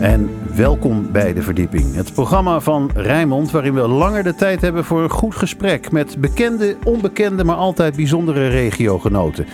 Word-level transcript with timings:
En 0.00 0.30
welkom 0.54 1.12
bij 1.12 1.34
De 1.34 1.42
Verdieping. 1.42 1.94
Het 1.94 2.12
programma 2.12 2.60
van 2.60 2.90
Rijnmond 2.94 3.50
waarin 3.50 3.74
we 3.74 3.80
langer 3.80 4.22
de 4.22 4.34
tijd 4.34 4.60
hebben 4.60 4.84
voor 4.84 5.02
een 5.02 5.10
goed 5.10 5.34
gesprek 5.34 5.90
met 5.90 6.20
bekende, 6.20 6.76
onbekende, 6.84 7.44
maar 7.44 7.56
altijd 7.56 7.96
bijzondere 7.96 8.48
regiogenoten. 8.48 9.46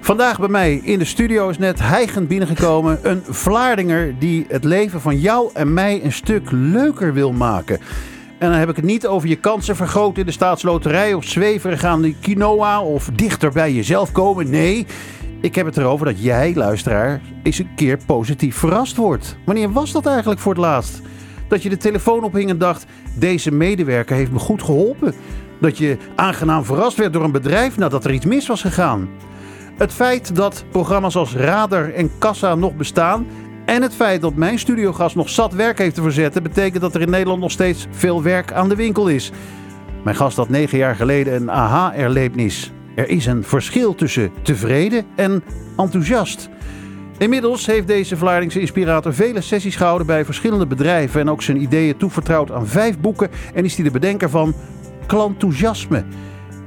Vandaag 0.00 0.38
bij 0.38 0.48
mij 0.48 0.74
in 0.74 0.98
de 0.98 1.04
studio 1.04 1.48
is 1.48 1.58
net 1.58 1.78
hijgend 1.78 2.28
binnengekomen 2.28 2.98
een 3.02 3.22
Vlaardinger 3.28 4.18
die 4.18 4.46
het 4.48 4.64
leven 4.64 5.00
van 5.00 5.18
jou 5.18 5.50
en 5.54 5.74
mij 5.74 6.04
een 6.04 6.12
stuk 6.12 6.50
leuker 6.50 7.14
wil 7.14 7.32
maken. 7.32 7.80
En 8.38 8.50
dan 8.50 8.58
heb 8.58 8.68
ik 8.68 8.76
het 8.76 8.84
niet 8.84 9.06
over 9.06 9.28
je 9.28 9.36
kansen 9.36 9.76
vergroten 9.76 10.20
in 10.20 10.26
de 10.26 10.32
staatsloterij 10.32 11.14
of 11.14 11.24
zweverig 11.24 11.84
aan 11.84 12.02
die 12.02 12.16
quinoa 12.20 12.82
of 12.82 13.10
dichter 13.14 13.52
bij 13.52 13.72
jezelf 13.72 14.12
komen. 14.12 14.50
Nee, 14.50 14.86
ik 15.40 15.54
heb 15.54 15.66
het 15.66 15.76
erover 15.76 16.06
dat 16.06 16.22
jij, 16.22 16.54
luisteraar, 16.54 17.20
eens 17.42 17.58
een 17.58 17.74
keer 17.76 17.98
positief 18.06 18.56
verrast 18.56 18.96
wordt. 18.96 19.36
Wanneer 19.44 19.72
was 19.72 19.92
dat 19.92 20.06
eigenlijk 20.06 20.40
voor 20.40 20.52
het 20.52 20.62
laatst? 20.62 21.00
Dat 21.48 21.62
je 21.62 21.68
de 21.68 21.76
telefoon 21.76 22.24
ophing 22.24 22.50
en 22.50 22.58
dacht: 22.58 22.86
deze 23.14 23.52
medewerker 23.52 24.16
heeft 24.16 24.32
me 24.32 24.38
goed 24.38 24.62
geholpen. 24.62 25.14
Dat 25.60 25.78
je 25.78 25.96
aangenaam 26.14 26.64
verrast 26.64 26.96
werd 26.96 27.12
door 27.12 27.24
een 27.24 27.32
bedrijf 27.32 27.76
nadat 27.76 28.04
er 28.04 28.12
iets 28.12 28.24
mis 28.24 28.46
was 28.46 28.60
gegaan. 28.60 29.08
Het 29.76 29.92
feit 29.92 30.36
dat 30.36 30.64
programma's 30.70 31.16
als 31.16 31.34
Radar 31.34 31.90
en 31.90 32.10
Kassa 32.18 32.54
nog 32.54 32.76
bestaan 32.76 33.26
en 33.64 33.82
het 33.82 33.94
feit 33.94 34.20
dat 34.20 34.34
mijn 34.34 34.58
studiogast 34.58 35.16
nog 35.16 35.28
zat 35.30 35.52
werk 35.52 35.78
heeft 35.78 35.94
te 35.94 36.02
verzetten, 36.02 36.42
betekent 36.42 36.82
dat 36.82 36.94
er 36.94 37.00
in 37.00 37.10
Nederland 37.10 37.40
nog 37.40 37.50
steeds 37.50 37.86
veel 37.90 38.22
werk 38.22 38.52
aan 38.52 38.68
de 38.68 38.76
winkel 38.76 39.08
is. 39.08 39.32
Mijn 40.04 40.16
gast 40.16 40.36
had 40.36 40.48
negen 40.48 40.78
jaar 40.78 40.96
geleden 40.96 41.34
een 41.34 41.50
aha-erlevenis. 41.50 42.72
Er 42.98 43.08
is 43.08 43.26
een 43.26 43.44
verschil 43.44 43.94
tussen 43.94 44.30
tevreden 44.42 45.04
en 45.16 45.42
enthousiast. 45.76 46.48
Inmiddels 47.18 47.66
heeft 47.66 47.86
deze 47.86 48.16
Vlaardingse 48.16 48.60
inspirator 48.60 49.14
vele 49.14 49.40
sessies 49.40 49.76
gehouden 49.76 50.06
bij 50.06 50.24
verschillende 50.24 50.66
bedrijven 50.66 51.20
en 51.20 51.30
ook 51.30 51.42
zijn 51.42 51.62
ideeën 51.62 51.96
toevertrouwd 51.96 52.50
aan 52.50 52.66
vijf 52.66 52.98
boeken 52.98 53.30
en 53.54 53.64
is 53.64 53.74
hij 53.74 53.84
de 53.84 53.90
bedenker 53.90 54.30
van 54.30 54.54
Klantoesiasme. 55.06 56.04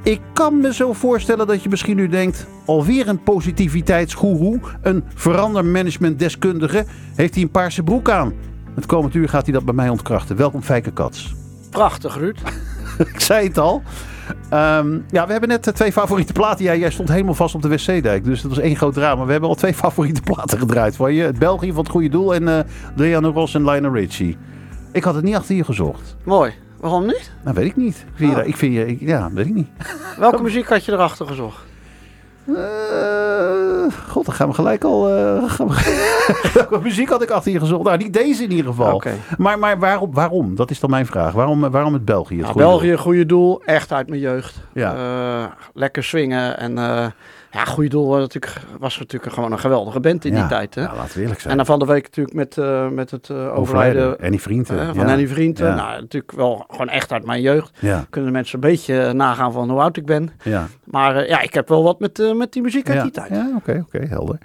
Ik 0.02 0.20
kan 0.32 0.60
me 0.60 0.74
zo 0.74 0.92
voorstellen 0.92 1.46
dat 1.46 1.62
je 1.62 1.68
misschien 1.68 1.96
nu 1.96 2.08
denkt: 2.08 2.46
alweer 2.66 3.08
een 3.08 3.22
positiviteitsgoeroe, 3.22 4.60
een 4.82 5.04
verandermanagementdeskundige, 5.14 6.84
heeft 7.14 7.34
hij 7.34 7.42
een 7.42 7.50
paarse 7.50 7.82
broek 7.82 8.10
aan. 8.10 8.32
Het 8.74 8.86
komend 8.86 9.14
uur 9.14 9.28
gaat 9.28 9.44
hij 9.44 9.52
dat 9.52 9.64
bij 9.64 9.74
mij 9.74 9.88
ontkrachten. 9.88 10.36
Welkom 10.36 10.62
Fijke 10.62 10.92
Kats. 10.92 11.34
Prachtig, 11.70 12.16
Ruud. 12.16 12.38
Ik 13.12 13.20
zei 13.20 13.48
het 13.48 13.58
al. 13.58 13.82
Ehm, 14.48 14.98
ja, 15.10 15.24
we 15.26 15.30
hebben 15.32 15.48
net 15.48 15.66
uh, 15.66 15.74
twee 15.74 15.92
favoriete 15.92 16.32
platen. 16.32 16.64
Ja, 16.64 16.74
jij 16.74 16.90
stond 16.90 17.08
helemaal 17.08 17.34
vast 17.34 17.54
op 17.54 17.62
de 17.62 17.68
wc-dijk. 17.68 18.24
Dus 18.24 18.42
dat 18.42 18.50
was 18.50 18.60
één 18.60 18.76
groot 18.76 18.94
drama. 18.94 19.24
We 19.24 19.30
hebben 19.30 19.48
al 19.48 19.54
twee 19.54 19.74
favoriete 19.84 20.20
platen 20.20 20.58
gedraaid 20.58 20.96
van 20.96 21.14
je. 21.14 21.22
Het 21.22 21.38
België 21.38 21.68
van 21.72 21.82
het 21.82 21.88
goede 21.92 22.08
doel 22.08 22.34
en 22.34 22.42
uh, 22.42 22.58
Diana 22.96 23.28
Ross 23.28 23.54
en 23.54 23.64
Lionel 23.64 23.92
Richie. 23.92 24.36
Ik 24.92 25.04
had 25.04 25.14
het 25.14 25.24
niet 25.24 25.34
achter 25.34 25.54
je 25.54 25.64
gezocht. 25.64 26.16
Mooi. 26.24 26.52
Waarom 26.80 27.06
niet? 27.06 27.32
Nou, 27.44 27.56
weet 27.56 27.66
ik 27.66 27.76
niet. 27.76 28.04
Vind, 28.14 28.36
Oh. 28.36 28.46
ik 28.46 28.56
vind 28.56 28.74
je, 28.74 28.86
ik- 28.86 29.00
ja, 29.00 29.30
weet 29.32 29.46
ik 29.46 29.54
niet. 29.54 29.68
Welke 30.18 30.42
muziek 30.42 30.68
had 30.68 30.84
je 30.84 30.92
erachter 30.92 31.26
gezocht? 31.26 31.58
Eh, 32.46 33.92
God, 34.08 34.24
dan 34.24 34.34
gaan 34.34 34.48
we 34.48 34.54
gelijk 34.54 34.84
al. 34.84 35.02
gaan 35.48 35.68
we- 35.68 36.50
Welke 36.54 36.78
muziek 36.82 37.08
had 37.08 37.22
ik 37.22 37.30
achter 37.30 37.52
je 37.52 37.58
gezocht? 37.58 37.84
Nou, 37.84 37.96
niet 37.96 38.12
deze 38.12 38.42
in 38.42 38.50
ieder 38.50 38.66
geval. 38.66 39.02
Maar, 39.38 39.58
maar 39.58 39.78
waarom, 39.78 40.12
waarom? 40.12 40.54
Dat 40.56 40.70
is 40.70 40.80
dan 40.80 40.90
mijn 40.90 41.06
vraag. 41.06 41.32
Waarom, 41.32 41.64
eh, 41.64 41.70
waarom 41.70 41.92
het 41.92 42.04
België? 42.04 42.34
Het 42.36 42.42
Nou, 42.42 42.52
goede 42.52 42.66
België, 42.68 42.96
goede 42.96 43.26
doel. 43.26 43.62
Echt 43.64 43.92
uit 43.92 44.08
mijn 44.08 44.20
jeugd. 44.20 44.60
Ja. 44.72 45.56
Lekker 45.74 46.04
swingen. 46.04 46.58
En 46.58 46.78
ja, 47.52 47.64
goede 47.64 47.88
doel 47.88 48.08
was 48.08 48.20
natuurlijk, 48.20 48.52
was 48.78 48.98
natuurlijk 48.98 49.32
gewoon 49.32 49.52
een 49.52 49.58
geweldige 49.58 50.00
band 50.00 50.24
in 50.24 50.32
Ja. 50.32 50.38
die 50.40 50.48
tijd. 50.48 50.74
Hè? 50.74 50.80
Ja, 50.82 50.94
laten 50.96 51.14
we 51.16 51.20
eerlijk 51.22 51.40
zijn. 51.40 51.50
En 51.50 51.56
dan 51.56 51.66
van 51.66 51.78
de 51.78 51.84
week 51.84 52.02
natuurlijk 52.02 52.36
met, 52.36 52.58
eh, 52.58 52.88
met 52.88 53.10
het 53.10 53.30
eh, 53.30 53.58
overlijden 53.58 54.20
En 54.20 54.30
die 54.30 54.40
vrienden. 54.40 54.78
eh, 54.80 54.86
van 54.86 54.94
ja. 54.96 55.06
Henny 55.06 55.26
Vrienden. 55.28 55.76
Nou, 55.76 56.00
natuurlijk 56.00 56.32
wel 56.32 56.64
gewoon 56.68 56.88
echt 56.88 57.12
uit 57.12 57.24
mijn 57.26 57.40
jeugd. 57.40 57.70
Ja, 57.80 58.04
Kunnen 58.10 58.30
de 58.30 58.36
mensen 58.36 58.54
een 58.54 58.70
beetje 58.70 59.12
nagaan 59.12 59.52
van 59.52 59.70
hoe 59.70 59.80
oud 59.80 59.96
ik 59.96 60.06
ben. 60.06 60.30
ja. 60.44 60.66
Maar 60.84 61.28
ja, 61.28 61.40
ik 61.40 61.54
heb 61.54 61.68
wel 61.68 61.82
wat 61.82 62.00
met, 62.00 62.32
met 62.36 62.52
die 62.52 62.62
muziek 62.62 62.90
uit 62.90 63.02
die 63.02 63.10
tijd. 63.10 63.30
Ja, 63.30 63.50
oké, 63.56 63.84
oké, 63.86 64.06
helder. 64.06 64.38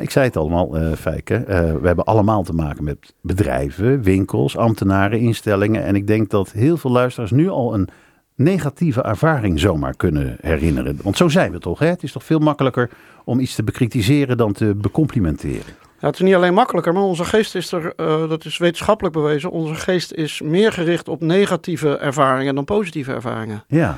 Ik 0.00 0.10
zei 0.10 0.24
het 0.26 0.36
allemaal, 0.36 0.74
Fijke. 0.98 1.42
We 1.80 1.86
hebben 1.86 2.04
allemaal 2.04 2.42
te 2.42 2.52
maken 2.52 2.84
met 2.84 3.14
bedrijven, 3.20 4.02
winkels, 4.02 4.56
ambtenaren, 4.56 5.18
instellingen. 5.18 5.84
En 5.84 5.94
ik 5.96 6.06
denk 6.06 6.30
dat 6.30 6.52
heel 6.52 6.76
veel 6.76 6.90
luisteraars 6.90 7.30
nu 7.30 7.48
al 7.48 7.74
een 7.74 7.88
negatieve 8.34 9.02
ervaring 9.02 9.60
zomaar 9.60 9.94
kunnen 9.96 10.36
herinneren. 10.40 10.98
Want 11.02 11.16
zo 11.16 11.28
zijn 11.28 11.52
we 11.52 11.58
toch, 11.58 11.78
hè? 11.78 11.86
Het 11.86 12.02
is 12.02 12.12
toch 12.12 12.24
veel 12.24 12.38
makkelijker 12.38 12.90
om 13.24 13.40
iets 13.40 13.54
te 13.54 13.62
bekritiseren 13.62 14.36
dan 14.36 14.52
te 14.52 14.74
becomplimenteren. 14.74 15.74
Ja, 16.00 16.06
het 16.10 16.14
is 16.14 16.24
niet 16.26 16.34
alleen 16.34 16.54
makkelijker, 16.54 16.92
maar 16.92 17.02
onze 17.02 17.24
geest 17.24 17.54
is 17.54 17.72
er, 17.72 17.92
eh, 17.96 18.28
dat 18.28 18.44
is 18.44 18.58
wetenschappelijk 18.58 19.14
bewezen, 19.14 19.50
onze 19.50 19.74
geest 19.74 20.12
is 20.12 20.40
meer 20.40 20.72
gericht 20.72 21.08
op 21.08 21.20
negatieve 21.20 21.96
ervaringen 21.96 22.54
dan 22.54 22.64
positieve 22.64 23.12
ervaringen. 23.12 23.64
Ja, 23.68 23.96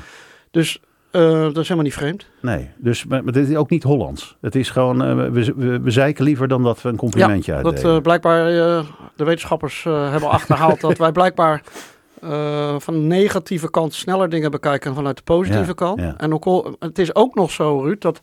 Dus 0.51 0.81
eh, 1.11 1.21
dat 1.41 1.57
is 1.57 1.61
helemaal 1.63 1.83
niet 1.83 1.93
vreemd. 1.93 2.25
nee. 2.41 2.69
Dus, 2.77 3.05
maar, 3.05 3.23
maar 3.23 3.33
dit 3.33 3.49
is 3.49 3.55
ook 3.55 3.69
niet 3.69 3.83
Hollands. 3.83 4.37
Het 4.41 4.55
is 4.55 4.69
gewoon, 4.69 5.03
eh, 5.03 5.15
we, 5.15 5.53
we, 5.55 5.79
we 5.81 5.91
zeiken 5.91 6.23
liever 6.23 6.47
dan 6.47 6.63
dat 6.63 6.81
we 6.81 6.89
een 6.89 6.95
complimentje 6.95 7.51
dat 7.53 7.65
uitdelen. 7.65 7.95
eh, 7.95 8.01
blijkbaar 8.01 8.45
de 9.15 9.23
wetenschappers 9.23 9.83
hebben 9.83 10.29
achterhaald 10.29 10.81
dat 10.81 10.97
wij 10.97 11.11
blijkbaar 11.11 11.61
eh, 12.21 12.75
van 12.79 12.93
de 12.93 12.99
negatieve 12.99 13.69
kant 13.69 13.93
sneller 13.93 14.29
dingen 14.29 14.51
bekijken 14.51 14.85
dan 14.85 14.95
vanuit 14.95 15.17
de 15.17 15.23
positieve 15.23 15.65
Ja, 15.67 15.73
kant. 15.73 15.99
ja. 15.99 16.13
En 16.17 16.33
ook 16.33 16.45
al, 16.45 16.75
het 16.79 16.99
is 16.99 17.15
ook 17.15 17.35
nog 17.35 17.51
zo, 17.51 17.79
Ruud, 17.81 18.01
dat 18.01 18.19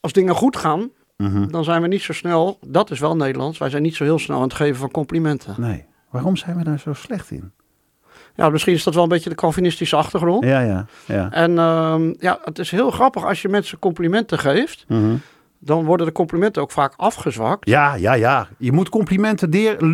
als 0.00 0.12
dingen 0.12 0.34
goed 0.34 0.56
gaan, 0.56 0.90
Mhm. 1.16 1.48
dan 1.48 1.64
zijn 1.64 1.82
we 1.82 1.88
niet 1.88 2.02
zo 2.02 2.12
snel, 2.12 2.58
dat 2.66 2.90
is 2.90 2.98
wel 3.00 3.16
Nederlands, 3.16 3.58
wij 3.58 3.70
zijn 3.70 3.82
niet 3.82 3.94
zo 3.96 4.04
heel 4.04 4.18
snel 4.18 4.36
aan 4.36 4.42
het 4.42 4.54
geven 4.54 4.76
van 4.76 4.90
complimenten. 4.90 5.54
Nee. 5.58 5.84
Waarom 6.10 6.36
zijn 6.36 6.56
we 6.56 6.64
daar 6.64 6.78
zo 6.78 6.92
slecht 6.92 7.30
in? 7.30 7.52
Ja, 8.34 8.48
misschien 8.48 8.74
is 8.74 8.84
dat 8.84 8.94
wel 8.94 9.02
een 9.02 9.08
beetje 9.08 9.28
de 9.30 9.36
Calvinistische 9.36 9.96
achtergrond. 9.96 10.44
Ja, 10.44 10.60
ja, 10.60 10.86
ja. 11.06 11.30
En 11.32 11.58
ehm, 11.58 12.14
ja, 12.18 12.38
het 12.44 12.58
is 12.58 12.70
heel 12.70 12.90
grappig 12.90 13.24
als 13.26 13.42
je 13.42 13.48
mensen 13.48 13.78
complimenten 13.78 14.38
geeft, 14.38 14.84
Mhm. 14.88 15.14
dan 15.58 15.84
worden 15.84 16.06
de 16.06 16.12
complimenten 16.12 16.62
ook 16.62 16.70
vaak 16.70 16.92
afgezwakt. 16.96 17.68
Ja, 17.68 17.94
ja, 17.94 18.12
ja. 18.12 18.48
Je 18.58 18.72
moet 18.72 18.88
complimenten 18.88 19.50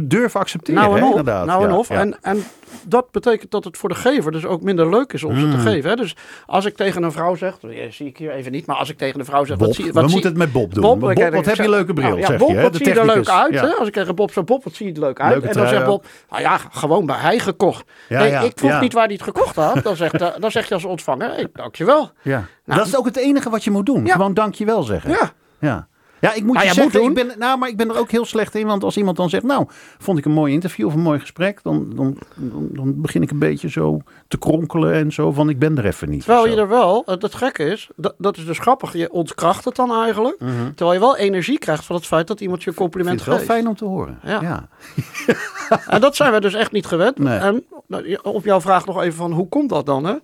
durven 0.09 0.41
accepteren, 0.41 0.81
nou 0.83 0.95
en 0.97 0.99
hè, 1.03 1.05
of. 1.05 1.11
inderdaad. 1.11 1.47
Nou 1.47 1.63
en 1.65 1.69
Ja, 1.71 1.77
of. 1.77 1.89
ja. 1.89 1.95
En, 2.01 2.17
en 2.23 2.43
dat 2.87 3.11
betekent 3.11 3.51
dat 3.51 3.65
het 3.65 3.77
voor 3.77 3.89
de 3.89 3.95
gever 3.95 4.33
dus 4.33 4.45
ook 4.45 4.63
minder 4.63 4.91
leuk 4.91 5.13
is 5.13 5.25
om 5.25 5.35
ze 5.39 5.41
te 5.51 5.57
Mm. 5.57 5.63
geven. 5.63 5.91
Hè? 5.91 5.97
Dus 5.97 6.17
als 6.47 6.65
ik 6.65 6.77
tegen 6.77 7.03
een 7.03 7.13
vrouw 7.13 7.35
zeg, 7.35 7.59
dat 7.59 7.71
zie 7.91 8.07
ik 8.07 8.17
hier 8.19 8.31
even 8.31 8.53
niet, 8.53 8.67
maar 8.67 8.77
als 8.77 8.91
ik 8.91 8.99
tegen 8.99 9.21
een 9.21 9.27
vrouw 9.27 9.45
zeg, 9.45 9.57
Bob, 9.57 9.67
wat 9.67 9.77
zie, 9.77 9.85
we 9.85 9.93
wat 9.93 10.03
zie, 10.05 10.13
moeten 10.13 10.31
het 10.31 10.39
met 10.39 10.53
Bob 10.53 10.75
doen. 10.75 10.83
Bob, 10.83 11.01
Bob, 11.01 11.15
kijk, 11.15 11.35
wat 11.35 11.45
heb 11.47 11.57
je 11.57 11.69
leuke 11.71 11.93
bril, 11.93 12.09
nou, 12.09 12.21
ja, 12.21 12.27
zeg 12.27 12.39
Bob, 12.39 12.49
je. 12.49 12.55
hè, 12.57 12.63
wat 12.63 12.73
de 12.73 12.79
zie 12.79 12.87
je 12.95 13.01
er 13.01 13.07
leuk 13.07 13.29
uit? 13.29 13.53
Ja. 13.53 13.63
Hè? 13.63 13.69
Als 13.75 13.89
ik 13.89 13.95
tegen 13.95 14.15
Bob 14.15 14.33
zeg, 14.33 14.45
Bob, 14.45 14.65
wat 14.65 14.75
zie 14.75 14.87
je 14.87 14.93
er 14.93 15.01
leuk 15.01 15.21
uit? 15.21 15.33
Leuke 15.33 15.49
en 15.49 15.55
dan 15.55 15.69
zegt 15.69 15.85
Bob, 15.85 16.05
nou 16.31 16.43
ja, 16.43 16.59
gewoon 16.71 17.07
bij 17.07 17.17
hij 17.17 17.39
gekocht. 17.39 17.85
Ja, 18.09 18.19
nee, 18.21 18.45
ik 18.49 18.53
vroeg 18.59 18.81
niet 18.81 18.93
waar 18.93 19.05
hij 19.05 19.13
het 19.15 19.23
gekocht 19.23 19.57
had. 19.57 19.83
Dan, 19.83 19.97
zegt, 19.97 20.21
eh, 20.21 20.29
dan 20.39 20.51
zeg 20.51 20.69
je 20.69 20.75
als 20.75 20.85
ontvanger, 20.85 21.29
hey, 21.31 21.47
dankjewel. 21.53 22.11
Ja. 22.23 22.45
Nou, 22.65 22.79
dat 22.79 22.87
is 22.89 22.97
ook 22.97 23.05
het 23.05 23.17
enige 23.17 23.51
wat 23.51 23.65
je 23.65 23.71
moet 23.71 23.87
doen. 23.87 24.09
Gewoon 24.09 24.35
dankjewel 24.35 24.83
zeggen. 24.83 25.11
Ja, 25.11 25.33
Ja. 25.59 25.87
Ja, 26.21 26.33
ik 26.33 26.45
moet 26.45 26.55
Nou 26.55 26.67
je 26.67 26.75
ja, 26.75 26.83
moet 26.83 26.93
zeggen, 26.93 27.11
ik 27.11 27.27
ben, 27.27 27.39
nou, 27.39 27.59
maar 27.59 27.69
ik 27.69 27.77
ben 27.77 27.89
er 27.89 27.99
ook 27.99 28.11
heel 28.11 28.25
slecht 28.25 28.55
in. 28.55 28.67
Want 28.67 28.85
als 28.85 28.97
iemand 28.97 29.17
dan 29.17 29.29
zegt, 29.29 29.43
nou, 29.43 29.67
vond 29.99 30.19
ik 30.19 30.25
een 30.25 30.33
mooi 30.33 30.53
interview 30.53 30.87
of 30.87 30.95
een 30.95 31.01
mooi 31.01 31.21
gesprek. 31.21 31.63
Dan, 31.63 31.93
dan, 31.95 32.19
dan, 32.35 32.69
dan 32.73 33.01
begin 33.01 33.23
ik 33.23 33.31
een 33.31 33.39
beetje 33.39 33.69
zo 33.69 34.01
te 34.29 34.39
kronkelen 34.39 34.93
en 34.93 35.13
zo 35.13 35.33
van, 35.33 35.49
ik 35.49 35.59
ben 35.59 35.79
er 35.79 35.87
even 35.87 36.11
niet. 36.11 36.25
Terwijl 36.25 36.49
je 36.49 36.57
er 36.57 36.69
wel, 36.69 37.03
het, 37.07 37.35
gekke 37.35 37.65
is, 37.65 37.89
dat, 37.97 38.15
dat 38.19 38.37
is 38.37 38.45
dus 38.47 38.59
grappig, 38.59 38.93
je 38.93 39.13
ontkracht 39.13 39.65
het 39.65 39.77
dan 39.77 39.93
eigenlijk. 39.93 40.41
Mhm. 40.41 40.53
Terwijl 40.75 40.93
je 40.93 41.01
wel 41.01 41.17
energie 41.17 41.59
krijgt 41.59 41.85
van 41.85 41.97
het 41.97 42.07
feit 42.07 42.27
dat 42.27 42.41
iemand 42.41 42.63
je 42.63 42.67
een 42.67 42.73
Ik 42.73 42.79
vind 42.79 42.91
compliment 42.91 43.19
het 43.19 43.29
wel 43.29 43.39
geeft. 43.39 43.51
fijn 43.51 43.69
om 43.69 43.77
te 43.77 43.85
horen. 43.85 44.19
Ja. 44.23 44.41
ja. 44.41 44.69
En 45.87 46.01
dat 46.01 46.17
zijn 46.17 46.33
we 46.33 46.41
dus 46.41 46.55
echt 46.55 46.73
niet 46.73 46.87
gewend. 46.87 47.19
Nee. 47.19 47.39
En 47.39 47.65
nou, 47.87 48.19
op 48.23 48.45
jouw 48.45 48.61
vraag 48.61 48.87
nog 48.87 49.03
even 49.03 49.17
van 49.17 49.33
hoe 49.33 49.49
komt 49.49 49.69
dat 49.69 49.87
dan? 49.87 50.05
Hè? 50.05 50.15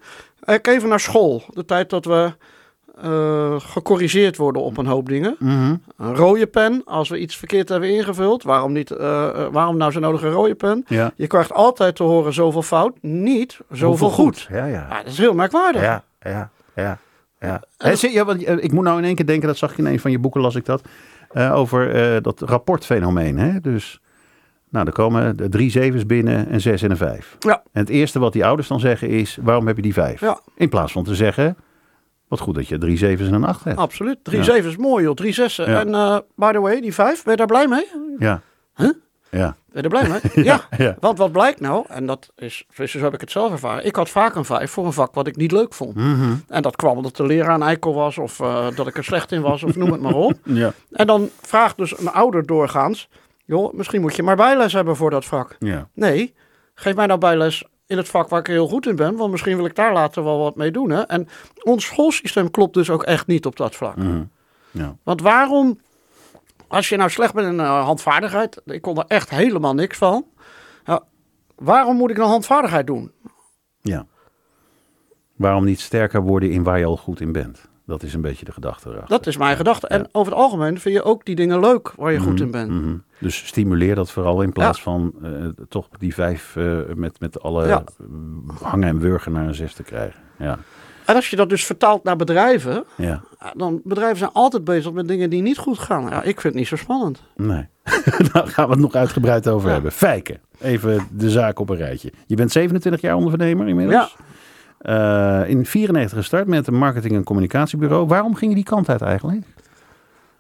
Kijk 0.44 0.66
even 0.66 0.88
naar 0.88 1.00
school. 1.00 1.42
De 1.48 1.64
tijd 1.64 1.90
dat 1.90 2.04
we 2.04 2.32
eh, 3.00 3.60
gecorrigeerd 3.60 4.36
worden 4.36 4.62
op 4.62 4.76
een 4.76 4.86
hoop 4.86 5.08
dingen. 5.08 5.36
Mhm. 5.38 5.76
Een 5.96 6.14
rode 6.14 6.46
pen, 6.46 6.82
als 6.84 7.08
we 7.08 7.18
iets 7.18 7.36
verkeerd 7.36 7.68
hebben 7.68 7.96
ingevuld. 7.96 8.42
Waarom, 8.42 8.72
niet, 8.72 8.90
eh, 8.90 9.28
eh, 9.28 9.52
waarom 9.52 9.76
nou 9.76 9.92
zo 9.92 10.00
nodig 10.00 10.22
een 10.22 10.30
rode 10.30 10.54
pen? 10.54 10.84
ja. 10.88 11.12
Je 11.16 11.26
krijgt 11.26 11.52
altijd 11.52 11.96
te 11.96 12.02
horen 12.02 12.32
zoveel 12.32 12.62
fout, 12.62 12.96
niet 13.00 13.58
zoveel 13.70 13.88
Hoeveel 13.88 14.10
goed. 14.10 14.46
Ja, 14.50 14.64
ja. 14.64 14.86
Ja, 14.90 14.96
dat 14.96 15.12
is 15.12 15.18
heel 15.18 15.34
merkwaardig. 15.34 15.82
Ja, 15.82 16.04
ja, 16.20 16.50
ja. 16.74 16.98
ja. 17.40 18.24
Want, 18.24 18.48
ik 18.48 18.72
moet 18.72 18.84
nou 18.84 18.98
in 18.98 19.04
één 19.04 19.14
keer 19.14 19.26
denken, 19.26 19.48
dat 19.48 19.56
zag 19.56 19.70
ik 19.70 19.78
in 19.78 19.86
een 19.86 20.00
van 20.00 20.10
je 20.10 20.18
boeken, 20.18 20.40
las 20.40 20.54
ik 20.54 20.64
dat, 20.64 20.82
over 21.52 22.22
dat 22.22 22.40
rapportfenomeen. 22.40 23.38
Hè? 23.38 23.60
Dus, 23.60 24.00
nou, 24.68 24.86
er 24.86 24.92
komen 24.92 25.36
de 25.36 25.48
drie 25.48 25.70
zevens 25.70 26.06
binnen, 26.06 26.52
een 26.52 26.60
zes 26.60 26.82
en 26.82 26.90
een 26.90 26.96
vijf. 26.96 27.36
Ja. 27.38 27.62
En 27.72 27.80
het 27.80 27.88
eerste 27.88 28.18
wat 28.18 28.32
die 28.32 28.44
ouders 28.44 28.68
dan 28.68 28.80
zeggen 28.80 29.08
is, 29.08 29.38
waarom 29.42 29.66
heb 29.66 29.76
je 29.76 29.82
die 29.82 29.92
vijf? 29.92 30.20
Ja. 30.20 30.40
In 30.54 30.68
plaats 30.68 30.92
van 30.92 31.04
te 31.04 31.14
zeggen, 31.14 31.56
wat 32.32 32.40
goed 32.40 32.54
dat 32.54 32.68
je 32.68 32.78
drie 32.78 32.96
zevens 32.96 33.28
en 33.28 33.34
een 33.34 33.44
acht 33.44 33.64
hebt. 33.64 33.78
Absoluut. 33.78 34.18
Drie 34.22 34.44
Ja. 34.44 34.54
is 34.54 34.76
mooi 34.76 35.04
joh, 35.04 35.14
drie 35.14 35.32
zessen. 35.32 35.70
Ja. 35.70 35.80
En 35.80 35.94
eh, 35.94 36.18
by 36.34 36.52
the 36.52 36.60
way, 36.60 36.80
die 36.80 36.94
vijf, 36.94 37.22
ben 37.22 37.30
je 37.32 37.38
daar 37.38 37.46
blij 37.46 37.68
mee? 37.68 37.86
Ja. 38.18 38.40
Huh? 38.76 38.90
Ja. 39.30 39.56
Ben 39.72 39.82
je 39.82 39.82
er 39.82 39.88
blij 39.88 40.08
mee? 40.08 40.44
ja. 40.50 40.60
ja. 40.76 40.96
Want 41.00 41.18
wat 41.18 41.32
blijkt 41.32 41.60
nou, 41.60 41.84
en 41.88 42.06
dat 42.06 42.32
is, 42.36 42.64
dus 42.76 42.90
zo 42.90 42.98
heb 42.98 43.14
ik 43.14 43.20
het 43.20 43.30
zelf 43.30 43.50
ervaren. 43.52 43.84
Ik 43.86 43.96
had 43.96 44.08
vaak 44.08 44.34
een 44.34 44.44
vijf 44.44 44.70
voor 44.70 44.86
een 44.86 44.92
vak 44.92 45.14
wat 45.14 45.26
ik 45.26 45.36
niet 45.36 45.52
leuk 45.52 45.74
vond. 45.74 45.94
Mhm. 45.94 46.34
En 46.48 46.62
dat 46.62 46.76
kwam 46.76 46.96
omdat 46.96 47.16
de 47.16 47.26
leraar 47.26 47.54
een 47.54 47.62
eikel 47.62 47.94
was 47.94 48.18
of 48.18 48.40
eh, 48.40 48.66
dat 48.76 48.86
ik 48.86 48.96
er 48.96 49.04
slecht 49.04 49.32
in 49.32 49.42
was 49.42 49.62
of 49.62 49.76
noem 49.76 49.92
het 49.92 50.00
maar 50.00 50.14
op. 50.14 50.32
Ja. 50.62 50.72
En 50.90 51.06
dan 51.06 51.30
vraagt 51.40 51.76
dus 51.76 51.98
een 51.98 52.08
ouder 52.12 52.46
doorgaans, 52.46 53.08
joh, 53.44 53.72
misschien 53.74 54.00
moet 54.00 54.16
je 54.16 54.22
maar 54.22 54.36
bijles 54.36 54.72
hebben 54.72 54.96
voor 54.96 55.10
dat 55.10 55.24
vak. 55.24 55.56
Ja. 55.58 55.88
Nee, 55.94 56.34
geef 56.74 56.94
mij 56.94 57.06
nou 57.06 57.18
bijles 57.18 57.64
in 57.92 57.98
het 57.98 58.08
vak 58.08 58.28
waar 58.28 58.40
ik 58.40 58.46
heel 58.46 58.68
goed 58.68 58.86
in 58.86 58.96
ben, 58.96 59.16
want 59.16 59.30
misschien 59.30 59.56
wil 59.56 59.64
ik 59.64 59.74
daar 59.74 59.92
later 59.92 60.24
wel 60.24 60.38
wat 60.38 60.56
mee 60.56 60.70
doen. 60.70 60.90
Hè? 60.90 61.00
En 61.00 61.28
ons 61.62 61.84
schoolsysteem 61.84 62.50
klopt 62.50 62.74
dus 62.74 62.90
ook 62.90 63.02
echt 63.02 63.26
niet 63.26 63.46
op 63.46 63.56
dat 63.56 63.74
vlak. 63.74 63.96
Mhm. 63.96 64.22
ja. 64.70 64.96
Want 65.02 65.20
waarom, 65.20 65.80
als 66.68 66.88
je 66.88 66.96
nou 66.96 67.10
slecht 67.10 67.34
bent 67.34 67.46
in 67.46 67.54
uh, 67.54 67.84
handvaardigheid, 67.84 68.60
ik 68.64 68.82
kon 68.82 68.98
er 68.98 69.04
echt 69.08 69.30
helemaal 69.30 69.74
niks 69.74 69.98
van. 69.98 70.26
Ja, 70.84 71.02
waarom 71.54 71.96
moet 71.96 72.10
ik 72.10 72.16
dan 72.16 72.28
handvaardigheid 72.28 72.86
doen? 72.86 73.12
Ja. 73.80 74.06
Waarom 75.36 75.64
niet 75.64 75.80
sterker 75.80 76.22
worden 76.22 76.50
in 76.50 76.62
waar 76.62 76.78
je 76.78 76.84
al 76.84 76.96
goed 76.96 77.20
in 77.20 77.32
bent? 77.32 77.70
Dat 77.92 78.02
is 78.02 78.14
een 78.14 78.20
beetje 78.20 78.44
de 78.44 78.52
gedachte 78.52 78.88
erachter. 78.88 79.08
Dat 79.08 79.26
is 79.26 79.36
mijn 79.36 79.56
gedachte. 79.56 79.86
En 79.86 80.08
over 80.12 80.32
het 80.32 80.40
algemeen 80.42 80.80
vind 80.80 80.94
je 80.94 81.02
ook 81.02 81.24
die 81.24 81.34
dingen 81.34 81.60
leuk 81.60 81.92
waar 81.96 82.12
je 82.12 82.18
goed 82.18 82.40
in 82.40 82.50
bent. 82.50 82.70
Mhm. 82.70 82.94
Dus 83.18 83.46
stimuleer 83.46 83.94
dat 83.94 84.10
vooral 84.10 84.42
in 84.42 84.52
plaats 84.52 84.82
van 84.82 85.12
uh, 85.22 85.30
toch 85.68 85.88
die 85.98 86.14
vijf 86.14 86.56
uh, 86.56 86.78
met, 86.94 87.20
met 87.20 87.42
alle 87.42 87.66
Ja. 87.66 87.84
hangen 88.62 88.88
en 88.88 88.98
wurgen 88.98 89.32
naar 89.32 89.46
een 89.46 89.54
zes 89.54 89.74
te 89.74 89.82
krijgen. 89.82 90.20
Ja. 90.38 90.58
En 91.06 91.14
als 91.14 91.30
je 91.30 91.36
dat 91.36 91.48
dus 91.48 91.64
vertaalt 91.64 92.04
naar 92.04 92.16
bedrijven, 92.16 92.84
ja. 92.96 93.22
ja, 93.40 93.52
dan 93.56 93.80
bedrijven 93.84 94.18
zijn 94.18 94.30
altijd 94.32 94.64
bezig 94.64 94.92
met 94.92 95.08
dingen 95.08 95.30
die 95.30 95.42
niet 95.42 95.58
goed 95.58 95.78
gaan. 95.78 96.02
Ja, 96.02 96.16
ik 96.22 96.40
vind 96.40 96.42
het 96.42 96.54
niet 96.54 96.66
zo 96.66 96.76
spannend. 96.76 97.22
Nee. 97.36 97.66
Daar 98.32 98.46
gaan 98.46 98.66
we 98.66 98.72
het 98.72 98.80
nog 98.80 98.94
uitgebreid 98.94 99.48
over 99.48 99.66
Ja. 99.68 99.72
hebben. 99.74 99.92
Fijken. 99.92 100.40
Even 100.60 101.06
de 101.10 101.30
zaak 101.30 101.58
op 101.58 101.68
een 101.70 101.76
rijtje. 101.76 102.12
Je 102.26 102.36
bent 102.36 102.52
27 102.52 103.00
jaar 103.00 103.16
ondernemer 103.16 103.68
inmiddels. 103.68 104.16
Eh, 104.18 104.26
in 105.48 105.66
94 105.66 106.18
gestart 106.18 106.46
met 106.46 106.66
een 106.66 106.74
marketing- 106.78 107.14
en 107.14 107.24
communicatiebureau. 107.24 108.06
Waarom 108.06 108.34
ging 108.34 108.50
je 108.50 108.56
die 108.56 108.64
kant 108.66 108.88
uit 108.88 109.02
eigenlijk? 109.02 109.42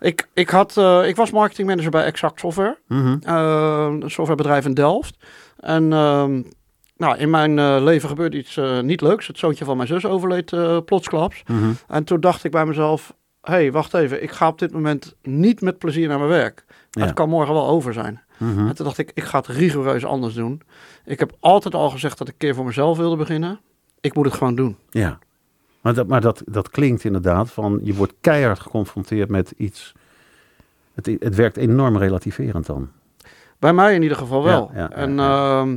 Ik, 0.00 0.28
ik, 0.34 0.48
had, 0.50 0.76
eh, 0.76 1.08
ik 1.08 1.16
was 1.16 1.30
marketingmanager 1.30 1.90
bij 1.90 2.04
Exact 2.04 2.40
Software, 2.40 2.78
Mhm. 2.88 3.16
eh, 3.22 3.86
een 3.90 4.10
softwarebedrijf 4.10 4.64
in 4.64 4.74
Delft. 4.74 5.16
En 5.58 5.92
ehm, 5.92 6.42
nou, 6.96 7.16
in 7.16 7.30
mijn 7.30 7.58
eh, 7.58 7.76
leven 7.80 8.08
gebeurde 8.08 8.36
iets 8.36 8.56
eh, 8.56 8.80
niet 8.80 9.00
leuks. 9.00 9.26
Het 9.26 9.38
zoontje 9.38 9.64
van 9.64 9.76
mijn 9.76 9.88
zus 9.88 10.06
overleed 10.06 10.52
eh, 10.52 10.78
plotsklaps. 10.84 11.42
Mhm. 11.46 11.70
En 11.88 12.04
toen 12.04 12.20
dacht 12.20 12.44
ik 12.44 12.50
bij 12.50 12.66
mezelf, 12.66 13.14
hé, 13.40 13.52
hey, 13.52 13.72
wacht 13.72 13.94
even. 13.94 14.22
Ik 14.22 14.30
ga 14.30 14.48
op 14.48 14.58
dit 14.58 14.72
moment 14.72 15.14
niet 15.22 15.60
met 15.60 15.78
plezier 15.78 16.08
naar 16.08 16.18
mijn 16.18 16.30
werk. 16.30 16.64
Ja. 16.90 17.04
Het 17.04 17.14
kan 17.14 17.28
morgen 17.28 17.54
wel 17.54 17.68
over 17.68 17.92
zijn. 17.92 18.20
Mhm. 18.38 18.66
En 18.68 18.74
toen 18.74 18.84
dacht 18.86 18.98
ik, 18.98 19.10
ik 19.14 19.22
ga 19.24 19.38
het 19.38 19.46
rigoureus 19.46 20.04
anders 20.04 20.34
doen. 20.34 20.62
Ik 21.04 21.18
heb 21.18 21.32
altijd 21.40 21.74
al 21.74 21.90
gezegd 21.90 22.18
dat 22.18 22.26
ik 22.28 22.32
een 22.32 22.38
keer 22.38 22.54
voor 22.54 22.64
mezelf 22.64 22.98
wilde 22.98 23.16
beginnen. 23.16 23.60
Ik 24.02 24.14
moet 24.14 24.24
het 24.24 24.34
gewoon 24.34 24.54
doen. 24.54 24.76
Ja. 24.90 25.18
Maar, 25.80 25.94
dat, 25.94 26.06
maar 26.06 26.20
dat, 26.20 26.42
dat 26.46 26.70
klinkt 26.70 27.04
inderdaad 27.04 27.50
van 27.50 27.80
je 27.82 27.94
wordt 27.94 28.12
keihard 28.20 28.60
geconfronteerd 28.60 29.28
met 29.28 29.52
iets. 29.56 29.92
Het, 30.94 31.06
het 31.20 31.34
werkt 31.34 31.56
enorm 31.56 31.96
relativerend 31.96 32.66
dan. 32.66 32.88
Bij 33.58 33.72
mij 33.72 33.94
in 33.94 34.02
ieder 34.02 34.16
geval 34.16 34.42
wel. 34.44 34.70
Ja, 34.74 34.90
en 34.90 35.14
ja. 35.14 35.60
ehm, 35.60 35.76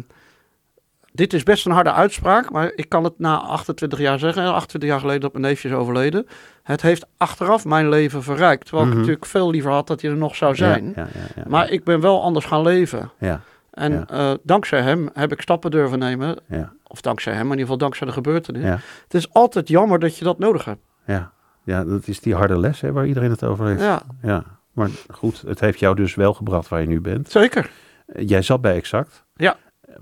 dit 1.12 1.34
is 1.34 1.44
best 1.44 1.66
een 1.66 1.72
harde 1.72 1.92
uitspraak, 1.92 2.52
maar 2.52 2.72
ik 2.76 2.90
kan 2.90 3.04
het 3.04 3.20
na 3.20 3.38
28 3.42 4.00
jaar 4.00 4.20
zeggen. 4.20 4.54
28 4.54 4.90
jaar 4.90 5.00
geleden 5.00 5.22
dat 5.22 5.32
mijn 5.34 5.44
neefje 5.46 5.70
is 5.70 5.76
overleden. 5.76 6.28
Het 6.64 6.82
heeft 6.82 7.06
achteraf 7.18 7.66
mijn 7.66 7.90
leven 7.90 8.24
verrijkt. 8.24 8.64
Terwijl 8.66 8.84
Mhm. 8.86 8.94
ik 8.94 9.00
natuurlijk 9.00 9.26
veel 9.26 9.50
liever 9.50 9.72
had 9.72 9.88
dat 9.88 10.02
hij 10.02 10.10
er 10.12 10.18
nog 10.18 10.36
zou 10.36 10.56
zijn. 10.56 10.86
Ja, 10.86 11.02
ja, 11.02 11.08
ja, 11.14 11.26
ja. 11.36 11.44
Maar 11.48 11.70
ik 11.72 11.84
ben 11.84 12.00
wel 12.02 12.22
anders 12.24 12.46
gaan 12.46 12.62
leven. 12.62 13.12
ja, 13.20 13.42
En 13.76 13.92
Ja. 13.92 14.06
eh, 14.08 14.34
dankzij 14.44 14.82
hem 14.82 15.10
heb 15.14 15.32
ik 15.32 15.42
stappen 15.42 15.72
durven 15.72 16.00
nemen. 16.00 16.40
ja, 16.48 16.74
Of 16.88 17.02
dankzij 17.02 17.34
hem, 17.34 17.42
maar 17.48 17.58
in 17.58 17.60
ieder 17.60 17.74
geval 17.74 17.78
dankzij 17.88 18.08
de 18.08 18.14
gebeurtenis. 18.14 18.64
ja, 18.64 18.80
Het 19.04 19.14
is 19.14 19.34
altijd 19.34 19.68
jammer 19.68 20.00
dat 20.00 20.18
je 20.18 20.24
dat 20.26 20.40
nodig 20.40 20.66
hebt. 20.66 20.82
ja. 21.06 21.34
Ja, 21.64 21.84
dat 21.84 22.08
is 22.08 22.20
die 22.20 22.36
harde 22.36 22.60
les 22.60 22.82
hè, 22.82 22.92
waar 22.92 23.08
iedereen 23.08 23.30
het 23.30 23.44
over 23.44 23.66
heeft. 23.68 23.82
Ja, 23.82 24.02
Ja. 24.22 24.44
Maar 24.74 24.90
goed, 25.14 25.42
het 25.48 25.60
heeft 25.60 25.80
jou 25.80 25.96
dus 25.96 26.16
wel 26.16 26.34
gebracht 26.34 26.68
waar 26.68 26.82
je 26.82 26.88
nu 26.88 27.02
bent. 27.02 27.32
zeker. 27.32 27.72
Eh, 28.06 28.28
Jij 28.28 28.42
zat 28.42 28.62
bij 28.62 28.76
Exact. 28.76 29.24
Ja. 29.36 29.56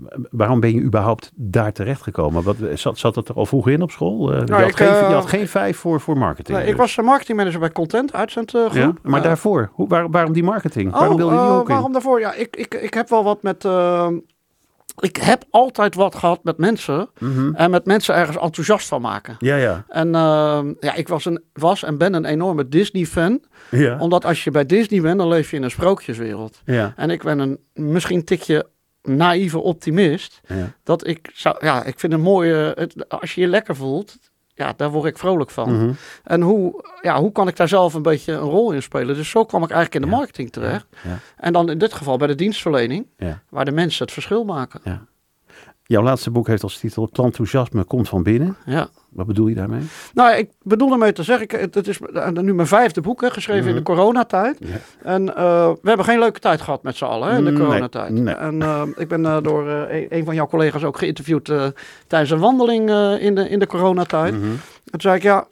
Eh, 0.08 0.18
Waarom 0.30 0.60
ben 0.60 0.74
je 0.74 0.80
überhaupt 0.80 1.30
daar 1.34 1.72
terechtgekomen? 1.72 2.42
Wat, 2.42 2.56
zat, 2.74 2.98
zat 2.98 3.14
het 3.14 3.28
er 3.28 3.34
al 3.34 3.46
vroeg 3.46 3.68
in 3.68 3.82
op 3.82 3.90
school? 3.90 4.32
Eh, 4.32 4.38
je, 4.38 4.44
Nou, 4.44 4.60
had 4.60 4.70
ik, 4.70 4.76
geen, 4.76 4.88
eh, 4.88 5.08
je 5.08 5.14
had 5.14 5.26
geen 5.26 5.48
vijf 5.48 5.76
voor, 5.78 6.00
voor 6.00 6.18
marketing. 6.18 6.56
Nee, 6.58 6.66
ik 6.66 6.72
dus. 6.72 6.80
was 6.80 6.96
eh, 6.96 7.04
marketingmanager 7.04 7.60
bij 7.60 7.70
Content, 7.72 8.12
uitzendgroep. 8.12 8.72
ja, 8.72 8.92
maar 9.02 9.20
Eh, 9.20 9.26
daarvoor, 9.26 9.70
hoe, 9.72 9.88
waar- 9.88 10.10
waarom 10.10 10.32
die 10.32 10.42
marketing? 10.44 10.92
Oh, 10.92 10.98
waarom 10.98 11.16
wilde 11.16 11.32
je 11.34 11.40
die 11.40 11.48
eh, 11.48 11.54
ook 11.56 11.68
in? 11.68 11.74
waarom 11.74 11.92
daarvoor? 11.92 12.20
Ja, 12.20 12.34
ik, 12.34 12.56
ik, 12.56 12.74
ik 12.74 12.94
heb 12.94 13.08
wel 13.08 13.24
wat 13.24 13.42
met. 13.42 13.64
eh, 13.64 14.08
ik 15.00 15.16
heb 15.16 15.44
altijd 15.50 15.94
wat 15.94 16.14
gehad 16.14 16.44
met 16.44 16.58
mensen. 16.58 17.08
Mhm. 17.18 17.54
En 17.54 17.70
met 17.70 17.86
mensen 17.86 18.14
ergens 18.14 18.36
enthousiast 18.38 18.88
van 18.88 19.00
maken. 19.00 19.34
Ja, 19.38 19.56
ja. 19.56 19.84
En 19.88 20.14
eh, 20.14 20.60
ja, 20.80 20.94
ik 20.94 21.08
was, 21.08 21.24
een, 21.24 21.42
was 21.52 21.82
en 21.82 21.98
ben 21.98 22.14
een 22.14 22.24
enorme 22.24 22.68
Disney-fan. 22.68 23.40
Ja. 23.70 23.98
Omdat 23.98 24.24
als 24.24 24.44
je 24.44 24.50
bij 24.50 24.66
Disney 24.66 25.00
bent, 25.00 25.18
dan 25.18 25.28
leef 25.28 25.50
je 25.50 25.56
in 25.56 25.62
een 25.62 25.70
sprookjeswereld. 25.70 26.60
ja. 26.64 26.92
En 26.96 27.10
ik 27.10 27.22
ben 27.22 27.38
een 27.38 27.58
misschien 27.72 28.24
tikje 28.24 28.66
naïeve 29.04 29.58
optimist. 29.58 30.40
ja. 30.46 30.72
Dat 30.82 31.06
ik 31.06 31.30
zou, 31.34 31.56
ja, 31.60 31.84
ik 31.84 31.98
vind 31.98 32.12
een 32.12 32.20
mooie. 32.20 32.72
Het, 32.76 33.08
als 33.08 33.34
je 33.34 33.40
je 33.40 33.46
lekker 33.46 33.76
voelt, 33.76 34.18
ja, 34.54 34.72
daar 34.76 34.90
word 34.90 35.04
ik 35.08 35.18
vrolijk 35.18 35.50
van. 35.50 35.76
Mhm. 35.76 35.92
En 36.24 36.40
hoe, 36.40 36.84
ja, 37.00 37.20
hoe 37.20 37.32
kan 37.32 37.48
ik 37.48 37.56
daar 37.56 37.68
zelf 37.68 37.94
een 37.94 38.02
beetje 38.02 38.32
een 38.32 38.38
rol 38.38 38.72
in 38.72 38.82
spelen? 38.82 39.16
Dus 39.16 39.30
zo 39.30 39.44
kwam 39.44 39.62
ik 39.62 39.70
eigenlijk 39.70 40.04
in 40.04 40.10
de 40.10 40.16
marketing 40.16 40.52
terecht. 40.52 40.86
Ja. 41.02 41.18
En 41.36 41.52
dan 41.52 41.70
in 41.70 41.78
dit 41.78 41.92
geval 41.92 42.16
bij 42.16 42.26
de 42.26 42.34
dienstverlening, 42.34 43.06
waar 43.48 43.64
de 43.64 43.72
mensen 43.72 44.04
het 44.04 44.12
verschil 44.12 44.44
maken. 44.44 44.80
Jouw 45.86 46.02
laatste 46.02 46.30
boek 46.30 46.46
heeft 46.46 46.62
als 46.62 46.78
titel 46.78 47.08
Klantenthousiasme 47.08 47.84
komt 47.84 48.08
van 48.08 48.22
binnen. 48.22 48.56
Ja. 48.66 48.88
Wat 49.10 49.26
bedoel 49.26 49.46
je 49.46 49.54
daarmee? 49.54 49.80
Nou, 50.14 50.36
ik 50.36 50.50
bedoel 50.62 50.92
ermee 50.92 51.12
te 51.12 51.22
zeggen, 51.22 51.60
het, 51.60 51.74
het 51.74 51.88
is 51.88 52.00
eh, 52.00 52.28
nu 52.28 52.54
mijn 52.54 52.68
vijfde 52.68 53.00
boek, 53.00 53.20
hè, 53.20 53.30
geschreven 53.30 53.68
in 53.70 53.76
de 53.76 53.82
coronatijd. 53.82 54.56
Ja. 54.60 54.76
En 55.02 55.36
eh, 55.36 55.72
we 55.82 55.88
hebben 55.88 56.06
geen 56.06 56.18
leuke 56.18 56.40
tijd 56.40 56.60
gehad 56.60 56.82
met 56.82 56.96
z'n 56.96 57.04
allen 57.04 57.28
hè, 57.30 57.38
in 57.38 57.44
de 57.44 57.52
coronatijd. 57.52 58.10
nee. 58.12 58.34
En 58.34 58.62
eh, 58.62 58.82
ik 58.96 59.08
ben 59.08 59.24
eh, 59.26 59.36
door 59.42 59.68
eh, 59.68 60.06
een- 60.10 60.24
van 60.24 60.34
jouw 60.34 60.46
collega's 60.46 60.84
ook 60.84 60.98
geïnterviewd 60.98 61.44
tijdens 62.06 62.30
een 62.30 62.38
wandeling 62.38 62.90
in, 63.20 63.34
de, 63.34 63.48
in 63.48 63.58
de 63.58 63.66
coronatijd. 63.66 64.34
Mhm. 64.34 64.44
En 64.44 64.90
toen 64.90 65.00
zei 65.00 65.16
ik, 65.16 65.22
ja, 65.22 65.46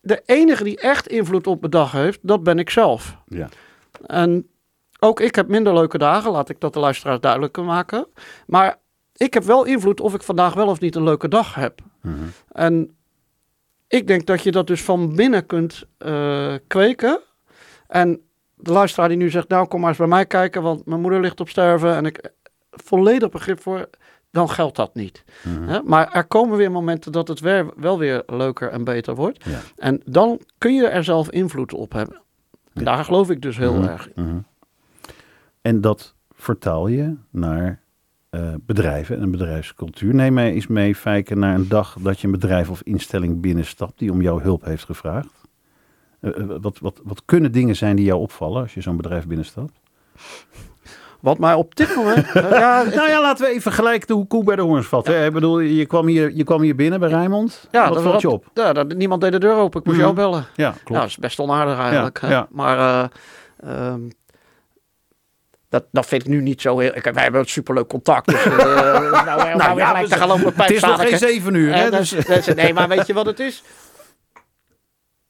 de 0.00 0.22
enige 0.26 0.64
die 0.64 0.78
echt 0.80 1.06
invloed 1.06 1.46
op 1.46 1.60
mijn 1.60 1.72
dag 1.72 1.92
heeft, 1.92 2.18
dat 2.22 2.42
ben 2.42 2.58
ik 2.58 2.70
zelf. 2.70 3.16
Ja. 3.26 3.48
En 4.06 4.46
ook 5.00 5.20
ik 5.20 5.34
heb 5.34 5.48
minder 5.48 5.74
leuke 5.74 5.98
dagen, 5.98 6.30
laat 6.32 6.48
ik 6.48 6.60
dat 6.60 6.72
de 6.72 6.80
luisteraars 6.80 7.20
duidelijk 7.20 7.56
maken. 7.56 8.06
Maar 8.46 8.76
ik 9.20 9.34
heb 9.34 9.42
wel 9.44 9.64
invloed 9.64 10.00
of 10.00 10.14
ik 10.14 10.22
vandaag 10.22 10.54
wel 10.54 10.68
of 10.68 10.80
niet 10.80 10.94
een 10.96 11.02
leuke 11.02 11.28
dag 11.28 11.54
heb. 11.54 11.80
Mhm. 12.02 12.14
En 12.52 12.96
ik 13.88 14.06
denk 14.06 14.26
dat 14.26 14.42
je 14.42 14.50
dat 14.50 14.66
dus 14.66 14.82
van 14.82 15.14
binnen 15.16 15.46
kunt 15.46 15.84
eh, 15.98 16.54
kweken. 16.66 17.20
En 17.86 18.20
de 18.54 18.72
luisteraar 18.72 19.08
die 19.08 19.16
nu 19.16 19.30
zegt, 19.30 19.48
nou 19.48 19.66
kom 19.66 19.80
maar 19.80 19.88
eens 19.88 19.98
bij 19.98 20.06
mij 20.06 20.26
kijken, 20.26 20.62
want 20.62 20.86
mijn 20.86 21.00
moeder 21.00 21.20
ligt 21.20 21.40
op 21.40 21.48
sterven 21.48 21.94
en 21.96 22.06
ik 22.06 22.30
volledig 22.70 23.28
begrip 23.30 23.60
voor, 23.60 23.88
dan 24.30 24.50
geldt 24.50 24.76
dat 24.76 24.94
niet. 24.94 25.24
Mhm. 25.42 25.68
Hè? 25.68 25.82
Maar 25.82 26.12
er 26.12 26.24
komen 26.24 26.56
weer 26.56 26.70
momenten 26.70 27.12
dat 27.12 27.28
het 27.28 27.40
weer, 27.40 27.66
wel 27.76 27.98
weer 27.98 28.22
leuker 28.26 28.68
en 28.70 28.84
beter 28.84 29.14
wordt. 29.14 29.44
Ja. 29.44 29.58
En 29.76 30.00
dan 30.04 30.40
kun 30.58 30.74
je 30.74 30.86
er 30.86 31.04
zelf 31.04 31.30
invloed 31.30 31.72
op 31.74 31.92
hebben. 31.92 32.20
En 32.74 32.84
daar 32.84 33.04
geloof 33.04 33.30
ik 33.30 33.40
dus 33.42 33.56
heel 33.56 33.74
Mhm. 33.74 33.88
erg 33.88 34.08
in. 34.14 34.44
En 35.62 35.80
dat 35.80 36.14
vertaal 36.34 36.86
je 36.86 37.16
naar 37.30 37.80
eh, 38.30 38.40
bedrijven 38.60 39.16
en 39.16 39.22
een 39.22 39.30
bedrijfscultuur. 39.30 40.14
Neem 40.14 40.32
mij 40.34 40.52
eens 40.52 40.66
mee, 40.66 40.94
Fijken, 40.94 41.38
naar 41.38 41.54
een 41.54 41.68
dag 41.68 41.96
dat 42.00 42.20
je 42.20 42.26
een 42.26 42.32
bedrijf 42.32 42.70
of 42.70 42.82
instelling 42.82 43.40
binnenstapt 43.40 43.98
die 43.98 44.12
om 44.12 44.20
jouw 44.22 44.40
hulp 44.40 44.64
heeft 44.64 44.84
gevraagd. 44.84 45.28
Eh, 46.20 46.38
eh, 46.40 46.46
wat, 46.60 46.78
wat, 46.78 47.00
wat 47.04 47.22
kunnen 47.24 47.52
dingen 47.52 47.76
zijn 47.76 47.96
die 47.96 48.04
jou 48.04 48.20
opvallen 48.20 48.62
als 48.62 48.74
je 48.74 48.80
zo'n 48.80 48.96
bedrijf 48.96 49.26
binnenstapt? 49.26 49.72
Wat 51.20 51.38
mij 51.38 51.54
op 51.54 51.74
dit 51.76 51.96
moment... 51.96 52.26
eh, 52.32 52.50
ja, 52.50 52.82
Nou 52.82 53.08
ja, 53.08 53.20
laten 53.20 53.46
we 53.46 53.52
even 53.52 53.72
gelijk 53.72 54.06
de 54.06 54.24
koe 54.28 54.44
bij 54.44 54.56
de 54.56 54.62
hoorns 54.62 54.86
vatten. 54.86 55.24
Ik 55.24 55.32
bedoel, 55.32 55.58
je 55.60 55.86
kwam, 55.86 56.06
hier, 56.06 56.32
je 56.34 56.44
kwam 56.44 56.60
hier 56.60 56.74
binnen 56.74 57.00
bij 57.00 57.08
Rijnmond. 57.08 57.68
ja, 57.70 57.84
wat 57.84 57.94
dat- 57.94 58.02
valt 58.02 58.20
je 58.20 58.30
op? 58.30 58.50
Ja, 58.54 58.72
dat, 58.72 58.94
niemand 58.94 59.20
deed 59.20 59.32
de 59.32 59.38
deur 59.38 59.54
open. 59.54 59.80
Ik 59.80 59.86
moest 59.86 59.96
Mhm. 59.98 60.06
jou 60.06 60.16
bellen. 60.18 60.44
Ja, 60.54 60.64
Ja, 60.64 60.70
klopt. 60.84 61.00
dat 61.00 61.10
is 61.10 61.16
best 61.16 61.38
onaardig 61.38 61.78
eigenlijk. 61.78 62.20
Maar 62.50 62.78
eh, 62.78 63.86
ehm, 63.86 64.00
dat, 65.70 65.84
dat 65.92 66.06
vind 66.06 66.22
ik 66.22 66.28
nu 66.28 66.40
niet 66.40 66.60
zo 66.60 66.78
heel... 66.78 66.96
Ik, 66.96 67.04
wij 67.04 67.22
hebben 67.22 67.40
een 67.40 67.48
superleuk 67.48 67.88
contact. 67.88 68.26
Dus, 68.26 68.44
eh, 68.44 68.54
nou, 68.54 69.24
nou, 69.24 69.56
nou, 69.56 69.78
ja, 69.78 69.86
gelijk 69.86 70.06
te 70.06 70.26
lopen 70.26 70.52
het 70.54 70.70
is 70.70 70.82
nog 70.82 71.00
geen 71.00 71.18
zeven 71.18 71.54
uur. 71.54 71.74
Hè? 71.74 71.84
Eh, 71.90 71.98
Dus, 71.98 72.46
nee, 72.54 72.74
maar 72.74 72.88
weet 72.88 73.06
je 73.06 73.12
wat 73.12 73.26
het 73.26 73.40
is? 73.40 73.62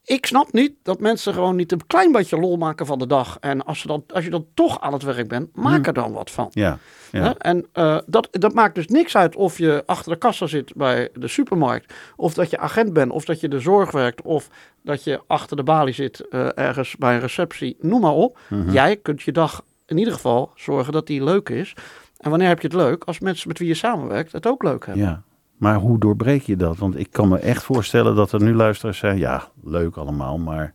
Ik 0.04 0.26
snap 0.26 0.52
niet 0.52 0.73
dat 0.82 1.00
mensen 1.00 1.35
gewoon 1.35 1.56
niet 1.56 1.73
een 1.73 1.87
klein 1.87 2.12
beetje 2.12 2.37
lol 2.37 2.56
maken 2.56 2.87
van 2.87 2.99
de 2.99 3.06
dag. 3.06 3.37
En 3.40 3.64
als, 3.64 3.80
ze 3.80 3.87
dan, 3.87 4.04
als 4.14 4.25
je 4.25 4.30
dan 4.30 4.47
toch 4.54 4.80
aan 4.80 4.92
het 4.92 5.02
werk 5.02 5.28
bent, 5.28 5.56
maak 5.56 5.87
er 5.87 5.92
dan 5.92 6.12
wat 6.12 6.30
van. 6.30 6.49
ja, 6.50 6.78
ja. 7.11 7.35
En 7.38 7.66
eh, 7.73 7.99
dat, 8.06 8.28
dat 8.30 8.54
maakt 8.54 8.75
dus 8.75 8.87
niks 8.87 9.16
uit 9.16 9.37
of 9.37 9.59
je 9.59 9.82
achter 9.87 10.12
de 10.12 10.18
kassa 10.18 10.47
zit 10.47 10.75
bij 10.75 11.09
de 11.14 11.28
supermarkt. 11.28 11.94
Of 12.16 12.35
dat 12.35 12.50
je 12.50 12.59
agent 12.59 12.92
bent, 12.92 13.12
of 13.12 13.25
dat 13.25 13.40
je 13.40 13.49
de 13.49 13.61
zorg 13.61 13.90
werkt. 13.90 14.23
Of 14.23 14.49
dat 14.82 15.04
je 15.04 15.20
achter 15.26 15.56
de 15.56 15.62
balie 15.62 15.94
zit 15.94 16.28
eh, 16.28 16.49
ergens 16.54 16.97
bij 16.97 17.14
een 17.14 17.20
receptie. 17.20 17.76
Noem 17.80 18.00
maar 18.00 18.12
op. 18.12 18.38
Mhm. 18.49 18.70
Jij 18.70 18.97
kunt 18.97 19.23
je 19.23 19.32
dag 19.32 19.62
in 19.90 19.99
ieder 19.99 20.14
geval 20.14 20.52
zorgen 20.54 20.92
dat 20.92 21.06
die 21.06 21.25
leuk 21.25 21.49
is. 21.49 21.75
En 22.16 22.30
wanneer 22.30 22.49
heb 22.49 22.61
je 22.61 22.66
het 22.66 22.76
leuk? 22.76 23.04
Als 23.04 23.18
mensen 23.18 23.49
met 23.49 23.59
wie 23.59 23.68
je 23.68 23.75
samenwerkt 23.75 24.32
het 24.32 24.47
ook 24.47 24.62
leuk 24.62 24.87
hebben. 24.87 25.04
Ja, 25.04 25.23
maar 25.56 25.75
hoe 25.75 25.99
doorbreek 25.99 26.42
je 26.42 26.56
dat? 26.56 26.76
Want 26.76 26.99
ik 26.99 27.11
kan 27.11 27.28
me 27.28 27.38
echt 27.38 27.62
voorstellen 27.62 28.14
dat 28.14 28.32
er 28.32 28.42
nu 28.42 28.54
luisteraars 28.54 28.99
zijn. 28.99 29.18
Ja, 29.18 29.49
leuk 29.62 29.97
allemaal, 29.97 30.38
maar 30.38 30.75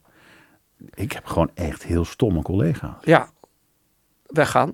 ik 0.93 1.11
heb 1.11 1.25
gewoon 1.25 1.51
echt 1.53 1.83
heel 1.83 2.05
stomme 2.05 2.41
collega's. 2.41 2.95
Ja, 3.01 3.29
weggaan. 4.25 4.73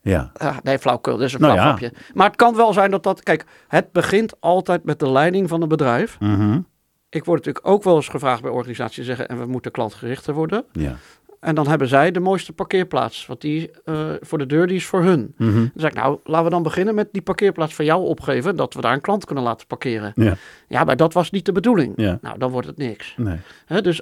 Ja. 0.00 0.30
Ah, 0.36 0.56
nee, 0.62 0.78
flauwkul, 0.78 1.16
dat 1.16 1.26
is 1.26 1.32
een 1.32 1.40
Nou 1.40 1.52
flauw 1.52 1.76
ja. 1.78 1.90
Maar 2.14 2.26
het 2.26 2.36
kan 2.36 2.56
wel 2.56 2.72
zijn 2.72 2.90
dat 2.90 3.02
dat... 3.02 3.22
Kijk, 3.22 3.44
het 3.68 3.92
begint 3.92 4.40
altijd 4.40 4.84
met 4.84 4.98
de 4.98 5.10
leiding 5.10 5.48
van 5.48 5.62
een 5.62 5.68
bedrijf. 5.68 6.20
Mhm. 6.20 6.60
Ik 7.08 7.24
word 7.24 7.44
natuurlijk 7.44 7.74
ook 7.74 7.82
wel 7.82 7.96
eens 7.96 8.08
gevraagd 8.08 8.42
bij 8.42 8.50
organisaties 8.50 9.06
zeggen... 9.06 9.28
en 9.28 9.38
we 9.38 9.46
moeten 9.46 9.70
klantgerichter 9.70 10.34
worden. 10.34 10.64
Ja. 10.72 10.96
En 11.40 11.54
dan 11.54 11.68
hebben 11.68 11.88
zij 11.88 12.10
de 12.10 12.20
mooiste 12.20 12.52
parkeerplaats. 12.52 13.26
Want 13.26 13.40
die 13.40 13.70
eh, 13.84 14.10
voor 14.20 14.38
de 14.38 14.46
deur, 14.46 14.66
die 14.66 14.76
is 14.76 14.86
voor 14.86 15.02
hun. 15.02 15.34
Mhm. 15.36 15.54
Dan 15.54 15.70
zeg 15.74 15.90
ik, 15.90 15.96
nou, 15.96 16.18
laten 16.24 16.44
we 16.44 16.50
dan 16.50 16.62
beginnen 16.62 16.94
met 16.94 17.08
die 17.12 17.22
parkeerplaats 17.22 17.74
van 17.74 17.84
jou 17.84 18.04
opgeven... 18.04 18.56
dat 18.56 18.74
we 18.74 18.80
daar 18.80 18.92
een 18.92 19.00
klant 19.00 19.24
kunnen 19.24 19.44
laten 19.44 19.66
parkeren. 19.66 20.12
Ja. 20.14 20.36
Ja, 20.68 20.84
maar 20.84 20.96
dat 20.96 21.12
was 21.12 21.30
niet 21.30 21.44
de 21.44 21.52
bedoeling. 21.52 21.92
Ja. 21.96 22.18
Nou, 22.20 22.38
dan 22.38 22.50
wordt 22.50 22.66
het 22.66 22.76
niks. 22.76 23.14
Nee. 23.16 23.36
Hè, 23.66 23.80
dus 23.82 24.00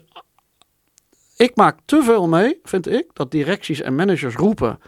ik 1.37 1.57
maak 1.57 1.79
te 1.85 2.03
veel 2.03 2.29
mee, 2.29 2.61
vind 2.63 2.89
ik, 2.91 3.07
dat 3.13 3.31
directies 3.31 3.81
en 3.81 3.95
managers 3.95 4.35
roepen... 4.35 4.79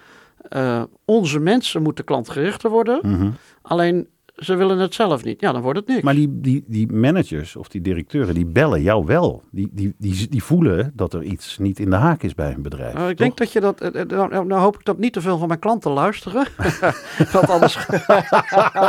eh, 0.48 0.82
onze 1.04 1.38
mensen 1.38 1.82
moeten 1.82 2.04
klantgerichter 2.04 2.70
worden. 2.70 2.98
Mhm. 3.02 3.30
Alleen, 3.62 4.08
ze 4.38 4.54
willen 4.54 4.78
het 4.78 4.95
zelf 4.95 5.25
niet. 5.25 5.40
Ja, 5.40 5.52
dan 5.52 5.62
wordt 5.62 5.78
het 5.78 5.88
niks. 5.88 6.02
Maar 6.02 6.14
die, 6.14 6.40
die, 6.40 6.64
die 6.66 6.92
managers 6.92 7.57
of 7.57 7.68
die 7.68 7.80
directeuren, 7.80 8.35
die 8.35 8.47
bellen 8.47 8.83
jou 8.83 9.04
wel. 9.07 9.42
Die, 9.50 9.68
die, 9.73 9.95
die, 9.99 10.28
die 10.28 10.42
voelen 10.42 10.92
dat 10.95 11.14
er 11.14 11.23
iets 11.23 11.59
niet 11.59 11.78
in 11.78 11.90
de 11.90 11.97
haak 11.97 12.23
is 12.23 12.35
bij 12.35 12.52
een 12.52 12.62
bedrijf. 12.62 12.95
Uh, 12.95 13.00
ik 13.00 13.07
toch? 13.07 13.16
denk 13.16 13.37
dat 13.37 13.52
je 13.52 13.61
dat. 13.61 13.80
Nou, 14.09 14.47
nou 14.47 14.61
hoop 14.61 14.75
ik 14.78 14.85
dat 14.85 14.99
niet 14.99 15.12
te 15.12 15.21
veel 15.21 15.38
van 15.38 15.49
mijn 15.49 15.61
klanten 15.61 15.90
luisteren. 15.90 16.47
Want 17.33 17.50
anders. 17.50 17.78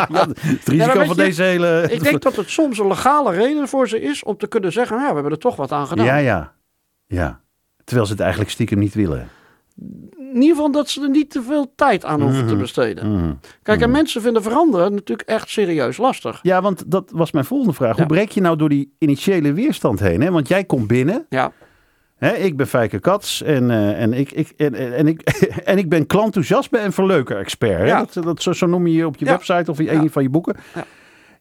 Ja, 0.09 0.27
het 0.27 0.67
risico 0.67 0.99
Ja, 0.99 1.05
van 1.05 1.07
je, 1.07 1.13
deze 1.15 1.43
hele... 1.43 1.87
ik 1.89 2.03
denk 2.03 2.21
dat 2.21 2.35
het 2.35 2.49
soms 2.49 2.79
een 2.79 2.87
legale 2.87 3.31
reden 3.31 3.67
voor 3.67 3.87
ze 3.87 4.01
is 4.01 4.23
om 4.23 4.37
te 4.37 4.47
kunnen 4.47 4.71
zeggen: 4.71 4.95
nou, 4.95 5.07
we 5.07 5.13
hebben 5.13 5.31
er 5.31 5.39
toch 5.39 5.55
wat 5.55 5.71
aan 5.71 5.87
gedaan. 5.87 6.05
Ja, 6.05 6.17
ja. 6.17 6.53
Ja. 7.05 7.41
Terwijl 7.83 8.07
ze 8.07 8.11
het 8.11 8.21
eigenlijk 8.21 8.51
stiekem 8.51 8.79
niet 8.79 8.93
willen. 8.93 9.29
In 10.33 10.35
ieder 10.41 10.49
geval 10.55 10.71
dat 10.71 10.89
ze 10.89 11.01
er 11.01 11.09
niet 11.09 11.29
te 11.31 11.41
veel 11.41 11.71
tijd 11.75 12.05
aan 12.05 12.21
hoeven 12.21 12.45
te 12.45 12.51
Mhm. 12.53 12.61
besteden. 12.61 13.11
Mhm. 13.11 13.33
Kijk, 13.63 13.81
en 13.81 13.91
mensen 13.91 14.21
vinden 14.21 14.43
veranderen 14.43 14.93
natuurlijk 14.93 15.29
echt 15.29 15.49
serieus 15.49 15.97
lastig. 15.97 16.39
Ja, 16.41 16.61
want 16.61 16.83
dat 16.91 17.11
was 17.13 17.31
mijn 17.31 17.45
volgende 17.45 17.73
vraag. 17.73 17.97
Hoe 17.97 18.05
breek 18.05 18.29
je 18.31 18.41
nou 18.41 18.55
door 18.57 18.69
die 18.69 18.93
initiële 18.97 19.53
weerstand 19.53 19.99
heen? 19.99 20.21
Hè? 20.21 20.31
Want 20.31 20.47
jij 20.47 20.63
komt 20.63 20.87
binnen. 20.87 21.25
Ja, 21.29 21.51
Hè? 22.17 22.33
Ik 22.33 22.57
ben 22.57 22.67
Fijke 22.67 22.99
Kats 22.99 23.41
en, 23.43 23.71
eh, 23.71 24.01
en, 24.01 24.13
ik, 24.13 24.31
ik, 24.31 24.53
en, 24.57 24.73
en, 24.75 24.93
en 24.93 25.07
ik, 25.07 25.21
en 25.71 25.77
ik 25.77 25.89
ben 25.89 26.05
klantenthousiasme 26.07 26.77
en 26.77 26.91
verleuker-expert. 26.93 27.87
Ja. 27.87 28.05
Dat, 28.13 28.23
dat, 28.23 28.41
zo, 28.41 28.53
zo 28.53 28.65
noem 28.67 28.87
je 28.87 28.93
je 28.93 29.05
op 29.05 29.17
je 29.17 29.25
Ja. 29.25 29.31
website 29.31 29.71
of 29.71 29.79
in 29.79 29.87
een 29.99 30.09
van 30.11 30.23
je 30.23 30.29
boeken. 30.29 30.55
Ja. 30.75 30.83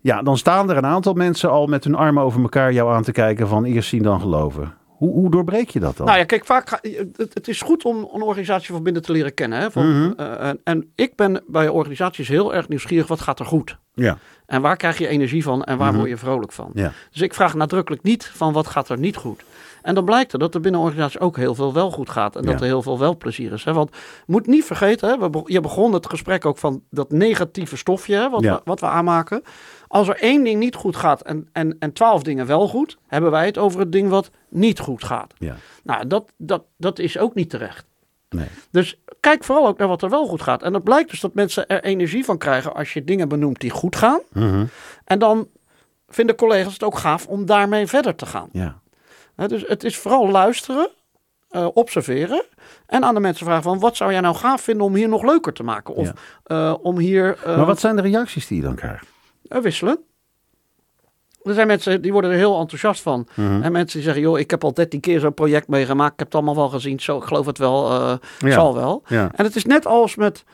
Ja, 0.00 0.22
dan 0.22 0.36
staan 0.38 0.70
er 0.70 0.76
een 0.76 0.86
aantal 0.86 1.12
mensen 1.14 1.50
al 1.50 1.66
met 1.66 1.84
hun 1.84 1.94
armen 1.94 2.22
over 2.22 2.40
elkaar 2.42 2.72
jou 2.72 2.92
aan 2.92 3.02
te 3.02 3.12
kijken 3.12 3.48
van 3.48 3.64
eerst 3.64 3.88
zien 3.88 4.02
dan 4.02 4.20
geloven. 4.20 4.74
Hoe, 4.98 5.12
hoe 5.12 5.30
doorbreek 5.30 5.70
je 5.70 5.80
dat 5.80 5.96
dan? 5.96 6.06
nou 6.06 6.18
ja, 6.18 6.24
kijk, 6.24 6.44
vaak 6.44 6.68
ga, 6.68 6.78
het, 7.16 7.34
het 7.34 7.48
is 7.48 7.60
goed 7.62 7.84
om 7.84 7.96
een 8.12 8.22
organisatie 8.22 8.72
van 8.74 8.82
binnen 8.82 9.02
te 9.02 9.12
leren 9.12 9.34
kennen. 9.34 9.58
Hè? 9.58 9.70
Van, 9.70 10.00
Mhm. 10.02 10.12
eh, 10.20 10.48
en, 10.48 10.60
en 10.64 10.92
ik 10.94 11.16
ben 11.16 11.42
bij 11.46 11.68
organisaties 11.68 12.28
heel 12.28 12.54
erg 12.54 12.68
nieuwsgierig: 12.68 13.06
wat 13.06 13.20
gaat 13.20 13.38
er 13.40 13.46
goed? 13.46 13.78
Ja. 13.94 14.18
En 14.46 14.60
waar 14.62 14.76
krijg 14.76 14.98
je 14.98 15.08
energie 15.08 15.42
van 15.42 15.64
en 15.64 15.78
waar 15.78 15.88
Mhm. 15.88 15.96
word 15.98 16.08
je 16.10 16.16
vrolijk 16.16 16.52
van? 16.52 16.70
Ja. 16.74 16.92
Dus 17.12 17.20
ik 17.20 17.34
vraag 17.34 17.54
nadrukkelijk 17.54 18.02
niet 18.02 18.24
van 18.34 18.52
wat 18.52 18.66
gaat 18.66 18.88
er 18.88 18.98
niet 18.98 19.16
goed. 19.16 19.42
En 19.82 19.94
dan 19.94 20.04
blijkt 20.04 20.32
er 20.32 20.38
dat 20.38 20.54
er 20.54 20.60
binnen 20.60 20.80
organisaties 20.80 21.20
ook 21.20 21.36
heel 21.36 21.54
veel 21.54 21.72
wel 21.72 21.90
goed 21.90 22.10
gaat. 22.10 22.36
En 22.36 22.42
dat 22.44 22.60
er 22.60 22.66
heel 22.66 22.82
veel 22.82 22.98
wel 22.98 23.16
plezier 23.16 23.52
is. 23.52 23.64
Hè? 23.64 23.72
Want 23.72 23.96
moet 24.26 24.46
niet 24.46 24.64
vergeten, 24.64 25.08
hè, 25.08 25.30
we 25.30 25.40
je 25.44 25.60
begon 25.60 25.92
het 25.92 26.06
gesprek 26.08 26.44
ook 26.46 26.58
van 26.58 26.82
dat 26.90 27.10
negatieve 27.10 27.76
stofje 27.76 28.14
hè, 28.14 28.30
wat, 28.30 28.42
Ja. 28.42 28.54
we, 28.54 28.60
wat 28.64 28.80
we 28.80 28.86
aanmaken. 28.86 29.42
Als 29.88 30.08
er 30.08 30.16
één 30.16 30.44
ding 30.44 30.58
niet 30.58 30.74
goed 30.74 30.96
gaat 30.96 31.20
en, 31.20 31.48
en, 31.52 31.76
en 31.78 31.92
twaalf 31.92 32.22
dingen 32.22 32.46
wel 32.46 32.68
goed, 32.68 32.98
hebben 33.06 33.30
wij 33.30 33.46
het 33.46 33.58
over 33.58 33.80
het 33.80 33.92
ding 33.92 34.08
wat 34.08 34.30
niet 34.48 34.78
goed 34.78 35.04
gaat. 35.04 35.34
Ja. 35.38 35.56
Nou, 35.82 36.06
dat, 36.06 36.32
dat, 36.36 36.62
dat 36.76 36.98
is 36.98 37.18
ook 37.18 37.34
niet 37.34 37.50
terecht. 37.50 37.86
Nee. 38.28 38.46
Dus 38.70 39.00
kijk 39.20 39.44
vooral 39.44 39.66
ook 39.66 39.78
naar 39.78 39.88
wat 39.88 40.02
er 40.02 40.10
wel 40.10 40.26
goed 40.26 40.42
gaat. 40.42 40.62
En 40.62 40.72
dat 40.72 40.84
blijkt 40.84 41.10
dus 41.10 41.20
dat 41.20 41.34
mensen 41.34 41.66
er 41.68 41.84
energie 41.84 42.24
van 42.24 42.38
krijgen 42.38 42.74
als 42.74 42.92
je 42.92 43.04
dingen 43.04 43.28
benoemt 43.28 43.60
die 43.60 43.70
goed 43.70 43.96
gaan. 43.96 44.20
Mhm. 44.32 44.64
En 45.04 45.18
dan 45.18 45.48
vinden 46.08 46.36
collega's 46.36 46.72
het 46.72 46.82
ook 46.82 46.98
gaaf 46.98 47.26
om 47.26 47.46
daarmee 47.46 47.86
verder 47.86 48.14
te 48.14 48.26
gaan. 48.26 48.48
Ja. 48.52 48.80
Dus 49.46 49.64
het 49.66 49.84
is 49.84 49.96
vooral 49.96 50.28
luisteren, 50.30 50.90
eh, 51.48 51.66
observeren. 51.74 52.44
En 52.86 53.04
aan 53.04 53.14
de 53.14 53.20
mensen 53.20 53.46
vragen 53.46 53.62
van 53.62 53.78
wat 53.78 53.96
zou 53.96 54.12
jij 54.12 54.20
nou 54.20 54.34
gaaf 54.34 54.60
vinden 54.60 54.86
om 54.86 54.94
hier 54.94 55.08
nog 55.08 55.22
leuker 55.22 55.52
te 55.52 55.62
maken? 55.62 55.94
Of 55.94 56.06
Ja. 56.06 56.14
eh, 56.44 56.74
om 56.82 56.98
hier 56.98 57.38
eh, 57.44 57.56
Maar 57.56 57.66
wat 57.66 57.80
zijn 57.80 57.96
de 57.96 58.02
reacties 58.02 58.46
die 58.46 58.56
je 58.56 58.62
dan 58.62 58.74
krijgt? 58.74 59.06
Eh, 59.48 59.60
wisselen. 59.60 59.98
Er 61.42 61.54
zijn 61.54 61.66
mensen 61.66 62.02
die 62.02 62.12
worden 62.12 62.30
er 62.30 62.36
heel 62.36 62.58
enthousiast 62.60 63.02
van. 63.02 63.28
Mhm. 63.34 63.62
En 63.62 63.72
mensen 63.72 63.96
die 63.98 64.02
zeggen, 64.02 64.22
joh, 64.22 64.38
ik 64.38 64.50
heb 64.50 64.64
al 64.64 64.74
13 64.74 65.00
keer 65.00 65.20
zo'n 65.20 65.34
project 65.34 65.68
meegemaakt. 65.68 66.12
Ik 66.12 66.18
heb 66.18 66.26
het 66.26 66.36
allemaal 66.36 66.56
wel 66.56 66.68
gezien. 66.68 67.00
Zo, 67.00 67.16
ik 67.16 67.22
geloof 67.24 67.46
het 67.46 67.58
wel, 67.58 67.92
Ja. 68.38 68.50
zal 68.50 68.74
wel. 68.74 69.02
Ja. 69.06 69.30
En 69.34 69.44
het 69.44 69.56
is 69.56 69.64
net 69.64 69.86
als 69.86 70.16
met, 70.16 70.44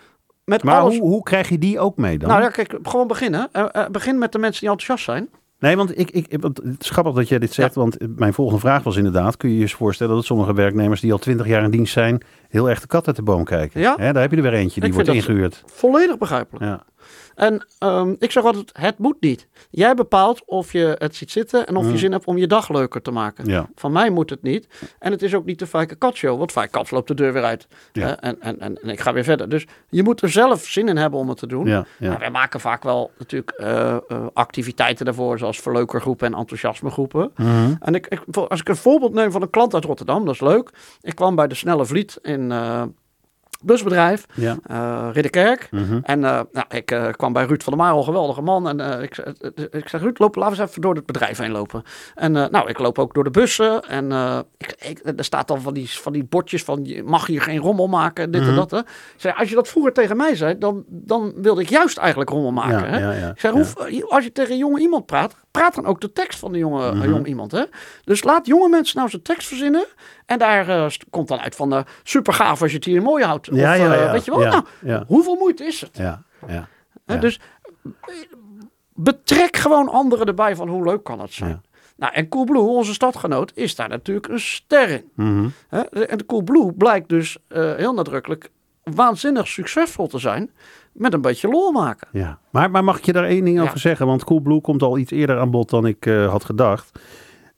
met 0.44 0.62
Maar 0.62 0.80
alles. 0.80 0.98
hoe, 0.98 1.08
hoe 1.08 1.22
krijg 1.22 1.48
je 1.48 1.58
die 1.58 1.78
ook 1.78 1.96
mee 1.96 2.18
dan? 2.18 2.28
Nou 2.28 2.42
ja, 2.42 2.48
kijk, 2.48 2.78
gewoon 2.82 3.06
beginnen. 3.06 3.48
Eh, 3.52 3.86
begin 3.90 4.18
met 4.18 4.32
de 4.32 4.38
mensen 4.38 4.60
die 4.60 4.70
enthousiast 4.70 5.04
zijn. 5.04 5.28
Nee, 5.58 5.76
want 5.76 5.98
ik, 5.98 6.10
ik, 6.10 6.36
want 6.40 6.56
het 6.56 6.82
is 6.82 6.90
grappig 6.90 7.12
dat 7.14 7.28
jij 7.28 7.38
dit 7.38 7.52
zegt. 7.52 7.74
Want 7.74 7.96
mijn 8.16 8.34
volgende 8.34 8.60
vraag 8.60 8.82
was 8.82 8.96
inderdaad: 8.96 9.36
kun 9.36 9.48
je 9.48 9.54
je 9.54 9.60
eens 9.60 9.72
voorstellen 9.74 10.14
dat 10.14 10.24
sommige 10.24 10.54
werknemers 10.54 11.00
die 11.00 11.12
al 11.12 11.18
twintig 11.18 11.46
jaar 11.46 11.62
in 11.64 11.70
dienst 11.70 11.92
zijn, 11.92 12.22
heel 12.48 12.70
echt 12.70 12.80
de 12.80 12.86
kat 12.86 13.06
uit 13.06 13.16
de 13.16 13.22
boom 13.22 13.44
kijken? 13.44 13.80
Ja. 13.80 13.94
Hè, 13.98 14.12
daar 14.12 14.22
heb 14.22 14.30
je 14.30 14.36
er 14.36 14.42
weer 14.42 14.52
eentje, 14.54 14.80
die 14.80 14.88
Ik 14.88 14.94
wordt 14.94 15.08
ingehuurd. 15.08 15.62
Volledig 15.66 16.18
begrijpelijk. 16.18 16.64
Ja. 16.64 16.84
En 17.34 17.66
ehm, 17.78 18.14
ik 18.18 18.30
zeg 18.30 18.44
altijd, 18.44 18.70
het 18.72 18.98
moet 18.98 19.20
niet. 19.20 19.46
Jij 19.70 19.94
bepaalt 19.94 20.42
of 20.46 20.72
je 20.72 20.96
het 20.98 21.16
ziet 21.16 21.30
zitten 21.30 21.66
en 21.66 21.76
of 21.76 21.90
je 21.90 21.98
zin 21.98 22.12
hebt 22.12 22.24
om 22.24 22.38
je 22.38 22.46
dag 22.46 22.68
leuker 22.68 23.02
te 23.02 23.10
maken. 23.10 23.44
Ja. 23.46 23.68
Van 23.74 23.92
mij 23.92 24.10
moet 24.10 24.30
het 24.30 24.42
niet. 24.42 24.68
En 24.98 25.12
het 25.12 25.22
is 25.22 25.34
ook 25.34 25.44
niet 25.44 25.58
de 25.58 25.66
Fijke 25.66 25.94
Kat 25.94 26.16
show, 26.16 26.38
want 26.38 26.52
Fijke 26.52 26.70
Kat 26.70 26.90
loopt 26.90 27.08
de 27.08 27.14
deur 27.14 27.32
weer 27.32 27.44
uit. 27.44 27.66
Ja. 27.92 28.20
En, 28.20 28.40
en, 28.40 28.60
en, 28.60 28.82
en 28.82 28.88
ik 28.88 29.00
ga 29.00 29.12
weer 29.12 29.24
verder. 29.24 29.48
Dus 29.48 29.66
je 29.88 30.02
moet 30.02 30.22
er 30.22 30.30
zelf 30.30 30.64
zin 30.64 30.88
in 30.88 30.96
hebben 30.96 31.20
om 31.20 31.28
het 31.28 31.38
te 31.38 31.46
doen. 31.46 31.66
Ja. 31.66 31.86
Nou, 31.98 32.18
wij 32.18 32.30
maken 32.30 32.60
vaak 32.60 32.82
wel 32.82 33.10
natuurlijk 33.18 33.50
eh, 33.50 33.94
eh, 33.94 34.00
activiteiten 34.32 35.04
daarvoor, 35.04 35.38
zoals 35.38 35.60
verleukergroepen 35.60 36.32
en 36.32 36.38
enthousiasmegroepen. 36.38 37.30
Mhm. 37.36 37.74
En 37.80 37.94
ik, 37.94 38.06
ik, 38.06 38.36
als 38.36 38.60
ik 38.60 38.68
een 38.68 38.76
voorbeeld 38.76 39.12
neem 39.14 39.30
van 39.30 39.42
een 39.42 39.50
klant 39.50 39.74
uit 39.74 39.84
Rotterdam, 39.84 40.24
dat 40.24 40.34
is 40.34 40.40
leuk. 40.40 40.70
Ik 41.00 41.14
kwam 41.14 41.34
bij 41.34 41.46
de 41.46 41.54
Snelle 41.54 41.86
Vliet 41.86 42.18
in 42.22 42.52
eh 42.52 42.82
busbedrijf, 43.64 44.26
ja. 44.34 44.56
eh 44.66 45.08
Ridderkerk. 45.12 45.68
Mhm. 45.70 45.98
En 46.02 46.24
eh, 46.24 46.40
nou, 46.52 46.66
ik 46.68 46.90
eh, 46.90 47.08
kwam 47.10 47.32
bij 47.32 47.44
Ruud 47.44 47.62
van 47.62 47.72
der 47.76 47.82
Marel, 47.82 48.02
geweldige 48.02 48.42
man. 48.42 48.68
En 48.80 49.02
ik, 49.02 49.16
ik 49.70 49.88
zeg, 49.88 50.00
Ruud, 50.00 50.18
loop, 50.18 50.34
laten 50.36 50.54
we 50.56 50.60
eens 50.60 50.70
even 50.70 50.82
door 50.82 50.94
het 50.94 51.06
bedrijf 51.06 51.38
heen 51.38 51.50
lopen. 51.50 51.82
En 52.14 52.32
nou, 52.32 52.68
ik 52.68 52.78
loop 52.78 52.98
ook 52.98 53.14
door 53.14 53.24
de 53.24 53.30
bussen. 53.30 53.82
En 53.82 54.12
ik, 54.58 54.74
ik, 54.78 55.00
er 55.18 55.24
staat 55.24 55.48
dan 55.48 55.60
van 55.60 55.74
die, 55.74 55.90
van 55.90 56.12
die 56.12 56.24
bordjes 56.24 56.64
van, 56.64 56.84
je 56.84 57.02
mag 57.02 57.26
hier 57.26 57.42
geen 57.42 57.58
rommel 57.58 57.86
maken, 57.86 58.30
dit 58.30 58.40
Mhm. 58.40 58.50
en 58.50 58.56
dat. 58.56 58.70
Hè. 58.70 59.34
Als 59.34 59.48
je 59.48 59.54
dat 59.54 59.68
vroeger 59.68 59.92
tegen 59.92 60.16
mij 60.16 60.34
zei, 60.36 60.58
dan, 60.58 60.84
dan 60.88 61.32
wilde 61.36 61.60
ik 61.60 61.68
juist 61.68 61.98
eigenlijk 61.98 62.30
rommel 62.30 62.52
maken. 62.52 62.78
Ja, 62.78 62.98
hè. 62.98 63.18
ja, 63.20 63.30
Ik 63.30 63.40
zeg, 63.40 63.54
ja. 63.54 63.64
hoe, 63.90 64.08
als 64.08 64.24
je 64.24 64.32
tegen 64.32 64.52
een 64.52 64.58
jonge 64.58 64.80
iemand 64.80 65.06
praat, 65.06 65.34
praat 65.50 65.74
dan 65.74 65.86
ook 65.86 66.00
de 66.00 66.12
tekst 66.12 66.38
van 66.38 66.52
de 66.52 66.58
jonge, 66.58 66.92
Mhm. 66.94 67.08
jong 67.08 67.26
iemand. 67.26 67.52
Hè? 67.52 67.62
Dus 68.04 68.24
laat 68.24 68.46
jonge 68.46 68.68
mensen 68.68 68.96
nou 68.96 69.08
zijn 69.10 69.22
tekst 69.22 69.48
verzinnen. 69.48 69.84
En 70.26 70.38
daar 70.38 70.68
eh, 70.68 70.86
komt 71.10 71.28
dan 71.28 71.38
uit 71.40 71.54
van 71.56 71.70
de 71.70 71.84
super 72.02 72.32
gaaf 72.32 72.62
als 72.62 72.70
je 72.70 72.76
het 72.76 72.86
hier 72.86 73.02
mooi 73.02 73.24
houdt. 73.24 73.50
Of, 73.50 73.56
Ja, 73.56 73.72
ja, 73.74 73.94
eh, 73.94 74.00
ja. 74.04 74.12
weet 74.12 74.24
je 74.24 74.30
wel, 74.36 74.62
nou, 74.80 75.04
hoeveel 75.06 75.34
moeite 75.36 75.64
is 75.64 75.80
het? 75.80 75.96
Ja, 75.96 76.22
ja. 76.46 76.68
Dus 77.16 77.40
eh, 77.82 78.14
betrek 78.94 79.56
gewoon 79.56 79.88
anderen 79.88 80.26
erbij 80.26 80.56
van 80.56 80.68
hoe 80.68 80.84
leuk 80.84 81.04
kan 81.04 81.20
het 81.20 81.32
zijn. 81.32 81.62
Nou, 81.96 82.12
en 82.12 82.28
Coolblue, 82.28 82.62
onze 82.62 82.94
stadgenoot, 82.94 83.52
is 83.54 83.74
daar 83.76 83.88
natuurlijk 83.88 84.28
een 84.28 84.40
ster 84.40 84.88
in. 84.88 85.04
Mhm. 85.14 85.48
Hè? 85.68 85.80
En 85.80 86.26
Coolblue 86.26 86.72
blijkt 86.72 87.08
dus 87.08 87.36
eh, 87.48 87.74
heel 87.74 87.94
nadrukkelijk 87.94 88.50
waanzinnig 88.82 89.48
succesvol 89.48 90.06
te 90.06 90.18
zijn 90.18 90.50
met 90.92 91.12
een 91.12 91.20
beetje 91.20 91.48
lol 91.48 91.72
maken. 91.72 92.08
ja. 92.12 92.38
Maar, 92.50 92.70
maar 92.70 92.84
mag 92.84 92.98
ik 92.98 93.04
je 93.04 93.12
daar 93.12 93.24
één 93.24 93.44
ding 93.44 93.56
Ja. 93.56 93.62
over 93.62 93.78
zeggen? 93.78 94.06
Want 94.06 94.24
Coolblue 94.24 94.60
komt 94.60 94.82
al 94.82 94.98
iets 94.98 95.10
eerder 95.10 95.38
aan 95.38 95.50
bod 95.50 95.70
dan 95.70 95.86
ik 95.86 96.06
eh, 96.06 96.30
had 96.30 96.44
gedacht. 96.44 96.98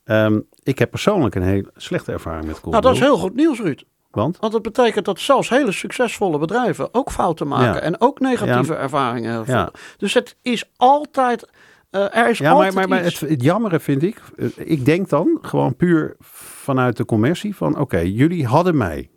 Ehm, 0.03 0.39
ik 0.67 0.79
heb 0.79 0.89
persoonlijk 0.89 1.35
een 1.35 1.41
heel 1.43 1.63
slechte 1.75 2.11
ervaring 2.11 2.45
met. 2.45 2.63
Nou, 2.65 2.81
dat 2.81 2.93
is 2.93 2.99
heel 2.99 3.17
goed 3.17 3.35
nieuws, 3.35 3.59
Ruud. 3.59 3.83
Want? 4.11 4.37
Want 4.39 4.53
dat 4.53 4.61
betekent 4.61 5.05
dat 5.05 5.19
zelfs 5.19 5.49
hele 5.49 5.71
succesvolle 5.71 6.37
bedrijven 6.37 6.89
ook 6.93 7.11
fouten 7.11 7.47
maken 7.47 7.73
Ja. 7.73 7.79
en 7.79 8.01
ook 8.01 8.19
negatieve 8.19 8.75
ervaringen 8.75 9.31
hebben. 9.33 9.53
Ja. 9.55 9.71
Dus 9.97 10.13
het 10.13 10.35
is 10.41 10.71
altijd, 10.75 11.49
eh, 11.89 12.15
er 12.17 12.29
is 12.29 12.37
Ja, 12.37 12.43
maar, 12.43 12.53
altijd 12.53 12.73
maar, 12.73 12.87
maar 12.87 13.05
iets. 13.05 13.19
het, 13.19 13.29
het 13.29 13.41
jammere 13.43 13.79
vind 13.79 14.03
ik, 14.03 14.21
eh, 14.37 14.47
ik 14.55 14.85
denk 14.85 15.09
dan 15.09 15.37
gewoon 15.41 15.75
puur 15.75 16.15
vanuit 16.19 16.97
de 16.97 17.05
commercie 17.05 17.55
van 17.55 17.77
oké, 17.79 17.99
jullie 17.99 18.45
hadden 18.45 18.77
mij 18.77 19.09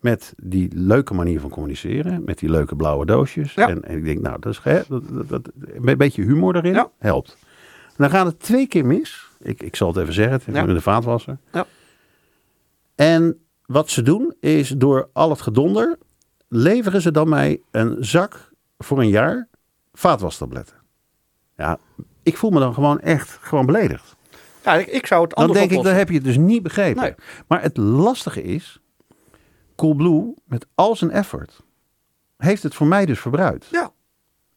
met 0.00 0.32
die 0.36 0.68
leuke 0.74 1.14
manier 1.14 1.40
van 1.40 1.50
communiceren, 1.50 2.22
met 2.24 2.38
die 2.38 2.50
leuke 2.50 2.76
blauwe 2.76 3.06
doosjes. 3.06 3.54
En, 3.54 3.82
en 3.84 3.96
ik 3.96 4.04
denk, 4.04 4.20
nou, 4.20 4.36
dat 4.40 4.52
is 4.52 4.60
hè, 4.62 4.80
dat, 4.88 5.02
dat, 5.10 5.28
dat- 5.28 5.50
een 5.82 5.96
beetje 5.98 6.22
humor 6.22 6.56
erin 6.56 6.86
helpt. 6.98 7.36
Dan 7.96 8.10
gaat 8.10 8.26
het 8.26 8.40
twee 8.40 8.66
keer 8.66 8.86
mis. 8.86 9.30
Ik, 9.42 9.62
ik 9.62 9.76
zal 9.76 9.88
het 9.88 9.96
even 9.96 10.12
zeggen, 10.14 10.32
het 10.32 10.48
is 10.48 10.54
Ja. 10.54 10.60
in 10.66 10.74
de 10.74 10.80
vaatwasser. 10.80 11.38
Ja. 11.52 11.66
En 12.94 13.44
wat 13.66 13.90
ze 13.90 14.02
doen 14.02 14.34
is 14.40 14.68
door 14.68 15.08
al 15.12 15.30
het 15.30 15.40
gedonder 15.40 15.98
leveren 16.48 17.02
ze 17.02 17.10
dan 17.10 17.28
mij 17.28 17.60
een 17.70 17.96
zak 18.00 18.50
voor 18.78 18.98
een 19.00 19.08
jaar 19.08 19.48
vaatwastabletten. 19.92 20.76
Ja, 21.56 21.78
ik 22.22 22.36
voel 22.36 22.50
me 22.50 22.58
dan 22.60 22.74
gewoon 22.74 23.00
echt 23.00 23.38
gewoon 23.40 23.66
beledigd. 23.66 24.16
ja, 24.64 24.74
ik, 24.74 24.86
ik 24.86 25.06
zou 25.06 25.22
het 25.22 25.30
Dan 25.30 25.38
anders 25.44 25.58
denk 25.68 25.72
ik, 25.72 25.82
dan 25.84 25.94
heb 25.94 26.08
je 26.08 26.14
het 26.14 26.24
dus 26.24 26.36
niet 26.36 26.62
begrepen. 26.62 27.02
Nee. 27.02 27.14
Maar 27.46 27.62
het 27.62 27.76
lastige 27.76 28.42
is, 28.42 28.80
Coolblue 29.76 30.34
met 30.44 30.66
al 30.74 30.96
zijn 30.96 31.10
effort 31.10 31.60
heeft 32.36 32.62
het 32.62 32.74
voor 32.74 32.86
mij 32.86 33.06
dus 33.06 33.20
verbruikt. 33.20 33.66
Ja. 33.70 33.91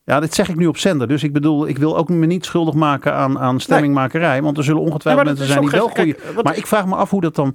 Ja, 0.06 0.20
dit 0.20 0.34
zeg 0.34 0.50
ik 0.50 0.56
nu 0.56 0.68
op 0.68 0.78
zender. 0.78 1.08
Dus 1.08 1.24
ik 1.24 1.34
bedoel, 1.34 1.68
ik 1.68 1.78
wil 1.78 1.98
ook 1.98 2.10
me 2.10 2.26
niet 2.26 2.46
schuldig 2.46 2.74
maken 2.74 3.14
aan, 3.14 3.40
aan 3.40 3.60
stemmingmakerij. 3.60 4.42
Want 4.42 4.58
er 4.58 4.64
zullen 4.64 4.82
ongetwijfeld 4.82 5.26
mensen 5.26 5.46
zijn 5.46 5.62
die 5.62 5.70
wel 5.70 5.88
goede. 5.90 6.16
Maar 6.44 6.58
ik 6.58 6.68
vraag 6.68 6.86
me 6.86 6.96
af 6.96 7.10
hoe 7.10 7.22
dat 7.22 7.36
dan. 7.36 7.54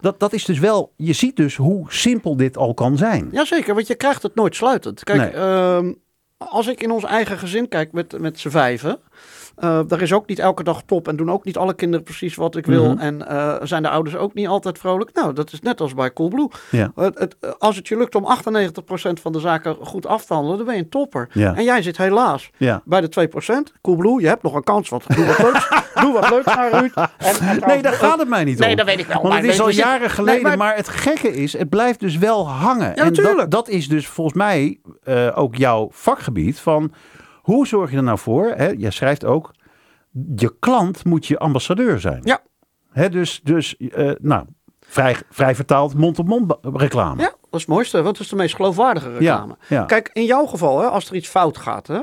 Dat, 0.00 0.20
dat 0.20 0.32
is 0.32 0.44
dus 0.44 0.58
wel. 0.58 0.92
Je 0.96 1.12
ziet 1.12 1.36
dus 1.36 1.56
hoe 1.56 1.84
simpel 1.92 2.36
dit 2.36 2.56
al 2.56 2.74
kan 2.74 2.96
zijn. 2.96 3.28
Jazeker, 3.32 3.74
want 3.74 3.86
je 3.86 3.94
krijgt 3.94 4.22
het 4.22 4.34
nooit 4.34 4.56
sluitend. 4.56 5.04
Kijk, 5.04 5.18
Nee. 5.18 5.30
ehm, 5.30 5.92
als 6.38 6.66
ik 6.66 6.82
in 6.82 6.90
ons 6.90 7.04
eigen 7.04 7.38
gezin 7.38 7.68
kijk 7.68 7.92
met, 7.92 8.18
met 8.20 8.38
z'n 8.38 8.48
vijven. 8.48 8.98
Eh 9.60 9.80
daar 9.86 10.02
is 10.02 10.12
ook 10.12 10.26
niet 10.26 10.38
elke 10.38 10.62
dag 10.62 10.82
top 10.86 11.08
en 11.08 11.16
doen 11.16 11.30
ook 11.30 11.44
niet 11.44 11.56
alle 11.56 11.74
kinderen 11.74 12.04
precies 12.04 12.34
wat 12.34 12.56
ik 12.56 12.66
wil. 12.66 12.90
Mhm. 12.90 12.98
En 12.98 13.28
eh, 13.28 13.54
zijn 13.62 13.82
de 13.82 13.88
ouders 13.88 14.16
ook 14.16 14.34
niet 14.34 14.46
altijd 14.48 14.78
vrolijk. 14.78 15.10
Nou, 15.14 15.32
dat 15.32 15.52
is 15.52 15.60
net 15.60 15.80
als 15.80 15.94
bij 15.94 16.12
Coolblue. 16.12 16.48
Ja. 16.70 16.92
Het, 16.94 17.18
het, 17.18 17.36
als 17.58 17.76
het 17.76 17.88
je 17.88 17.96
lukt 17.96 18.14
om 18.14 18.24
98% 18.24 19.12
van 19.22 19.32
de 19.32 19.40
zaken 19.40 19.76
goed 19.80 20.06
af 20.06 20.24
te 20.24 20.32
handelen, 20.34 20.56
dan 20.58 20.66
ben 20.66 20.76
je 20.76 20.82
een 20.82 20.88
topper. 20.88 21.28
Ja. 21.32 21.54
En 21.54 21.64
jij 21.64 21.82
zit 21.82 21.96
helaas 21.96 22.50
Ja. 22.56 22.82
bij 22.84 23.00
de 23.00 23.08
2%. 23.08 23.72
Coolblue, 23.82 24.20
je 24.20 24.26
hebt 24.26 24.42
nog 24.42 24.54
een 24.54 24.64
kans, 24.64 24.88
want 24.88 25.16
doe 25.16 25.26
wat 25.26 25.38
leuks. 25.38 25.68
doe 26.02 26.12
wat 26.12 26.30
leuks 26.30 26.44
naar 26.54 26.70
Ruud. 26.70 26.92
En, 27.18 27.34
en 27.40 27.60
Nee, 27.66 27.82
daar 27.82 27.92
gaat 27.92 28.18
het 28.18 28.28
mij 28.28 28.44
niet 28.44 28.60
om. 28.60 28.66
Nee, 28.66 28.76
dat 28.76 28.86
weet 28.86 28.98
ik 28.98 29.06
wel. 29.06 29.16
Want 29.16 29.28
maar 29.28 29.42
het 29.42 29.50
is 29.52 29.60
al 29.60 29.66
zitten- 29.66 29.90
jaren 29.90 30.10
geleden. 30.10 30.42
Nee, 30.42 30.56
maar... 30.56 30.76
het 30.76 30.88
gekke 30.88 31.34
is, 31.34 31.52
het 31.52 31.68
blijft 31.68 32.00
dus 32.00 32.16
wel 32.18 32.48
hangen. 32.48 32.88
en 32.88 32.94
dat, 33.04 33.16
natuurlijk. 33.16 33.50
dat 33.50 33.68
is 33.68 33.88
dus 33.88 34.06
volgens 34.06 34.36
mij 34.36 34.80
eh, 35.02 35.28
ook 35.34 35.56
jouw 35.56 35.88
vakgebied. 35.92 36.60
Van 36.60 36.92
hoe 37.54 37.66
zorg 37.66 37.90
je 37.90 37.96
er 37.96 38.02
nou 38.02 38.18
voor? 38.18 38.46
Hè, 38.56 38.66
jij 38.68 38.90
schrijft 38.90 39.24
ook, 39.24 39.50
je 40.36 40.54
klant 40.58 41.04
moet 41.04 41.26
je 41.26 41.38
ambassadeur 41.38 42.00
zijn. 42.00 42.20
Ja. 42.24 42.40
Hè, 42.90 43.08
dus, 43.08 43.40
dus 43.44 43.76
eh, 43.76 44.10
nou, 44.20 44.44
vrij, 44.80 45.16
vrij 45.30 45.54
vertaald 45.54 45.94
mond-op-mond 45.94 46.54
reclame. 46.62 47.22
Ja, 47.22 47.28
dat 47.28 47.36
is 47.50 47.60
het 47.60 47.68
mooiste, 47.68 48.02
want 48.02 48.16
het 48.16 48.24
is 48.24 48.30
de 48.30 48.36
meest 48.36 48.54
geloofwaardige 48.54 49.12
reclame. 49.12 49.56
ja. 49.68 49.84
Kijk, 49.84 50.10
in 50.12 50.24
jouw 50.24 50.46
geval, 50.46 50.80
hè, 50.80 50.86
als 50.86 51.08
er 51.08 51.14
iets 51.16 51.28
fout 51.28 51.56
gaat, 51.58 51.86
hè, 51.86 52.00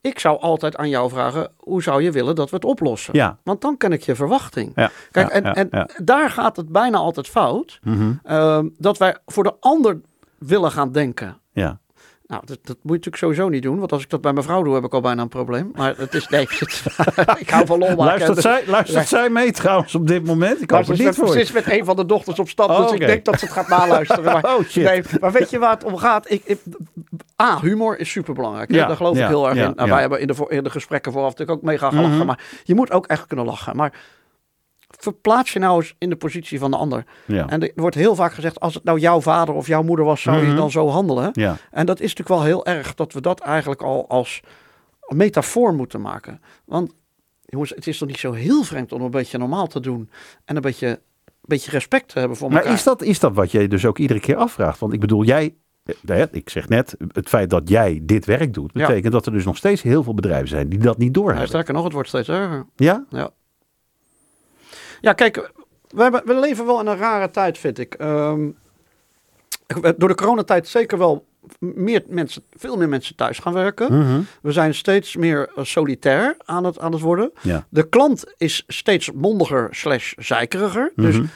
ik 0.00 0.18
zou 0.18 0.40
altijd 0.40 0.76
aan 0.76 0.88
jou 0.88 1.10
vragen, 1.10 1.52
hoe 1.56 1.82
zou 1.82 2.02
je 2.02 2.10
willen 2.10 2.34
dat 2.34 2.50
we 2.50 2.56
het 2.56 2.64
oplossen? 2.64 3.14
Ja. 3.16 3.38
Want 3.44 3.60
dan 3.60 3.76
ken 3.76 3.92
ik 3.92 4.02
je 4.02 4.14
verwachting. 4.14 4.72
Ja, 4.74 4.90
Kijk, 5.10 5.32
ja, 5.32 5.54
en, 5.54 5.70
en 5.70 5.90
daar 6.04 6.30
gaat 6.30 6.56
het 6.56 6.68
bijna 6.68 6.96
altijd 6.98 7.28
fout, 7.28 7.78
Mhm. 7.82 8.12
ehm, 8.22 8.68
dat 8.78 8.98
wij 8.98 9.16
voor 9.26 9.44
de 9.44 9.54
ander 9.60 10.00
willen 10.38 10.70
gaan 10.70 10.92
denken. 10.92 11.38
ja. 11.52 11.80
Nou, 12.32 12.44
dat, 12.46 12.58
dat 12.62 12.76
moet 12.82 12.92
je 12.92 13.10
natuurlijk 13.10 13.16
sowieso 13.16 13.48
niet 13.48 13.62
doen, 13.62 13.78
want 13.78 13.92
als 13.92 14.02
ik 14.02 14.10
dat 14.10 14.20
bij 14.20 14.32
mijn 14.32 14.44
vrouw 14.44 14.62
doe, 14.62 14.74
heb 14.74 14.84
ik 14.84 14.92
al 14.92 15.00
bijna 15.00 15.22
een 15.22 15.28
probleem. 15.28 15.70
Maar 15.74 15.94
het 15.96 16.14
is, 16.14 16.28
nee, 16.28 16.42
ik 17.38 17.50
hou 17.50 17.66
van 17.66 17.78
lol. 17.78 17.94
Luistert, 17.94 18.40
zij, 18.40 18.62
luistert 18.66 19.08
zij 19.08 19.30
mee 19.30 19.52
trouwens 19.52 19.94
op 19.94 20.06
dit 20.06 20.24
moment? 20.24 20.62
Ik 20.62 20.70
hoop 20.70 20.86
het 20.86 20.98
niet 20.98 21.14
voor 21.14 21.36
is 21.36 21.52
met 21.52 21.70
een 21.70 21.84
van 21.84 21.96
de 21.96 22.06
dochters 22.06 22.38
op 22.38 22.48
stap, 22.48 22.70
Oh, 22.70 22.76
dus 22.76 22.86
oké. 22.86 22.94
ik 22.94 23.06
denk 23.06 23.24
dat 23.24 23.38
ze 23.38 23.44
het 23.44 23.54
gaat 23.54 23.68
naluisteren. 23.68 24.24
Maar, 24.24 24.44
Oh, 24.56 24.64
shit. 24.64 24.84
Nee, 24.84 25.02
maar 25.20 25.32
weet 25.32 25.50
je 25.50 25.58
waar 25.58 25.74
het 25.74 25.84
om 25.84 25.96
gaat? 25.96 26.30
Ik, 26.30 26.42
ik, 26.44 26.58
A, 27.42 27.60
humor 27.60 27.98
is 27.98 28.10
superbelangrijk. 28.10 28.72
Ja, 28.72 28.86
Daar 28.86 28.96
geloof 28.96 29.16
ja, 29.16 29.22
ik 29.22 29.28
heel 29.28 29.48
erg 29.48 29.58
in. 29.58 29.72
Nou. 29.76 29.90
Wij 29.90 30.00
hebben 30.00 30.20
in 30.20 30.26
de, 30.26 30.46
in 30.48 30.64
de 30.64 30.70
gesprekken 30.70 31.12
vooraf 31.12 31.30
natuurlijk 31.30 31.58
ook 31.58 31.64
mega 31.64 31.88
gelachen. 31.88 32.16
Mhm. 32.16 32.26
Maar 32.26 32.40
je 32.64 32.74
moet 32.74 32.90
ook 32.90 33.06
echt 33.06 33.26
kunnen 33.26 33.46
lachen. 33.46 33.76
Maar 33.76 33.92
verplaats 35.00 35.52
je 35.52 35.58
nou 35.58 35.76
eens 35.80 35.94
in 35.98 36.08
de 36.10 36.16
positie 36.16 36.58
van 36.58 36.70
de 36.70 36.76
ander. 36.76 37.04
Ja. 37.26 37.48
En 37.48 37.62
er 37.62 37.72
wordt 37.74 37.96
heel 37.96 38.14
vaak 38.14 38.32
gezegd, 38.32 38.60
als 38.60 38.74
het 38.74 38.84
nou 38.84 38.98
jouw 38.98 39.20
vader 39.20 39.54
of 39.54 39.66
jouw 39.66 39.82
moeder 39.82 40.04
was, 40.04 40.22
zou 40.22 40.36
je 40.40 40.46
Mhm. 40.46 40.56
dan 40.56 40.70
zo 40.70 40.88
handelen? 40.88 41.30
ja. 41.32 41.56
En 41.70 41.86
dat 41.86 42.00
is 42.00 42.14
natuurlijk 42.14 42.28
wel 42.40 42.42
heel 42.42 42.66
erg 42.66 42.94
dat 42.94 43.12
we 43.12 43.20
dat 43.20 43.40
eigenlijk 43.40 43.82
al 43.82 44.08
als 44.08 44.40
metafoor 45.08 45.74
moeten 45.74 46.00
maken. 46.00 46.40
Want 46.64 46.92
jongens, 47.40 47.70
het 47.70 47.86
is 47.86 47.98
toch 47.98 48.08
niet 48.08 48.18
zo 48.18 48.32
heel 48.32 48.62
vreemd 48.62 48.92
om 48.92 49.02
een 49.02 49.10
beetje 49.10 49.38
normaal 49.38 49.66
te 49.66 49.80
doen 49.80 50.10
en 50.44 50.56
een 50.56 50.62
beetje, 50.62 50.86
een 50.88 50.98
beetje 51.40 51.70
respect 51.70 52.08
te 52.08 52.18
hebben 52.18 52.36
voor 52.36 52.50
elkaar. 52.50 52.64
Maar 52.64 52.74
is 52.74 52.82
dat, 52.82 53.02
is 53.02 53.18
dat 53.18 53.34
wat 53.34 53.50
jij 53.50 53.68
dus 53.68 53.86
ook 53.86 53.98
iedere 53.98 54.20
keer 54.20 54.36
afvraagt? 54.36 54.78
Want 54.78 54.92
ik 54.92 55.00
bedoel, 55.00 55.24
jij, 55.24 55.54
eh, 56.06 56.22
ik 56.30 56.50
zeg 56.50 56.68
net, 56.68 56.96
het 57.12 57.28
feit 57.28 57.50
dat 57.50 57.68
jij 57.68 58.00
dit 58.02 58.24
werk 58.24 58.54
doet, 58.54 58.70
Ja. 58.74 58.86
betekent 58.86 59.12
dat 59.12 59.26
er 59.26 59.32
dus 59.32 59.44
nog 59.44 59.56
steeds 59.56 59.82
heel 59.82 60.02
veel 60.02 60.14
bedrijven 60.14 60.48
zijn 60.48 60.68
die 60.68 60.78
dat 60.78 60.98
niet 60.98 61.06
Ja, 61.14 61.20
doorhebben. 61.20 61.48
sterker 61.48 61.74
nog, 61.74 61.84
het 61.84 61.92
wordt 61.92 62.08
steeds 62.08 62.28
erger. 62.28 62.66
Ja? 62.76 63.04
Ja. 63.08 63.30
Ja, 65.02 65.12
kijk, 65.12 65.50
we, 65.88 66.02
hebben, 66.02 66.22
we 66.24 66.34
leven 66.38 66.66
wel 66.66 66.80
in 66.80 66.86
een 66.86 66.96
rare 66.96 67.30
tijd, 67.30 67.58
vind 67.58 67.78
ik. 67.78 67.94
Ehm, 67.94 68.48
door 69.96 70.08
de 70.08 70.14
coronatijd 70.14 70.68
zeker 70.68 70.98
wel 70.98 71.26
meer 71.58 72.02
mensen, 72.06 72.42
veel 72.50 72.76
meer 72.76 72.88
mensen 72.88 73.16
thuis 73.16 73.38
gaan 73.38 73.52
werken. 73.52 73.98
Mhm. 73.98 74.20
We 74.42 74.52
zijn 74.52 74.74
steeds 74.74 75.16
meer 75.16 75.50
eh, 75.56 75.64
solitair 75.64 76.36
aan 76.44 76.64
het, 76.64 76.78
aan 76.78 76.92
het 76.92 77.00
worden. 77.00 77.32
Ja. 77.40 77.66
De 77.68 77.88
klant 77.88 78.24
is 78.36 78.64
steeds 78.66 79.10
mondiger 79.12 79.68
slash 79.70 80.12
zeikeriger. 80.16 80.92
Dus 80.96 81.16
Mhm. 81.16 81.26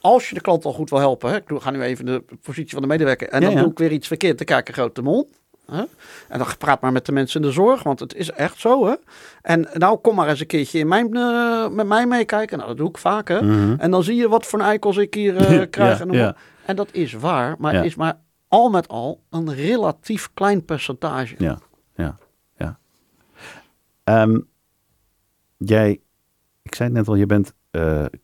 als 0.00 0.28
je 0.28 0.34
de 0.34 0.40
klant 0.40 0.64
al 0.64 0.72
goed 0.72 0.90
wil 0.90 0.98
helpen, 0.98 1.30
hè, 1.30 1.36
ik 1.36 1.46
doe- 1.48 1.60
ga 1.60 1.70
nu 1.70 1.82
even 1.82 2.06
de 2.06 2.24
positie 2.42 2.72
van 2.72 2.82
de 2.82 2.88
medewerker 2.88 3.28
en 3.28 3.40
Ja, 3.40 3.46
dan 3.46 3.56
ja. 3.56 3.62
doe 3.62 3.70
ik 3.70 3.78
weer 3.78 3.92
iets 3.92 4.06
verkeerd, 4.06 4.36
dan 4.36 4.46
kijk 4.46 4.68
ik 4.68 4.74
grote 4.74 5.02
mond. 5.02 5.26
Hè? 5.70 5.82
En 6.28 6.38
dan 6.38 6.46
praat 6.58 6.80
maar 6.80 6.92
met 6.92 7.06
de 7.06 7.12
mensen 7.12 7.40
in 7.40 7.46
de 7.46 7.52
zorg, 7.52 7.82
want 7.82 8.00
het 8.00 8.14
is 8.14 8.30
echt 8.30 8.60
zo. 8.60 8.86
Hè? 8.86 8.94
En 9.42 9.68
nou, 9.72 9.98
kom 9.98 10.14
maar 10.14 10.28
eens 10.28 10.40
een 10.40 10.46
keertje 10.46 10.78
in 10.78 10.88
mijn, 10.88 11.16
eh, 11.16 11.68
met 11.68 11.86
mij 11.86 12.06
meekijken. 12.06 12.56
Nou, 12.56 12.68
dat 12.68 12.78
doe 12.78 12.88
ik 12.88 12.98
vaak. 12.98 13.28
Hè? 13.28 13.42
Mhm. 13.42 13.74
En 13.78 13.90
dan 13.90 14.02
zie 14.02 14.16
je 14.16 14.28
wat 14.28 14.46
voor 14.46 14.60
eikels 14.60 14.96
ik 14.96 15.14
hier 15.14 15.36
eh, 15.60 15.70
krijg. 15.70 15.98
Ja, 15.98 16.04
en, 16.04 16.12
ja. 16.12 16.36
en 16.64 16.76
dat 16.76 16.88
is 16.92 17.12
waar, 17.12 17.54
maar 17.58 17.74
Ja. 17.74 17.82
is 17.82 17.94
maar 17.94 18.18
al 18.48 18.70
met 18.70 18.88
al 18.88 19.22
een 19.30 19.54
relatief 19.54 20.30
klein 20.34 20.64
percentage. 20.64 21.34
Ja, 21.38 21.58
ja, 21.94 22.16
ja. 22.56 22.78
Ehm, 24.04 24.40
jij, 25.56 26.00
ik 26.62 26.74
zei 26.74 26.88
het 26.88 26.98
net 26.98 27.08
al, 27.08 27.14
je 27.14 27.26
bent 27.26 27.52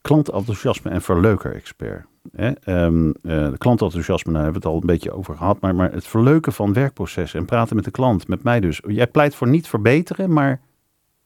klantenthousiasme 0.01 0.91
en 0.91 1.03
verleuker-expert. 1.03 2.05
Hè? 2.37 2.51
Ehm, 2.51 3.09
eh, 3.09 3.13
de 3.51 3.59
klantenthousiasme, 3.59 4.33
daar 4.33 4.43
hebben 4.43 4.61
we 4.63 4.67
het 4.69 4.77
al 4.77 4.81
een 4.81 4.87
beetje 4.87 5.13
over 5.13 5.37
gehad. 5.37 5.61
Maar, 5.61 5.75
maar 5.75 5.93
het 5.93 6.07
verleuken 6.07 6.53
van 6.53 6.73
werkprocessen 6.73 7.41
en 7.41 7.47
praten 7.47 7.77
met 7.77 7.85
de 7.85 7.91
klant, 7.91 8.29
met 8.29 8.43
mij 8.43 8.61
dus. 8.61 8.81
Jij 8.87 9.07
pleit 9.07 9.35
voor 9.35 9.49
niet 9.49 9.69
verbeteren, 9.69 10.33
maar 10.33 10.61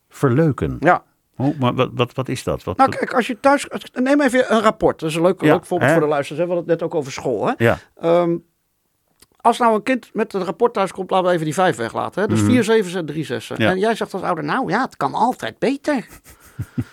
verleuken. 0.09 0.76
Ja, 0.80 1.02
Oh, 1.37 1.59
maar 1.59 1.74
wat, 1.74 1.90
wat, 1.94 2.14
wat 2.14 2.28
is 2.28 2.44
dat? 2.44 2.64
Wat, 2.64 2.76
nou 2.76 2.90
kijk, 2.90 3.14
als 3.14 3.26
je 3.26 3.40
thuis... 3.40 3.68
Neem 3.92 4.20
even 4.20 4.52
een 4.54 4.61
rapport. 4.61 5.00
Dat 5.00 5.09
is 5.11 5.14
een 5.16 5.22
leuk, 5.22 5.40
Ja, 5.40 5.52
leuk 5.52 5.66
voorbeeld 5.66 5.90
hè? 5.90 5.96
voor 5.96 6.07
de 6.07 6.12
luisteraars. 6.12 6.46
We 6.48 6.52
hadden 6.54 6.70
het 6.72 6.80
net 6.80 6.90
ook 6.90 6.94
over 6.98 7.12
school. 7.12 7.46
Hè? 7.46 7.52
ja, 7.57 7.78
Ehm, 7.96 8.37
als 9.40 9.59
nou 9.59 9.74
een 9.74 9.83
kind 9.83 10.11
met 10.12 10.33
het 10.33 10.42
rapport 10.42 10.72
thuis 10.74 10.92
komt, 10.92 11.11
laten 11.11 11.26
we 11.26 11.33
even 11.33 11.44
die 11.44 11.54
vijf 11.54 11.76
weglaten. 11.76 12.22
Hè? 12.22 12.28
Dus 12.28 12.40
Mhm. 12.40 12.50
vier 12.50 12.64
zevens 12.64 12.94
en 12.94 13.07
drie 13.07 13.24
zessen. 13.24 13.57
Ja. 13.59 13.70
En 13.70 13.78
jij 13.78 13.94
zegt 13.94 14.12
als 14.14 14.22
ouder, 14.22 14.44
nou 14.44 14.70
ja, 14.70 14.83
het 14.83 14.96
kan 14.96 15.14
altijd 15.14 15.59
beter. 15.59 16.07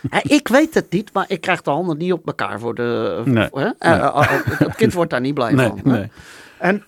Hè, 0.09 0.19
ik 0.37 0.47
weet 0.47 0.73
het 0.73 0.91
niet, 0.91 1.13
maar 1.13 1.25
ik 1.27 1.41
krijg 1.41 1.61
de 1.61 1.71
handen 1.71 1.97
niet 1.97 2.13
op 2.13 2.27
elkaar 2.27 2.59
voor 2.59 2.75
de... 2.75 3.21
Nee. 3.25 3.49
Hè? 3.51 3.69
Eh, 3.77 3.91
eh, 3.91 4.03
eh, 4.03 4.29
het 4.43 4.75
kind 4.75 4.93
wordt 4.93 5.09
daar 5.11 5.21
niet 5.21 5.33
blij 5.33 5.53
nee, 5.53 5.71
van. 5.83 6.09
En 6.57 6.83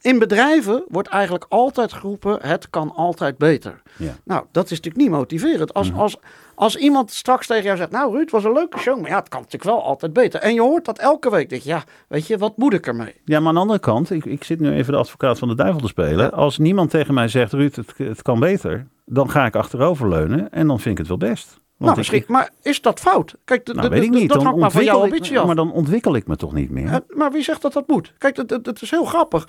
in 0.00 0.18
bedrijven 0.18 0.84
wordt 0.88 1.08
eigenlijk 1.08 1.46
altijd 1.48 1.92
geroepen, 1.92 2.38
het 2.42 2.70
kan 2.70 2.92
altijd 2.94 3.38
beter. 3.38 3.82
Ja. 3.96 4.12
Nou, 4.24 4.44
dat 4.52 4.64
is 4.64 4.70
natuurlijk 4.70 4.96
niet 5.04 5.10
motiverend. 5.10 5.74
Als, 5.74 5.90
Mhm. 5.90 5.98
als, 6.00 6.16
als 6.54 6.76
iemand 6.76 7.10
straks 7.10 7.46
tegen 7.46 7.64
jou 7.64 7.76
zegt, 7.76 7.90
nou 7.90 8.10
Ruud, 8.12 8.20
het 8.20 8.30
was 8.30 8.44
een 8.44 8.52
leuke 8.52 8.78
show, 8.78 9.00
maar 9.00 9.10
ja, 9.10 9.16
het 9.18 9.28
kan 9.28 9.40
natuurlijk 9.40 9.70
wel 9.70 9.82
altijd 9.82 10.12
beter. 10.12 10.40
En 10.40 10.54
je 10.54 10.60
hoort 10.60 10.84
dat 10.84 10.98
elke 10.98 11.30
week, 11.30 11.48
denk 11.50 11.62
je, 11.62 11.68
ja, 11.68 11.82
weet 12.08 12.26
je, 12.26 12.38
wat 12.38 12.56
moet 12.56 12.72
ik 12.72 12.86
ermee? 12.86 13.14
Ja, 13.24 13.38
maar 13.38 13.48
aan 13.48 13.54
de 13.54 13.60
andere 13.60 13.78
kant, 13.78 14.10
ik, 14.10 14.24
ik 14.24 14.44
zit 14.44 14.60
nu 14.60 14.70
even 14.72 14.92
de 14.92 14.98
advocaat 14.98 15.38
van 15.38 15.48
de 15.48 15.54
duivel 15.54 15.80
te 15.80 15.86
spelen. 15.88 16.24
Ja. 16.24 16.26
Als 16.28 16.58
niemand 16.58 16.90
tegen 16.90 17.14
mij 17.14 17.28
zegt, 17.28 17.52
Ruud, 17.52 17.76
het, 17.76 17.92
het 17.96 18.22
kan 18.22 18.40
beter, 18.40 18.86
dan 19.04 19.30
ga 19.30 19.46
ik 19.46 19.56
achteroverleunen 19.56 20.50
en 20.50 20.66
dan 20.66 20.80
vind 20.80 20.98
ik 20.98 20.98
het 20.98 21.08
wel 21.08 21.30
best. 21.30 21.60
Nou, 21.84 21.90
ik- 21.90 21.96
misschien, 21.96 22.24
maar 22.26 22.50
is 22.62 22.80
dat 22.80 23.00
fout? 23.00 23.34
Kijk, 23.44 23.66
de, 23.66 23.74
nou, 23.74 23.88
de- 23.88 23.94
weet 23.94 24.04
ik 24.04 24.12
de- 24.12 24.18
niet. 24.18 24.28
dat 24.28 24.42
hangt 24.42 24.58
maar 24.60 24.70
van 24.70 24.84
jouw 24.84 25.02
ambitie 25.02 25.38
af. 25.38 25.46
Maar 25.46 25.54
dan 25.54 25.72
ontwikkel 25.72 26.14
ik 26.16 26.26
me 26.26 26.36
toch 26.36 26.52
niet 26.52 26.70
meer. 26.70 27.00
Maar 27.08 27.32
wie 27.32 27.42
zegt 27.42 27.62
dat 27.62 27.72
dat 27.72 27.88
moet? 27.88 28.12
Kijk, 28.18 28.36
het 28.36 28.82
is 28.82 28.90
heel 28.90 29.04
grappig. 29.04 29.48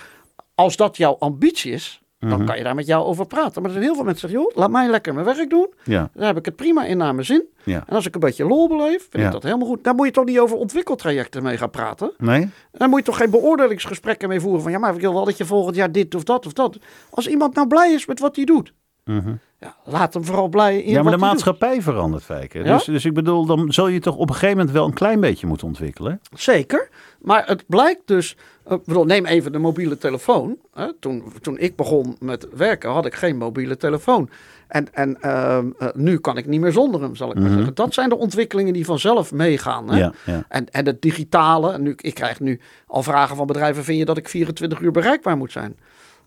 Als 0.55 0.75
dat 0.75 0.97
jouw 0.97 1.15
ambitie 1.19 1.71
is, 1.71 1.99
dan 2.19 2.29
Mhm. 2.29 2.45
kan 2.45 2.57
je 2.57 2.63
daar 2.63 2.75
met 2.75 2.85
jou 2.85 3.05
over 3.05 3.25
praten. 3.25 3.53
Maar 3.61 3.63
er 3.71 3.77
zijn 3.77 3.83
heel 3.83 3.95
veel 3.95 4.03
mensen 4.03 4.27
die 4.27 4.37
zeggen, 4.37 4.53
joh, 4.55 4.61
laat 4.63 4.71
mij 4.71 4.89
lekker 4.89 5.13
mijn 5.13 5.25
werk 5.25 5.49
doen. 5.49 5.67
Ja, 5.83 6.09
Dan 6.13 6.23
heb 6.25 6.37
ik 6.37 6.45
het 6.45 6.55
prima 6.55 6.85
in 6.85 6.97
naar 6.97 7.13
mijn 7.13 7.25
zin. 7.25 7.43
ja. 7.63 7.83
En 7.87 7.95
als 7.95 8.05
ik 8.05 8.13
een 8.13 8.19
beetje 8.19 8.45
lol 8.45 8.67
beleef, 8.67 9.01
vind 9.09 9.13
Ja. 9.23 9.25
ik 9.25 9.31
dat 9.31 9.43
helemaal 9.43 9.67
goed. 9.67 9.83
Daar 9.83 9.95
moet 9.95 10.05
je 10.05 10.11
toch 10.11 10.25
niet 10.25 10.39
over 10.39 10.57
ontwikkeltrajecten 10.57 11.43
mee 11.43 11.57
gaan 11.57 11.69
praten. 11.69 12.11
Nee? 12.17 12.49
Daar 12.71 12.89
moet 12.89 12.99
je 12.99 13.05
toch 13.05 13.17
geen 13.17 13.29
beoordelingsgesprekken 13.29 14.29
mee 14.29 14.39
voeren 14.39 14.61
van 14.61 14.71
ja, 14.71 14.77
maar 14.77 14.93
ik 14.95 15.01
wil 15.01 15.13
wel 15.13 15.25
dat 15.25 15.37
je 15.37 15.45
volgend 15.45 15.75
jaar 15.75 15.91
dit 15.91 16.15
of 16.15 16.23
dat 16.23 16.45
of 16.45 16.53
dat. 16.53 16.77
Als 17.09 17.27
iemand 17.27 17.55
nou 17.55 17.67
blij 17.67 17.93
is 17.93 18.05
met 18.05 18.19
wat 18.19 18.35
hij 18.35 18.45
doet, 18.45 18.73
Mhm. 19.03 19.33
Ja, 19.65 19.75
laat 19.91 20.13
hem 20.13 20.23
vooral 20.25 20.47
blij 20.47 20.81
in 20.81 20.91
Ja, 20.91 21.03
maar 21.03 21.11
de 21.11 21.17
maatschappij 21.17 21.81
verandert, 21.81 22.23
Fijke. 22.23 22.57
Ja? 22.63 22.73
Dus, 22.73 22.83
dus 22.83 23.05
ik 23.05 23.13
bedoel, 23.13 23.45
dan 23.45 23.73
zul 23.73 23.87
je 23.87 23.99
toch 23.99 24.15
op 24.15 24.27
een 24.29 24.33
gegeven 24.35 24.57
moment 24.57 24.75
wel 24.75 24.85
een 24.85 24.93
klein 24.93 25.19
beetje 25.19 25.47
moeten 25.47 25.67
ontwikkelen. 25.67 26.21
Zeker, 26.33 26.89
maar 27.21 27.43
het 27.47 27.63
blijkt 27.67 28.01
dus, 28.05 28.37
ik 28.69 28.85
bedoel, 28.85 29.05
neem 29.05 29.25
even 29.25 29.51
de 29.51 29.57
mobiele 29.57 29.97
telefoon. 29.97 30.57
Hè. 30.73 30.93
Toen, 30.99 31.23
toen 31.41 31.57
ik 31.57 31.75
begon 31.75 32.15
met 32.19 32.47
werken 32.55 32.89
had 32.89 33.05
ik 33.05 33.13
geen 33.13 33.37
mobiele 33.37 33.77
telefoon. 33.77 34.29
En, 34.67 34.93
en 34.93 35.21
ehm, 35.21 35.65
eh, 35.79 35.87
nu 35.93 36.17
kan 36.17 36.37
ik 36.37 36.45
niet 36.47 36.59
meer 36.61 36.71
zonder 36.71 37.01
hem, 37.01 37.15
zal 37.15 37.29
ik 37.29 37.35
maar 37.35 37.43
Mhm. 37.43 37.55
zeggen. 37.55 37.75
Dat 37.75 37.93
zijn 37.93 38.09
de 38.09 38.17
ontwikkelingen 38.17 38.73
die 38.73 38.85
vanzelf 38.85 39.31
meegaan. 39.31 39.89
Hè? 39.91 39.97
Ja, 39.97 40.13
ja. 40.25 40.45
En, 40.49 40.69
en 40.71 40.85
het 40.85 41.01
digitale, 41.01 41.71
en 41.71 41.81
nu, 41.81 41.93
ik 41.97 42.13
krijg 42.13 42.39
nu 42.39 42.59
al 42.87 43.03
vragen 43.03 43.35
van 43.35 43.47
bedrijven, 43.47 43.83
vind 43.83 43.97
je 43.99 44.05
dat 44.05 44.17
ik 44.17 44.29
24 44.29 44.79
uur 44.79 44.91
bereikbaar 44.91 45.37
moet 45.37 45.51
zijn? 45.51 45.77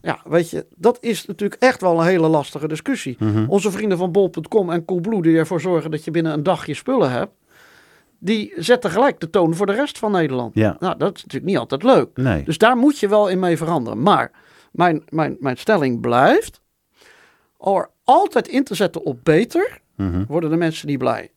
Ja, 0.02 0.20
weet 0.24 0.50
je, 0.50 0.66
dat 0.76 0.98
is 1.00 1.26
natuurlijk 1.26 1.62
echt 1.62 1.80
wel 1.80 2.00
een 2.00 2.06
hele 2.06 2.28
lastige 2.28 2.68
discussie. 2.68 3.16
Mhm. 3.18 3.44
Onze 3.48 3.70
vrienden 3.70 3.98
van 3.98 4.12
bol.com 4.12 4.70
en 4.70 4.84
Coolblue, 4.84 5.22
die 5.22 5.36
ervoor 5.36 5.60
zorgen 5.60 5.90
dat 5.90 6.04
je 6.04 6.10
binnen 6.10 6.32
een 6.32 6.42
dag 6.42 6.66
je 6.66 6.74
spullen 6.74 7.10
hebt, 7.10 7.32
die 8.18 8.52
zetten 8.56 8.90
gelijk 8.90 9.20
de 9.20 9.30
toon 9.30 9.54
voor 9.54 9.66
de 9.66 9.72
rest 9.72 9.98
van 9.98 10.12
Nederland. 10.12 10.54
Ja. 10.54 10.76
Nou, 10.80 10.96
dat 10.98 11.16
is 11.16 11.22
natuurlijk 11.22 11.50
niet 11.50 11.58
altijd 11.60 11.82
leuk. 11.82 12.08
Nee. 12.14 12.42
Dus 12.42 12.58
daar 12.58 12.76
moet 12.76 12.98
je 12.98 13.08
wel 13.08 13.28
in 13.28 13.38
mee 13.38 13.56
veranderen. 13.56 14.02
Maar 14.02 14.30
mijn, 14.72 15.02
mijn, 15.08 15.36
mijn 15.40 15.56
stelling 15.56 16.00
blijft. 16.00 16.60
Er 17.60 17.90
altijd 18.04 18.48
in 18.48 18.64
te 18.64 18.74
zetten 18.74 19.04
op 19.04 19.18
beter, 19.22 19.80
Mhm. 19.96 20.24
worden 20.28 20.50
de 20.50 20.56
mensen 20.56 20.88
niet 20.88 20.98
blij. 20.98 21.30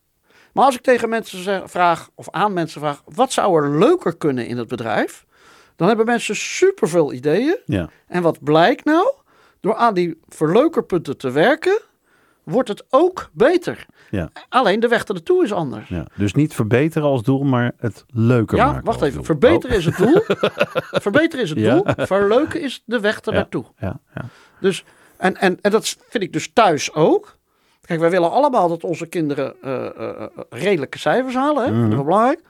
Maar 0.53 0.65
als 0.65 0.75
ik 0.75 0.81
tegen 0.81 1.09
mensen 1.09 1.43
zeg, 1.43 1.61
vraag, 1.65 2.09
of 2.15 2.29
aan 2.29 2.53
mensen 2.53 2.81
vraag, 2.81 3.01
wat 3.05 3.31
zou 3.31 3.63
er 3.63 3.77
leuker 3.77 4.15
kunnen 4.17 4.47
in 4.47 4.57
het 4.57 4.67
bedrijf? 4.67 5.25
Dan 5.75 5.87
hebben 5.87 6.05
mensen 6.05 6.35
superveel 6.35 7.13
ideeën. 7.13 7.57
Ja. 7.65 7.89
En 8.07 8.21
wat 8.21 8.43
blijkt 8.43 8.85
nou? 8.85 9.13
Door 9.59 9.75
aan 9.75 9.93
die 9.93 10.19
verleukerpunten 10.27 11.17
te 11.17 11.31
werken, 11.31 11.79
wordt 12.43 12.69
het 12.69 12.83
ook 12.89 13.29
beter. 13.33 13.85
Ja. 14.09 14.29
Alleen 14.49 14.79
de 14.79 14.87
weg 14.87 15.03
ernaartoe 15.03 15.43
is 15.43 15.53
anders. 15.53 15.89
Ja. 15.89 16.05
Dus 16.15 16.33
niet 16.33 16.53
verbeteren 16.53 17.07
als 17.07 17.23
doel, 17.23 17.43
maar 17.43 17.71
het 17.77 18.05
leuker 18.13 18.57
Ja, 18.57 18.65
maken. 18.65 18.85
wacht 18.85 18.99
als 19.01 19.09
even. 19.09 19.23
Verbeteren 19.25 19.71
Oh. 19.71 19.77
is 19.77 19.85
het 19.85 19.97
doel. 19.97 20.21
Verbeteren 21.01 21.43
is 21.45 21.49
het 21.49 21.59
Ja. 21.67 21.73
doel. 21.75 22.05
Verleuken 22.05 22.61
is 22.61 22.83
de 22.85 22.99
weg 22.99 23.19
ernaartoe. 23.21 23.65
Ja, 23.79 23.99
ja. 24.15 24.21
Dus, 24.59 24.83
en, 25.17 25.37
en, 25.37 25.57
en 25.61 25.71
dat 25.71 25.97
vind 26.09 26.23
ik 26.23 26.33
dus 26.33 26.53
thuis 26.53 26.93
ook. 26.93 27.37
Kijk, 27.81 27.99
wij 27.99 28.09
willen 28.09 28.31
allemaal 28.31 28.67
dat 28.69 28.83
onze 28.83 29.05
kinderen 29.05 29.53
eh, 29.61 29.85
eh, 29.85 30.09
eh, 30.21 30.27
redelijke 30.49 30.97
cijfers 30.99 31.35
halen. 31.35 31.63
Hè? 31.63 31.71
Mhm. 31.71 31.79
Dat 31.81 31.89
is 31.89 31.95
wel 31.95 32.03
belangrijk. 32.05 32.41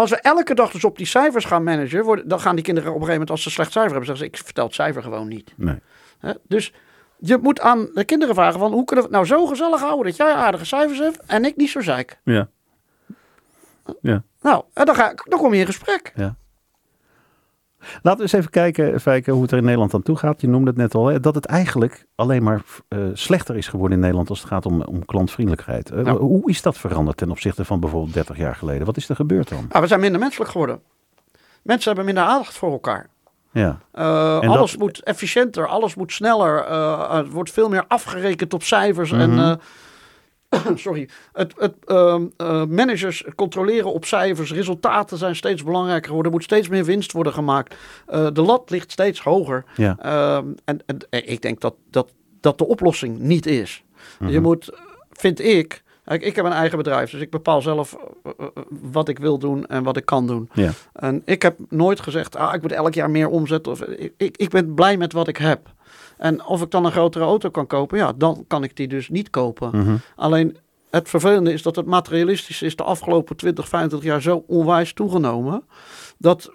Als 0.00 0.10
we 0.10 0.16
elke 0.16 0.54
dag 0.54 0.70
dus 0.70 0.84
op 0.84 0.96
die 0.96 1.06
cijfers 1.06 1.44
gaan 1.44 1.64
managen, 1.64 2.04
worden, 2.04 2.28
dan 2.28 2.40
gaan 2.40 2.54
die 2.54 2.64
kinderen 2.64 2.88
op 2.88 2.94
een 2.94 3.06
gegeven 3.06 3.20
moment, 3.20 3.30
als 3.30 3.42
ze 3.42 3.50
slecht 3.50 3.72
cijfer 3.72 3.90
hebben, 3.90 4.08
zeggen 4.08 4.26
ze, 4.26 4.32
ik 4.32 4.44
vertel 4.44 4.64
het 4.64 4.74
cijfer 4.74 5.02
gewoon 5.02 5.28
niet. 5.28 5.52
Nee. 5.56 5.78
Dus 6.48 6.72
je 7.18 7.38
moet 7.42 7.60
aan 7.60 7.90
de 7.94 8.04
kinderen 8.04 8.34
vragen 8.34 8.58
van, 8.58 8.72
hoe 8.72 8.84
kunnen 8.84 9.04
we 9.04 9.16
het 9.16 9.26
nou 9.26 9.38
zo 9.38 9.46
gezellig 9.46 9.80
houden 9.80 10.04
dat 10.04 10.16
jij 10.16 10.32
aardige 10.32 10.64
cijfers 10.64 10.98
hebt 10.98 11.20
en 11.26 11.44
ik 11.44 11.56
niet 11.56 11.70
zo 11.70 11.80
zeik? 11.80 12.20
Ja. 12.24 12.48
Ja. 14.00 14.22
Nou, 14.40 14.64
en 14.74 14.84
dan, 14.84 14.94
ga 14.94 15.14
dan 15.28 15.38
kom 15.38 15.54
je 15.54 15.60
in 15.60 15.66
gesprek. 15.66 16.12
Laten 18.02 18.16
we 18.16 18.22
eens 18.22 18.32
even 18.32 18.50
kijken, 18.50 19.00
Fijke, 19.00 19.30
hoe 19.30 19.42
het 19.42 19.50
er 19.50 19.58
in 19.58 19.64
Nederland 19.64 19.94
aan 19.94 20.02
toe 20.02 20.16
gaat. 20.16 20.40
Je 20.40 20.48
noemde 20.48 20.66
het 20.70 20.78
net 20.78 20.94
al, 20.94 21.06
hè, 21.06 21.20
dat 21.20 21.34
het 21.34 21.44
eigenlijk 21.46 22.06
alleen 22.14 22.42
maar 22.42 22.62
eh, 22.88 22.98
slechter 23.12 23.56
is 23.56 23.68
geworden 23.68 23.92
in 23.94 24.00
Nederland 24.00 24.28
als 24.28 24.38
het 24.38 24.48
gaat 24.48 24.66
om, 24.66 24.82
om 24.82 25.04
klantvriendelijkheid. 25.04 25.90
Eh, 25.90 26.04
Ja. 26.04 26.16
Hoe 26.16 26.50
is 26.50 26.62
dat 26.62 26.78
veranderd 26.78 27.16
ten 27.16 27.30
opzichte 27.30 27.64
van 27.64 27.80
bijvoorbeeld 27.80 28.14
30 28.14 28.36
jaar 28.36 28.54
geleden? 28.54 28.86
Wat 28.86 28.96
is 28.96 29.08
er 29.08 29.16
gebeurd 29.16 29.48
dan? 29.48 29.66
Ah, 29.70 29.80
we 29.80 29.86
zijn 29.86 30.00
minder 30.00 30.20
menselijk 30.20 30.50
geworden. 30.50 30.80
Mensen 31.62 31.86
hebben 31.86 32.04
minder 32.14 32.24
aandacht 32.24 32.56
voor 32.56 32.70
elkaar. 32.72 33.08
Ja, 33.52 33.78
Uh, 33.94 34.38
alles 34.40 34.70
dat- 34.70 34.80
moet 34.80 35.02
efficiënter, 35.02 35.66
alles 35.66 35.94
moet 35.94 36.12
sneller. 36.12 36.64
het 37.16 37.30
wordt 37.30 37.50
veel 37.50 37.68
meer 37.68 37.84
afgerekend 37.88 38.54
op 38.54 38.62
cijfers. 38.62 39.12
En, 39.12 39.30
Mhm. 39.34 39.56
sorry, 40.74 41.08
het, 41.32 41.54
het, 41.58 41.74
um, 41.86 42.32
uh, 42.38 42.64
managers 42.64 43.24
controleren 43.34 43.92
op 43.92 44.04
cijfers. 44.04 44.52
Resultaten 44.52 45.18
zijn 45.18 45.36
steeds 45.36 45.62
belangrijker 45.62 46.06
geworden. 46.06 46.32
Er 46.32 46.38
moet 46.38 46.46
steeds 46.46 46.68
meer 46.68 46.84
winst 46.84 47.12
worden 47.12 47.32
gemaakt. 47.32 47.74
Uh, 48.08 48.26
de 48.32 48.42
lat 48.42 48.70
ligt 48.70 48.92
steeds 48.92 49.20
hoger. 49.20 49.64
ja, 49.76 49.98
Um, 50.36 50.54
en, 50.64 50.80
en 50.86 51.28
ik 51.28 51.42
denk 51.42 51.60
dat, 51.60 51.74
dat 51.90 52.12
dat 52.40 52.58
de 52.58 52.66
oplossing 52.66 53.18
niet 53.18 53.46
is. 53.46 53.84
Mhm. 54.18 54.30
Je 54.30 54.40
moet, 54.40 54.70
vind 55.12 55.40
ik. 55.40 55.82
Kijk, 56.04 56.22
ik 56.22 56.36
heb 56.36 56.44
een 56.44 56.52
eigen 56.52 56.78
bedrijf, 56.78 57.10
dus 57.10 57.20
ik 57.20 57.30
bepaal 57.30 57.62
zelf 57.62 57.96
wat 58.68 59.08
ik 59.08 59.18
wil 59.18 59.38
doen 59.38 59.66
en 59.66 59.82
wat 59.82 59.96
ik 59.96 60.04
kan 60.04 60.26
doen. 60.26 60.48
ja, 60.52 60.70
En 60.92 61.22
ik 61.24 61.42
heb 61.42 61.58
nooit 61.68 62.00
gezegd, 62.00 62.36
ah, 62.36 62.54
ik 62.54 62.62
moet 62.62 62.72
elk 62.72 62.94
jaar 62.94 63.10
meer 63.10 63.28
omzet. 63.28 63.66
Of, 63.66 63.82
ik, 63.82 64.12
ik, 64.16 64.36
ik 64.36 64.48
ben 64.48 64.74
blij 64.74 64.96
met 64.96 65.12
wat 65.12 65.28
ik 65.28 65.36
heb. 65.36 65.72
En 66.20 66.44
of 66.44 66.62
ik 66.62 66.70
dan 66.70 66.84
een 66.84 66.92
grotere 66.92 67.24
auto 67.24 67.50
kan 67.50 67.66
kopen, 67.66 67.98
ja, 67.98 68.12
dan 68.16 68.44
kan 68.46 68.62
ik 68.62 68.76
die 68.76 68.88
dus 68.88 69.08
niet 69.08 69.30
kopen. 69.30 69.70
mhm. 69.72 69.96
Alleen 70.16 70.56
het 70.90 71.08
vervelende 71.08 71.52
is 71.52 71.62
dat 71.62 71.76
het 71.76 71.86
materialistische 71.86 72.66
is 72.66 72.76
de 72.76 72.82
afgelopen 72.82 73.36
20, 73.36 73.68
25 73.68 74.08
jaar 74.08 74.22
zo 74.22 74.44
onwijs 74.46 74.92
toegenomen. 74.92 75.62
Dat 76.18 76.50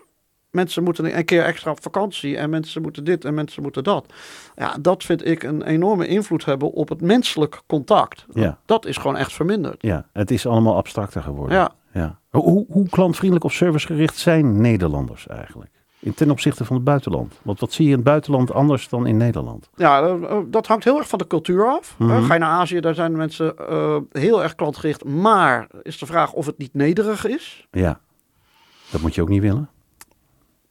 mensen 0.52 0.84
moeten 0.84 1.18
een 1.18 1.26
keer 1.26 1.44
extra 1.44 1.72
op 1.72 1.82
vakantie 1.82 2.38
en 2.38 2.50
mensen 2.50 2.82
moeten 2.82 3.04
dit 3.04 3.26
en 3.26 3.34
mensen 3.34 3.62
moeten 3.62 3.84
dat. 3.84 4.14
Ja, 4.56 4.78
dat 4.82 5.04
vind 5.04 5.26
ik 5.26 5.44
een 5.44 5.62
enorme 5.64 6.08
invloed 6.08 6.46
hebben 6.46 6.72
op 6.72 6.90
het 6.90 7.02
menselijk 7.02 7.62
contact. 7.68 8.26
Ja. 8.34 8.60
Dat 8.66 8.86
is 8.86 8.98
gewoon 8.98 9.18
echt 9.18 9.34
verminderd. 9.34 9.82
ja, 9.82 10.08
het 10.14 10.32
is 10.32 10.46
allemaal 10.46 10.76
abstracter 10.76 11.22
geworden. 11.22 11.58
Ja, 11.58 11.72
Ja. 11.94 12.20
Hoe, 12.30 12.66
hoe 12.70 12.90
klantvriendelijk 12.90 13.46
of 13.46 13.54
servicegericht 13.54 14.18
zijn 14.18 14.62
Nederlanders 14.62 15.28
eigenlijk? 15.28 15.72
In 16.06 16.14
ten 16.14 16.32
opzichte 16.32 16.66
van 16.66 16.76
het 16.76 16.86
buitenland. 16.86 17.34
Want 17.42 17.60
wat 17.60 17.74
zie 17.74 17.86
je 17.86 17.92
in 17.92 17.96
het 17.96 18.06
buitenland 18.06 18.52
anders 18.52 18.90
dan 18.90 19.08
in 19.08 19.18
Nederland? 19.18 19.70
Ja, 19.76 20.02
eh, 20.02 20.38
dat 20.48 20.68
hangt 20.68 20.84
heel 20.84 20.98
erg 20.98 21.08
van 21.08 21.20
de 21.20 21.28
cultuur 21.28 21.68
af. 21.68 21.96
Mhm. 21.98 22.12
Eh, 22.12 22.26
Ga 22.26 22.34
je 22.34 22.40
naar 22.40 22.50
Azië, 22.50 22.80
daar 22.80 22.94
zijn 22.94 23.16
mensen 23.16 23.58
eh, 23.58 23.98
heel 24.12 24.44
erg 24.44 24.56
klantgericht. 24.56 25.04
Maar 25.04 25.68
is 25.84 25.98
de 25.98 26.06
vraag 26.06 26.34
of 26.34 26.46
het 26.46 26.58
niet 26.58 26.74
nederig 26.74 27.26
is. 27.26 27.68
Ja, 27.72 28.00
dat 28.92 29.02
moet 29.02 29.16
je 29.16 29.22
ook 29.22 29.30
niet 29.30 29.42
willen. 29.42 29.70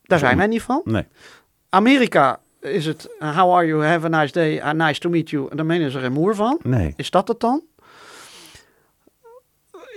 Daar 0.02 0.18
zijn 0.18 0.36
wij 0.36 0.46
niet 0.46 0.62
van. 0.62 0.80
Nee. 0.84 1.06
Amerika 1.68 2.40
is 2.60 2.86
het, 2.86 3.08
uh, 3.20 3.38
how 3.38 3.54
are 3.54 3.66
you, 3.66 3.84
have 3.84 4.06
a 4.06 4.20
nice 4.20 4.32
day, 4.32 4.56
uh, 4.56 4.70
nice 4.70 5.00
to 5.00 5.10
meet 5.10 5.30
you. 5.30 5.50
En 5.50 5.56
daar 5.56 5.66
menen 5.66 5.90
ze 5.90 5.98
geen 5.98 6.12
moer 6.12 6.34
van. 6.34 6.60
Nee. 6.62 6.92
Is 6.96 7.10
dat 7.10 7.28
het 7.28 7.40
dan? 7.40 7.62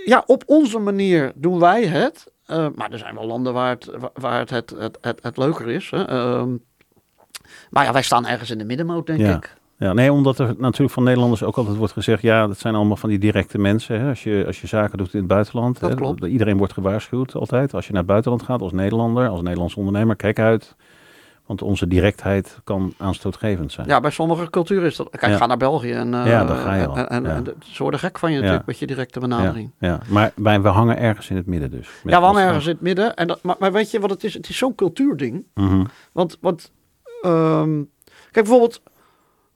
Ja, 0.05 0.23
op 0.25 0.43
onze 0.45 0.79
manier 0.79 1.31
doen 1.35 1.59
wij 1.59 1.85
het. 1.85 2.31
Eh, 2.47 2.67
maar 2.75 2.91
er 2.91 2.97
zijn 2.97 3.15
wel 3.15 3.25
landen 3.25 3.53
waar 3.53 3.69
het, 3.69 3.91
wa- 3.99 4.09
waar 4.13 4.39
het, 4.39 4.49
het, 4.49 4.73
het, 4.77 4.97
het, 5.01 5.19
het 5.23 5.37
leuker 5.37 5.67
is. 5.67 5.89
Hè. 5.89 6.03
Ehm, 6.07 6.49
maar 7.69 7.83
ja, 7.83 7.93
wij 7.93 8.01
staan 8.01 8.25
ergens 8.27 8.49
in 8.51 8.57
de 8.57 8.65
middenmoot, 8.65 9.05
denk 9.05 9.19
Ja. 9.19 9.35
ik. 9.35 9.55
Ja, 9.79 9.93
nee, 9.93 10.11
omdat 10.11 10.39
er 10.39 10.55
natuurlijk 10.57 10.93
van 10.93 11.03
Nederlanders 11.03 11.43
ook 11.43 11.57
altijd 11.57 11.77
wordt 11.77 11.93
gezegd... 11.93 12.21
ja, 12.21 12.47
dat 12.47 12.57
zijn 12.57 12.75
allemaal 12.75 12.95
van 12.95 13.09
die 13.09 13.19
directe 13.19 13.57
mensen. 13.57 13.99
Hè? 14.01 14.09
Als, 14.09 14.23
je, 14.23 14.43
als 14.47 14.61
je 14.61 14.67
zaken 14.67 14.97
doet 14.97 15.13
in 15.13 15.19
het 15.19 15.27
buitenland. 15.27 15.79
Dat 15.79 15.89
hè? 15.89 15.95
klopt. 15.95 16.25
Iedereen 16.25 16.57
wordt 16.57 16.73
gewaarschuwd 16.73 17.35
altijd. 17.35 17.73
Als 17.73 17.85
je 17.85 17.91
naar 17.91 18.01
het 18.01 18.09
buitenland 18.09 18.43
gaat 18.43 18.61
als 18.61 18.71
Nederlander, 18.71 19.27
als 19.27 19.41
Nederlands 19.41 19.75
ondernemer... 19.75 20.15
kijk 20.15 20.39
uit, 20.39 20.75
want 21.47 21.61
onze 21.61 21.87
directheid 21.87 22.59
kan 22.63 22.93
aanstootgevend 22.97 23.71
zijn. 23.71 23.87
Ja, 23.87 23.99
bij 23.99 24.11
sommige 24.11 24.49
culturen 24.49 24.85
is 24.85 24.95
dat. 24.95 25.09
Kijk, 25.09 25.31
Ja. 25.31 25.37
ga 25.37 25.45
naar 25.45 25.57
België 25.57 25.91
en, 25.91 26.13
eh, 26.13 26.25
Ja, 26.27 26.45
daar 26.45 26.57
ga 26.57 26.73
je 26.75 26.87
al. 26.87 26.97
en, 26.97 27.07
en, 27.09 27.23
Ja. 27.23 27.29
en 27.29 27.45
ze 27.59 27.81
worden 27.81 27.99
gek 27.99 28.19
van 28.19 28.31
je 28.31 28.37
natuurlijk 28.39 28.65
met 28.65 28.79
je 28.79 28.87
directe 28.87 29.19
benadering. 29.19 29.71
ja. 29.79 29.99
Maar 30.09 30.31
wij, 30.35 30.61
we 30.61 30.67
hangen 30.67 30.97
ergens 30.97 31.29
in 31.29 31.35
het 31.35 31.45
midden 31.45 31.71
dus. 31.71 31.89
Ja, 32.03 32.19
we 32.19 32.25
hangen 32.25 32.43
ergens 32.43 32.65
in 32.65 32.71
het 32.71 32.81
midden. 32.81 33.15
En 33.15 33.27
dat, 33.27 33.43
maar, 33.43 33.55
maar 33.59 33.71
weet 33.71 33.91
je 33.91 33.99
wat 33.99 34.09
het 34.09 34.23
is? 34.23 34.33
Het 34.33 34.49
is 34.49 34.57
zo'n 34.57 34.75
cultuurding. 34.75 35.45
Mhm. 35.53 35.83
Want, 36.11 36.37
want 36.41 36.71
ehm, 37.21 37.73
kijk 38.31 38.45
bijvoorbeeld 38.45 38.81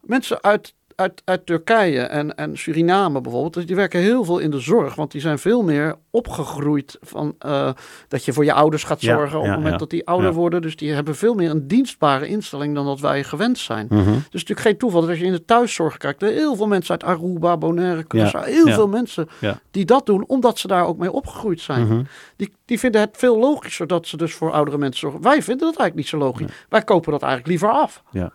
mensen 0.02 0.44
uit, 0.44 0.74
uit, 1.02 1.22
uit 1.26 1.46
Turkije 1.46 2.02
en, 2.02 2.36
en 2.36 2.58
Suriname 2.58 3.22
bijvoorbeeld, 3.22 3.68
die 3.68 3.76
werken 3.76 4.00
heel 4.00 4.24
veel 4.24 4.40
in 4.40 4.52
de 4.52 4.60
zorg, 4.60 4.96
want 4.96 5.12
die 5.12 5.22
zijn 5.22 5.40
veel 5.40 5.64
meer 5.64 5.96
opgegroeid 6.10 6.98
van 7.02 7.36
eh, 7.40 7.70
dat 8.08 8.26
je 8.26 8.34
voor 8.34 8.46
je 8.46 8.54
ouders 8.54 8.84
gaat 8.84 9.02
Ja, 9.02 9.16
zorgen 9.16 9.38
op 9.38 9.44
ja, 9.44 9.50
het 9.50 9.58
moment 9.58 9.74
ja. 9.74 9.80
dat 9.80 9.90
die 9.90 10.08
ouder 10.08 10.34
worden. 10.34 10.62
Dus 10.62 10.76
die 10.76 10.92
hebben 10.92 11.16
veel 11.16 11.34
meer 11.34 11.50
een 11.50 11.68
dienstbare 11.68 12.28
instelling 12.28 12.76
dan 12.76 12.86
dat 12.86 13.00
wij 13.00 13.24
gewend 13.24 13.58
zijn. 13.58 13.86
Mhm. 13.90 14.04
Dus 14.04 14.16
het 14.16 14.16
is 14.16 14.32
natuurlijk 14.32 14.60
geen 14.60 14.78
toeval 14.78 15.02
dat 15.02 15.10
als 15.10 15.20
je 15.20 15.26
in 15.26 15.32
de 15.32 15.46
thuiszorg 15.46 15.98
kijkt, 15.98 16.22
er 16.22 16.32
heel 16.32 16.56
veel 16.56 16.68
mensen 16.68 16.92
uit 16.92 17.04
Aruba, 17.04 17.58
Bonaire, 17.58 18.04
Curaçao, 18.04 18.44
heel 18.44 18.68
veel 18.68 18.88
mensen 18.88 19.28
die 19.72 19.86
dat 19.86 20.06
doen, 20.06 20.24
omdat 20.28 20.60
ze 20.60 20.68
daar 20.68 20.86
ook 20.86 20.98
mee 20.98 21.12
opgegroeid 21.12 21.62
zijn. 21.62 21.88
Mhm. 21.88 22.02
Die, 22.36 22.54
die 22.66 22.80
vinden 22.80 23.02
het 23.02 23.18
veel 23.18 23.40
logischer 23.40 23.88
dat 23.88 24.08
ze 24.08 24.18
dus 24.18 24.34
voor 24.34 24.52
oudere 24.52 24.78
mensen 24.78 25.00
zorgen. 25.00 25.22
Wij 25.22 25.42
vinden 25.42 25.68
dat 25.68 25.78
eigenlijk 25.78 25.96
niet 25.96 26.08
zo 26.08 26.18
logisch. 26.18 26.66
Wij 26.70 26.82
kopen 26.84 27.12
dat 27.12 27.22
eigenlijk 27.22 27.52
liever 27.52 27.70
af. 27.70 28.04
Ja, 28.12 28.32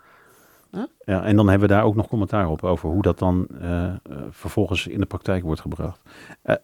en 1.04 1.36
dan 1.36 1.48
hebben 1.48 1.68
we 1.68 1.74
daar 1.74 1.84
ook 1.84 1.94
nog 1.94 2.08
commentaar 2.08 2.48
op 2.48 2.64
over 2.64 2.88
hoe 2.88 3.02
dat 3.02 3.18
dan 3.18 3.46
eh, 3.60 3.84
eh, 3.84 3.90
vervolgens 4.30 4.86
in 4.86 5.00
de 5.00 5.06
praktijk 5.06 5.42
wordt 5.42 5.60
gebracht. 5.60 6.00
Eh, 6.42 6.54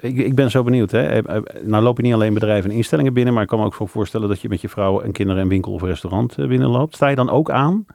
ik, 0.00 0.16
ik 0.16 0.34
ben 0.34 0.50
zo 0.50 0.62
benieuwd. 0.62 0.90
Hè. 0.90 1.20
Nou 1.62 1.82
lopen 1.82 2.04
niet 2.04 2.14
alleen 2.14 2.34
bedrijven 2.34 2.70
en 2.70 2.76
instellingen 2.76 3.12
binnen, 3.12 3.34
maar 3.34 3.42
ik 3.42 3.48
kan 3.48 3.58
me 3.58 3.64
ook 3.64 3.74
voor 3.74 3.88
voorstellen 3.88 4.28
dat 4.28 4.40
je 4.40 4.48
met 4.48 4.60
je 4.60 4.68
vrouw 4.68 5.00
en 5.00 5.12
kinderen 5.12 5.42
een 5.42 5.48
winkel 5.48 5.72
of 5.72 5.82
restaurant 5.82 6.36
binnenloopt. 6.36 6.94
Sta 6.94 7.08
je 7.08 7.16
dan 7.16 7.30
ook 7.30 7.50
aan? 7.50 7.86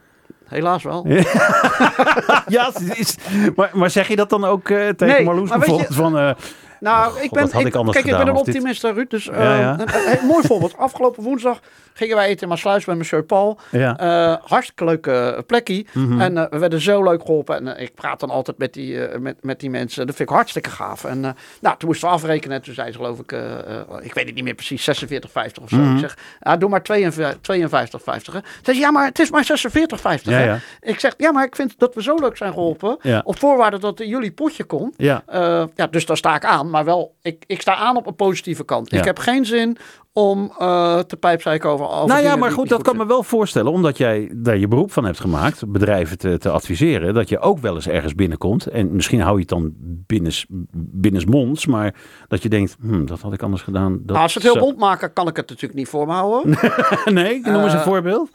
Helaas 0.45 0.83
wel. 0.83 1.07
ja, 2.47 2.71
is, 2.93 3.17
maar, 3.55 3.71
maar 3.73 3.89
zeg 3.89 4.07
je 4.07 4.15
dat 4.15 4.29
dan 4.29 4.43
ook 4.45 4.65
tegen 4.67 5.07
Nee, 5.07 5.23
Marloes 5.23 5.49
weet 5.49 5.65
je- 5.65 5.75
bijvoorbeeld? 5.85 5.93
Van, 5.95 6.35
Nou, 6.84 7.12
God, 7.12 7.24
ik 7.24 7.30
ben, 7.32 7.43
ik 7.43 7.52
kijk, 7.91 8.06
ik 8.06 8.12
ben 8.12 8.28
een 8.28 8.34
dit- 8.34 8.48
optimist, 8.48 8.84
Ruud. 8.84 9.10
Dus 9.10 9.26
Ja, 9.26 9.32
eh, 9.32 9.60
ja. 9.60 9.74
Een, 9.74 9.80
een- 9.82 10.19
een 10.19 10.26
mooi 10.26 10.48
voorbeeld. 10.48 10.78
Afgelopen 10.78 11.24
woensdag 11.24 11.60
gingen 11.93 12.15
wij 12.15 12.28
eten 12.28 12.41
in 12.41 12.48
Maasluis 12.48 12.86
bij 12.86 12.96
monsieur 12.96 13.24
Paul. 13.24 13.60
ja. 13.72 13.98
Eh, 13.98 14.36
hartstikke 14.50 14.86
leuke 14.86 15.43
plekje. 15.48 15.86
Mhm. 15.93 16.22
En 16.22 16.38
eh, 16.38 16.46
we 16.50 16.58
werden 16.58 16.82
zo 16.82 17.04
leuk 17.04 17.22
geholpen. 17.22 17.56
En 17.56 17.76
eh, 17.76 17.84
ik 17.84 17.96
praat 17.96 18.19
dan 18.19 18.30
altijd 18.30 18.58
met 18.58 18.74
die, 18.74 19.06
eh, 19.08 19.19
met, 19.19 19.36
met 19.43 19.60
die 19.60 19.69
mensen. 19.69 20.06
Dat 20.08 20.15
vind 20.15 20.30
ik 20.30 20.36
hartstikke 20.36 20.69
gaaf. 20.69 21.04
En 21.04 21.26
eh, 21.26 21.32
nou, 21.62 21.78
toen 21.78 21.88
moesten 21.89 22.08
we 22.08 22.13
afrekenen. 22.13 22.58
En 22.58 22.63
toen 22.63 22.74
zei 22.74 22.91
ze 22.91 22.98
geloof 22.98 23.19
ik, 23.19 23.32
eh, 23.32 23.52
eh, 23.60 23.80
ik 24.02 24.13
weet 24.13 24.26
het 24.26 24.36
niet 24.36 24.43
meer 24.43 24.54
precies, 24.54 24.84
46,50 24.84 25.63
of 25.63 25.69
zo. 25.69 25.76
Mhm. 25.78 25.93
Ik 25.93 26.00
zeg, 26.00 26.17
ah, 26.39 26.60
doe 26.60 26.69
maar 26.69 26.82
52,50. 26.82 28.34
hè. 28.34 28.39
Ze 28.39 28.62
zei, 28.63 28.78
ja, 28.80 28.91
maar 28.91 29.06
het 29.06 29.19
is 29.19 29.32
maar 29.32 29.43
46,50. 29.46 30.32
ja, 30.32 30.32
hè. 30.32 30.43
ja, 30.43 30.60
Ik 30.82 31.00
zeg, 31.00 31.13
ja, 31.17 31.32
maar 31.32 31.46
ik 31.46 31.56
vind 31.56 31.74
dat 31.78 31.96
we 31.96 32.02
zo 32.02 32.15
leuk 32.15 32.38
zijn 32.38 32.54
geholpen. 32.54 32.98
Op 33.24 33.39
voorwaarde 33.39 33.80
dat 33.80 33.98
jullie 33.98 34.32
potje 34.32 34.63
komt. 34.63 34.93
ja. 34.98 35.24
Eh, 35.28 35.63
ja, 35.76 35.88
dus 35.88 36.06
daar 36.06 36.17
sta 36.17 36.36
ik 36.36 36.46
aan. 36.46 36.69
Maar 36.73 36.86
wel, 36.86 37.15
ik, 37.21 37.43
ik 37.47 37.62
sta 37.62 37.75
aan 37.75 37.95
op 37.97 38.07
een 38.07 38.15
positieve 38.15 38.65
kant. 38.65 38.91
Ja. 38.91 38.97
Ik 38.97 39.03
heb 39.03 39.19
geen 39.19 39.45
zin 39.45 39.77
om 40.13 40.53
eh, 40.59 40.99
te 40.99 41.17
pijpzeiken 41.17 41.69
over, 41.69 41.88
over 41.88 42.07
Nou 42.07 42.21
ja, 42.23 42.36
maar 42.36 42.51
goed, 42.51 42.69
dat 42.69 42.81
kan 42.81 42.97
me 42.97 43.05
wel 43.05 43.23
voorstellen, 43.23 43.71
omdat 43.71 43.97
jij 43.97 44.31
daar 44.36 44.57
je 44.57 44.67
beroep 44.67 44.91
van 44.91 45.05
hebt 45.05 45.19
gemaakt, 45.19 45.71
bedrijven 45.71 46.17
te, 46.17 46.38
te 46.38 46.49
adviseren, 46.49 47.13
dat 47.13 47.29
je 47.29 47.39
ook 47.39 47.59
wel 47.59 47.75
eens 47.75 47.88
ergens 47.88 48.15
binnenkomt. 48.15 48.67
En 48.67 48.95
misschien 48.95 49.21
hou 49.21 49.33
je 49.33 49.39
het 49.39 49.49
dan 49.49 49.73
binnens, 50.07 50.45
binnensmonds, 50.75 51.65
maar 51.65 51.95
dat 52.27 52.43
je 52.43 52.49
denkt, 52.49 52.75
hm, 52.81 53.05
dat 53.05 53.21
had 53.21 53.33
ik 53.33 53.41
anders 53.43 53.62
gedaan. 53.62 53.91
Dat 53.91 54.05
Nou, 54.05 54.19
als 54.19 54.33
ze 54.33 54.39
het 54.39 54.51
heel 54.53 54.62
bond 54.62 54.77
maken, 54.77 55.13
kan 55.13 55.27
ik 55.27 55.36
het 55.36 55.49
natuurlijk 55.49 55.79
niet 55.79 55.89
voor 55.89 56.07
me 56.07 56.13
houden. 56.13 56.57
nee, 57.23 57.41
noem 57.41 57.63
eens 57.63 57.73
een 57.73 57.79
Eh, 57.79 57.86
voorbeeld. 57.86 58.29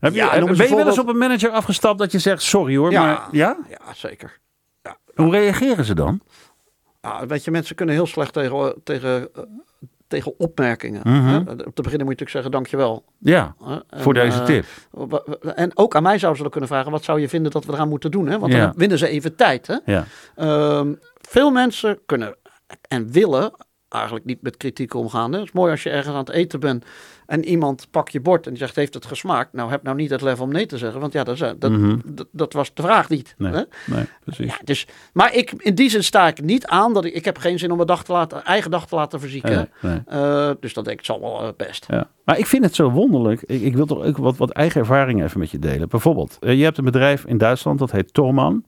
Heb 0.00 0.12
je, 0.12 0.18
Ja, 0.18 0.34
eens 0.36 0.58
ben 0.58 0.68
je 0.68 0.74
wel 0.76 0.86
eens 0.86 0.98
op 0.98 1.08
een 1.08 1.18
manager 1.18 1.50
afgestapt 1.50 1.98
dat 1.98 2.12
je 2.12 2.18
zegt 2.18 2.42
sorry 2.42 2.76
hoor, 2.76 2.90
Ja. 2.90 3.04
maar 3.04 3.28
ja? 3.32 3.56
Ja, 3.68 3.94
zeker. 3.94 4.38
Hoe 5.14 5.30
reageren 5.30 5.84
ze 5.84 5.94
dan? 5.94 6.20
Weet 7.26 7.44
je, 7.44 7.50
mensen 7.50 7.76
kunnen 7.76 7.94
heel 7.94 8.06
slecht 8.06 8.32
tegen, 8.32 8.74
tegen, 8.84 9.28
eh, 9.34 9.42
tegen 10.08 10.38
opmerkingen. 10.38 11.00
Mhm. 11.04 11.26
hè. 11.26 11.38
Op 11.38 11.74
te 11.74 11.82
beginnen 11.82 12.06
moet 12.06 12.18
je 12.18 12.24
natuurlijk 12.24 12.30
zeggen 12.30 12.50
dankjewel. 12.50 13.04
Ja. 13.18 13.54
En, 13.88 14.00
voor 14.02 14.14
deze 14.14 14.38
eh, 14.38 14.44
tip. 14.44 14.64
En 15.54 15.76
ook 15.76 15.94
aan 15.96 16.02
mij 16.02 16.18
zouden 16.18 16.42
ze 16.44 16.50
kunnen 16.50 16.68
vragen, 16.68 16.90
wat 16.90 17.04
zou 17.04 17.20
je 17.20 17.28
vinden 17.28 17.52
dat 17.52 17.64
we 17.64 17.72
eraan 17.72 17.88
moeten 17.88 18.10
doen? 18.10 18.26
Hè? 18.28 18.38
Want 18.38 18.52
Ja. 18.52 18.58
dan 18.66 18.72
winnen 18.76 18.98
ze 18.98 19.08
even 19.08 19.36
tijd. 19.36 19.66
Hè? 19.66 19.76
Ja. 19.84 20.04
Ehm, 20.36 20.92
veel 21.20 21.50
mensen 21.50 21.98
kunnen 22.06 22.36
en 22.88 23.10
willen 23.12 23.52
eigenlijk 23.92 24.24
niet 24.24 24.42
met 24.42 24.56
kritiek 24.56 24.94
omgaan. 24.94 25.32
Hè? 25.32 25.38
Het 25.38 25.46
is 25.48 25.52
mooi 25.54 25.70
als 25.70 25.82
je 25.82 25.90
ergens 25.90 26.14
aan 26.14 26.20
het 26.20 26.30
eten 26.30 26.60
bent 26.60 26.84
en 27.26 27.44
iemand 27.44 27.86
pakt 27.90 28.12
je 28.12 28.20
bord 28.20 28.44
en 28.44 28.50
die 28.50 28.58
zegt, 28.60 28.76
heeft 28.76 28.94
het 28.94 29.06
gesmaakt? 29.06 29.52
Nou, 29.52 29.70
heb 29.70 29.82
nou 29.82 29.96
niet 29.96 30.10
het 30.10 30.22
level 30.22 30.44
om 30.44 30.52
nee 30.52 30.66
te 30.66 30.78
zeggen, 30.78 31.00
want 31.00 31.12
ja, 31.12 31.24
dat, 31.24 31.38
dat, 31.58 31.70
Mhm. 31.70 31.96
dat, 32.04 32.26
dat 32.32 32.52
was 32.52 32.74
de 32.74 32.82
vraag 32.82 33.08
niet. 33.08 33.34
Nee, 33.38 33.52
Hè? 33.52 33.62
nee, 33.86 34.04
precies. 34.24 34.46
Ja, 34.46 34.58
dus, 34.64 34.86
maar 35.12 35.34
ik, 35.34 35.52
in 35.56 35.74
die 35.74 35.90
zin 35.90 36.04
sta 36.04 36.26
ik 36.28 36.42
niet 36.42 36.66
aan 36.66 36.94
dat 36.94 37.04
ik, 37.04 37.14
ik 37.14 37.24
heb 37.24 37.38
geen 37.38 37.58
zin 37.58 37.70
om 37.70 37.76
mijn 37.76 37.88
dag 37.88 38.04
te 38.04 38.12
laten, 38.12 38.44
eigen 38.44 38.70
dag 38.70 38.86
te 38.86 38.94
laten 38.94 39.20
verzieken. 39.20 39.70
Nee. 39.80 40.02
Eh, 40.06 40.50
dus 40.60 40.74
dat 40.74 40.84
denk 40.84 40.98
ik, 40.98 41.04
zal 41.04 41.20
wel 41.20 41.42
eh, 41.42 41.48
best. 41.56 41.86
Ja. 41.88 42.08
Maar 42.24 42.38
ik 42.38 42.46
vind 42.46 42.64
het 42.64 42.74
zo 42.74 42.90
wonderlijk. 42.90 43.42
Ik, 43.42 43.60
ik 43.62 43.76
wil 43.76 43.86
toch 43.86 44.04
ook 44.04 44.16
wat, 44.16 44.36
wat 44.36 44.50
eigen 44.50 44.80
ervaringen 44.80 45.24
even 45.24 45.40
met 45.40 45.50
je 45.50 45.58
delen. 45.58 45.88
Bijvoorbeeld, 45.88 46.36
eh, 46.40 46.58
je 46.58 46.64
hebt 46.64 46.78
een 46.78 46.84
bedrijf 46.84 47.24
in 47.24 47.38
Duitsland, 47.38 47.78
dat 47.78 47.90
heet 47.90 48.14
Torman. 48.14 48.64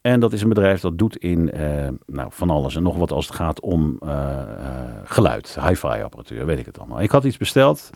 En 0.00 0.20
dat 0.20 0.32
is 0.32 0.42
een 0.42 0.48
bedrijf 0.48 0.80
dat 0.80 0.98
doet 0.98 1.16
in 1.16 1.52
eh, 1.52 1.88
nou, 2.06 2.28
van 2.32 2.50
alles 2.50 2.76
en 2.76 2.82
nog 2.82 2.96
wat 2.96 3.12
als 3.12 3.26
het 3.26 3.36
gaat 3.36 3.60
om 3.60 3.96
eh, 4.00 4.40
eh, 4.40 4.88
geluid, 5.04 5.58
hi-fi 5.60 6.02
apparatuur, 6.02 6.46
weet 6.46 6.58
ik 6.58 6.66
het 6.66 6.78
allemaal. 6.78 7.00
Ik 7.00 7.10
had 7.10 7.24
iets 7.24 7.36
besteld, 7.36 7.90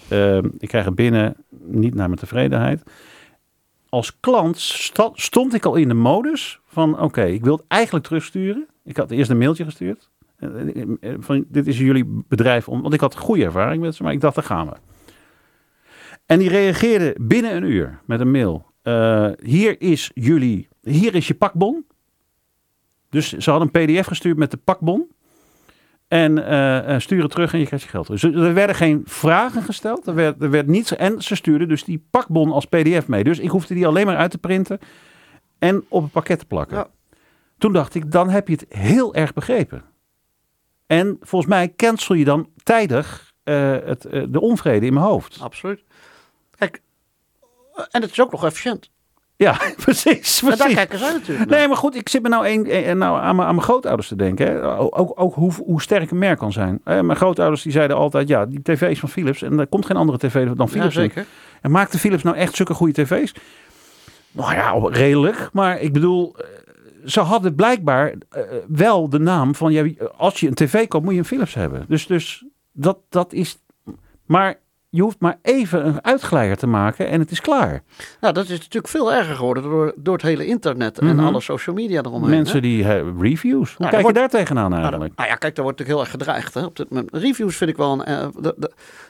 ik 0.58 0.68
krijg 0.68 0.84
het 0.84 0.94
binnen, 0.94 1.36
niet 1.64 1.94
naar 1.94 2.06
mijn 2.06 2.20
tevredenheid. 2.20 2.82
Als 3.88 4.20
klant 4.20 4.58
stond 5.14 5.54
ik 5.54 5.64
al 5.64 5.74
in 5.74 5.88
de 5.88 5.94
modus 5.94 6.60
van 6.66 7.00
oké, 7.00 7.24
ik 7.24 7.44
wil 7.44 7.56
het 7.56 7.64
eigenlijk 7.68 8.04
terugsturen. 8.04 8.66
Ik 8.84 8.96
had 8.96 9.10
eerst 9.10 9.30
een 9.30 9.38
mailtje 9.38 9.64
gestuurd. 9.64 10.10
Van, 11.18 11.44
dit 11.48 11.66
is 11.66 11.78
jullie 11.78 12.24
bedrijf, 12.28 12.68
om, 12.68 12.82
want 12.82 12.94
ik 12.94 13.00
had 13.00 13.16
goede 13.16 13.44
ervaring 13.44 13.82
met 13.82 13.94
ze, 13.94 14.02
maar 14.02 14.12
ik 14.12 14.20
dacht, 14.20 14.34
daar 14.34 14.44
gaan 14.44 14.68
we. 14.68 14.74
En 16.26 16.38
die 16.38 16.48
reageerde 16.48 17.16
binnen 17.20 17.56
een 17.56 17.64
uur 17.64 18.00
met 18.04 18.20
een 18.20 18.30
mail. 18.30 18.72
Hier 19.42 19.80
is 19.80 20.10
jullie, 20.14 20.68
hier 20.82 21.14
is 21.14 21.26
je 21.28 21.34
pakbon. 21.34 21.84
Dus 23.14 23.32
ze 23.32 23.50
hadden 23.50 23.70
een 23.72 23.86
pdf 23.86 24.06
gestuurd 24.06 24.36
met 24.36 24.50
de 24.50 24.56
pakbon. 24.56 25.12
En 26.08 27.00
stuur 27.00 27.22
het 27.22 27.30
terug 27.30 27.52
en 27.52 27.58
je 27.58 27.66
krijgt 27.66 27.84
je 27.84 27.90
geld 27.90 28.04
terug. 28.06 28.20
Dus 28.20 28.34
er 28.34 28.54
werden 28.54 28.76
geen 28.76 29.02
vragen 29.04 29.62
gesteld. 29.62 30.06
Er 30.06 30.14
werd, 30.14 30.42
er 30.42 30.50
werd 30.50 30.66
niets. 30.66 30.96
En 30.96 31.22
ze 31.22 31.34
stuurden 31.34 31.68
dus 31.68 31.84
die 31.84 32.06
pakbon 32.10 32.52
als 32.52 32.64
pdf 32.64 33.08
mee. 33.08 33.24
Dus 33.24 33.38
ik 33.38 33.48
hoefde 33.48 33.74
die 33.74 33.86
alleen 33.86 34.06
maar 34.06 34.16
uit 34.16 34.30
te 34.30 34.38
printen. 34.38 34.78
En 35.58 35.84
op 35.88 36.02
een 36.02 36.10
pakket 36.10 36.38
te 36.38 36.46
plakken. 36.46 36.76
Ja. 36.76 36.88
Toen 37.58 37.72
dacht 37.72 37.94
ik, 37.94 38.10
dan 38.10 38.30
heb 38.30 38.48
je 38.48 38.54
het 38.54 38.66
heel 38.68 39.14
erg 39.14 39.32
begrepen. 39.32 39.82
En 40.86 41.16
volgens 41.20 41.50
mij 41.50 41.72
cancel 41.76 42.14
je 42.14 42.24
dan 42.24 42.48
tijdig 42.62 43.32
eh, 43.42 43.76
het, 43.84 44.02
de 44.28 44.40
onvrede 44.40 44.86
in 44.86 44.94
mijn 44.94 45.06
hoofd. 45.06 45.40
Absoluut. 45.40 45.84
Kijk, 46.56 46.82
en 47.90 48.02
het 48.02 48.10
is 48.10 48.20
ook 48.20 48.30
nog 48.30 48.44
efficiënt. 48.44 48.90
Ja, 49.36 49.60
precies. 49.84 50.42
En 50.42 50.56
daar 50.56 50.72
kijken 50.72 50.98
zij 50.98 51.12
natuurlijk 51.12 51.50
naar. 51.50 51.58
Nee, 51.58 51.68
maar 51.68 51.76
goed, 51.76 51.94
ik 51.94 52.08
zit 52.08 52.22
me 52.22 52.28
nou, 52.28 52.48
een, 52.48 52.88
een- 52.88 52.98
nou 52.98 53.18
aan, 53.20 53.36
mijn, 53.36 53.48
aan 53.48 53.54
mijn 53.54 53.66
grootouders 53.66 54.08
te 54.08 54.16
denken. 54.16 54.46
Hè. 54.46 54.78
Ook, 54.78 55.12
ook 55.20 55.34
hoe, 55.34 55.52
hoe 55.64 55.82
sterk 55.82 56.10
een 56.10 56.18
merk 56.18 56.38
kan 56.38 56.52
zijn. 56.52 56.80
Eh, 56.84 57.00
mijn 57.00 57.16
grootouders 57.18 57.62
die 57.62 57.72
zeiden 57.72 57.96
altijd, 57.96 58.28
ja, 58.28 58.46
die 58.46 58.62
tv 58.62 58.90
is 58.90 58.98
van 59.00 59.08
Philips. 59.08 59.42
En 59.42 59.58
er 59.58 59.66
komt 59.66 59.86
geen 59.86 59.96
andere 59.96 60.18
tv 60.18 60.46
dan 60.46 60.54
Ja, 60.56 60.66
Philips. 60.66 60.96
in. 60.96 61.02
zeker. 61.02 61.26
En 61.60 61.70
maakte 61.70 61.98
Philips 61.98 62.22
nou 62.22 62.36
echt 62.36 62.54
zulke 62.56 62.74
goede 62.74 62.92
tv's? 63.04 63.34
Nou 64.32 64.54
ja, 64.54 64.74
redelijk. 64.90 65.48
Maar 65.52 65.80
ik 65.80 65.92
bedoel, 65.92 66.34
eh, 66.38 66.44
ze 67.04 67.20
hadden 67.20 67.54
blijkbaar 67.54 68.14
eh, 68.30 68.42
wel 68.68 69.08
de 69.08 69.18
naam 69.18 69.54
van... 69.54 69.72
Ja, 69.72 69.86
als 70.16 70.40
je 70.40 70.46
een 70.48 70.54
tv 70.54 70.88
koopt, 70.88 71.04
moet 71.04 71.12
je 71.12 71.18
een 71.18 71.24
Philips 71.24 71.54
hebben. 71.54 71.84
Dus, 71.88 72.06
dus 72.06 72.44
dat, 72.72 72.98
dat 73.08 73.32
is... 73.32 73.58
Maar 74.26 74.54
je 74.94 75.02
hoeft 75.02 75.20
maar 75.20 75.38
even 75.42 75.86
een 75.86 76.04
uitglijder 76.04 76.56
te 76.56 76.66
maken 76.66 77.08
en 77.08 77.20
het 77.20 77.30
is 77.30 77.40
klaar. 77.40 77.82
Nou, 78.20 78.34
dat 78.34 78.44
is 78.44 78.58
natuurlijk 78.58 78.88
veel 78.88 79.12
erger 79.12 79.34
geworden 79.36 79.62
door, 79.62 79.92
door 79.96 80.12
het 80.14 80.22
hele 80.22 80.46
internet 80.46 80.98
en 80.98 81.16
Mhm. 81.16 81.24
alle 81.24 81.40
social 81.40 81.74
media 81.76 81.98
eromheen. 82.02 82.30
Mensen 82.30 82.54
hè? 82.54 82.60
die 82.60 82.82
eh, 82.84 83.06
reviews. 83.20 83.68
Hoe 83.68 83.76
Nou, 83.78 83.90
kijk 83.90 84.06
je 84.06 84.12
daar 84.12 84.28
tegenaan 84.28 84.70
Nou, 84.70 84.82
eigenlijk? 84.82 85.16
nou 85.16 85.28
ja, 85.28 85.34
kijk, 85.34 85.54
daar 85.54 85.64
wordt 85.64 85.78
natuurlijk 85.78 86.08
heel 86.08 86.18
erg 86.18 86.24
gedreigd. 86.26 86.54
Hè? 86.54 86.64
Op 86.64 86.76
dit 86.76 86.88
moment. 86.90 87.08
Reviews 87.12 87.56
vind 87.56 87.70
ik 87.70 87.76
wel 87.76 87.92
een, 87.92 88.04
eh, 88.04 88.52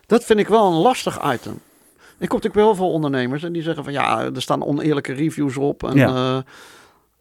dat, 0.06 0.24
vind 0.24 0.38
ik 0.38 0.48
wel 0.48 0.66
een 0.66 0.78
lastig 0.78 1.32
item. 1.32 1.60
Ik 2.18 2.28
kom 2.28 2.38
natuurlijk 2.40 2.66
heel 2.66 2.74
veel 2.74 2.92
ondernemers 2.92 3.42
en 3.42 3.52
die 3.52 3.62
zeggen 3.62 3.84
van 3.84 3.92
ja, 3.92 4.22
er 4.34 4.42
staan 4.42 4.64
oneerlijke 4.64 5.12
reviews 5.12 5.56
op. 5.56 5.82
En 5.84 5.96
Ja. 5.96 6.06
ja, 6.08 6.44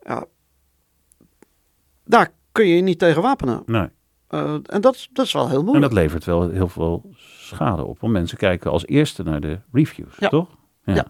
ja 0.03 0.25
daar 2.05 2.29
kun 2.51 2.67
je 2.67 2.75
je 2.75 2.81
niet 2.81 2.99
tegen 2.99 3.21
wapenen. 3.21 3.63
Nee. 3.65 3.87
Eh, 4.33 4.53
en 4.65 4.81
dat, 4.81 4.95
is- 4.95 5.09
dat 5.13 5.25
is 5.25 5.33
wel 5.33 5.49
heel 5.49 5.57
En 5.59 5.65
moeilijk. 5.65 5.93
dat 5.93 6.01
levert 6.03 6.25
wel 6.25 6.49
heel 6.49 6.67
veel 6.67 7.09
schade 7.17 7.83
op. 7.85 7.99
Want 7.99 8.13
mensen 8.13 8.37
kijken 8.37 8.71
als 8.71 8.85
eerste 8.87 9.23
naar 9.23 9.39
de 9.41 9.59
reviews, 9.71 10.15
Ja. 10.17 10.27
toch? 10.29 10.47
Ja. 10.85 11.05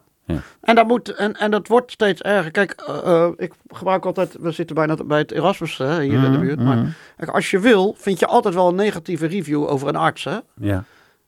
En, 0.61 0.75
dat 0.75 0.87
moet, 0.87 1.09
en, 1.09 1.33
en 1.33 1.51
dat 1.51 1.67
wordt 1.67 1.91
steeds 1.91 2.21
erger. 2.21 2.51
Kijk, 2.51 2.71
eh, 2.71 2.97
eh, 3.23 3.31
ik 3.37 3.53
gebruik 3.67 4.05
altijd, 4.05 4.35
we 4.39 4.51
zitten 4.51 4.75
bijna 4.75 4.95
bij 5.05 5.17
het 5.19 5.31
Erasmus 5.31 5.77
hè, 5.77 6.01
hier 6.01 6.13
in 6.13 6.21
de 6.21 6.27
Mhm, 6.29 6.39
buurt. 6.39 6.59
Maar 6.59 6.77
mhm. 6.77 6.87
kijk, 7.17 7.29
als 7.29 7.51
je 7.51 7.59
wil, 7.59 7.95
vind 7.97 8.19
je 8.19 8.27
altijd 8.27 8.53
wel 8.53 8.67
een 8.67 8.75
negatieve 8.75 9.25
review 9.25 9.63
over 9.69 9.87
een 9.87 9.95
arts. 9.95 10.23
Hè? 10.23 10.37
Ja. 10.55 10.83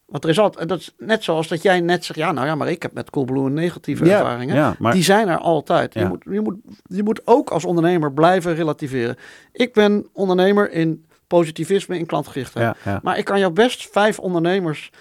Want 0.05 0.23
er 0.23 0.29
is 0.29 0.39
altijd, 0.39 0.69
dat 0.69 0.79
is 0.79 0.93
net 0.97 1.23
zoals 1.23 1.47
dat 1.47 1.61
jij 1.61 1.79
net 1.81 2.05
zegt, 2.05 2.19
ja, 2.19 2.31
nou 2.31 2.47
ja, 2.47 2.55
maar 2.55 2.69
ik 2.69 2.81
heb 2.81 2.93
met 2.93 3.09
Coolblue 3.09 3.45
een 3.45 3.53
negatieve 3.53 4.05
Ja, 4.05 4.17
ervaringen. 4.19 4.55
ja, 4.55 4.75
maar 4.79 4.93
Die 4.93 5.03
zijn 5.03 5.27
er 5.27 5.37
altijd. 5.37 5.93
Ja. 5.93 6.01
Je, 6.01 6.07
moet, 6.07 6.23
je, 6.29 6.41
moet, 6.41 6.55
je 6.87 7.03
moet 7.03 7.21
ook 7.27 7.49
als 7.49 7.65
ondernemer 7.65 8.13
blijven 8.13 8.55
relativeren. 8.55 9.15
Ik 9.51 9.73
ben 9.73 10.07
ondernemer 10.13 10.71
in 10.71 11.05
positivisme, 11.27 11.97
in 11.97 12.05
klantgerichtheid. 12.05 12.75
ja, 12.83 12.91
ja. 12.91 12.99
Maar 13.03 13.17
ik 13.17 13.25
kan 13.25 13.39
jou 13.39 13.51
best 13.53 13.89
vijf 13.91 14.19
ondernemers 14.19 14.91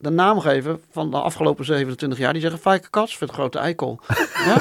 de 0.00 0.10
naam 0.10 0.40
geven 0.40 0.80
van 0.90 1.10
de 1.10 1.16
afgelopen 1.16 1.64
27 1.64 2.18
jaar. 2.18 2.32
Die 2.32 2.42
zeggen, 2.42 2.60
Fijke 2.60 2.90
Kats 2.90 3.16
vindt 3.16 3.32
een 3.32 3.38
grote 3.38 3.58
eikel. 3.58 4.00
ja? 4.46 4.58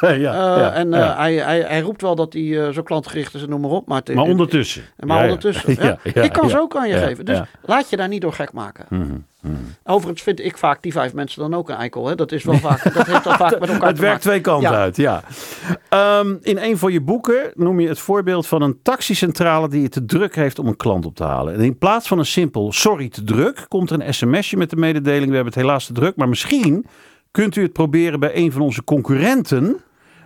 ja, 0.00 0.10
Eh, 0.10 0.20
ja, 0.20 0.72
en 0.72 0.94
eh, 0.94 1.00
ja. 1.00 1.16
hij, 1.16 1.34
hij, 1.34 1.60
hij 1.60 1.80
roept 1.80 2.02
wel 2.02 2.14
dat 2.14 2.32
hij 2.32 2.66
eh, 2.66 2.72
zo 2.72 2.82
klantgericht 2.82 3.34
is 3.34 3.42
en 3.42 3.48
noem 3.48 3.60
maar 3.60 3.70
op. 3.70 3.86
Maar, 3.86 3.98
het- 4.04 4.14
Maar 4.14 4.24
ondertussen. 4.24 4.82
maar 4.96 5.22
ondertussen. 5.22 5.98
ik 6.24 6.32
kan 6.32 6.50
ze 6.50 6.58
ook 6.60 6.76
aan 6.76 6.88
je 6.88 6.96
geven. 6.98 7.24
Dus 7.24 7.40
laat 7.62 7.90
je 7.90 7.96
daar 7.96 8.08
niet 8.08 8.20
door 8.20 8.32
gek 8.32 8.52
maken. 8.52 8.86
Mhm, 8.88 9.16
mhm. 9.40 9.54
Overigens 9.84 10.22
vind 10.22 10.40
ik 10.40 10.58
vaak 10.58 10.82
die 10.82 10.92
vijf 10.92 11.12
mensen 11.12 11.40
dan 11.40 11.54
ook 11.54 11.68
een 11.68 11.76
eikel. 11.76 12.06
Hè? 12.06 12.14
Dat 12.14 12.32
is 12.32 12.44
wel 12.44 12.54
vaak. 12.54 12.94
Dat 12.94 13.06
heeft 13.06 13.22
vaak 13.22 13.58
met 13.60 13.68
elkaar 13.68 13.88
Het 13.88 13.98
werkt 13.98 14.22
twee 14.22 14.40
kanten 14.40 14.70
Ja. 14.70 14.76
uit, 14.76 14.96
ja. 14.96 15.22
Ehm, 15.88 16.36
in 16.42 16.58
een 16.58 16.78
van 16.78 16.92
je 16.92 17.00
boeken 17.00 17.50
noem 17.54 17.80
je 17.80 17.88
het 17.88 17.98
voorbeeld 17.98 18.46
van 18.46 18.62
een 18.62 18.82
taxicentrale 18.82 19.68
die 19.68 19.82
het 19.82 19.92
te 19.92 20.04
druk 20.04 20.34
heeft 20.34 20.58
om 20.58 20.66
een 20.66 20.76
klant 20.76 21.06
op 21.06 21.14
te 21.14 21.24
halen. 21.24 21.54
En 21.54 21.60
in 21.60 21.78
plaats 21.78 22.08
van 22.08 22.18
een 22.18 22.26
simpel 22.26 22.72
sorry 22.72 23.08
te 23.08 23.24
druk, 23.24 23.64
komt 23.68 23.90
er 23.90 24.00
een 24.00 24.14
sms'je 24.14 24.56
met 24.56 24.70
de 24.70 24.76
mededeling 24.76 25.28
we 25.28 25.34
hebben 25.34 25.52
het 25.52 25.62
helaas 25.62 25.86
te 25.86 25.92
druk, 25.92 26.16
maar 26.16 26.28
misschien 26.28 26.86
kunt 27.30 27.56
u 27.56 27.62
het 27.62 27.72
proberen 27.72 28.20
bij 28.20 28.36
een 28.36 28.52
van 28.52 28.60
onze 28.60 28.84
concurrenten. 28.84 29.80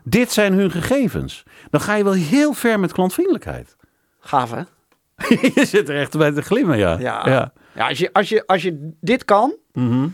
Dit 0.04 0.32
zijn 0.32 0.52
hun 0.52 0.70
gegevens. 0.70 1.42
Dan 1.70 1.80
ga 1.80 1.94
je 1.94 2.04
wel 2.04 2.12
heel 2.12 2.52
ver 2.52 2.80
met 2.80 2.92
klantvriendelijkheid. 2.92 3.76
Gaaf 4.20 4.50
hè? 4.50 4.62
je 5.54 5.64
zit 5.64 5.88
er 5.88 6.00
echt 6.00 6.18
bij 6.18 6.32
te 6.32 6.42
glimmen, 6.42 6.78
ja. 6.78 6.98
Ja. 6.98 7.28
ja. 7.28 7.52
Ja, 7.74 7.88
als 7.88 7.98
je, 7.98 8.12
als 8.12 8.28
je, 8.28 8.46
als 8.46 8.62
je 8.62 8.92
dit 9.00 9.24
kan. 9.24 9.54
Mhm. 9.72 10.08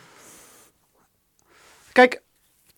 Kijk, 1.93 2.23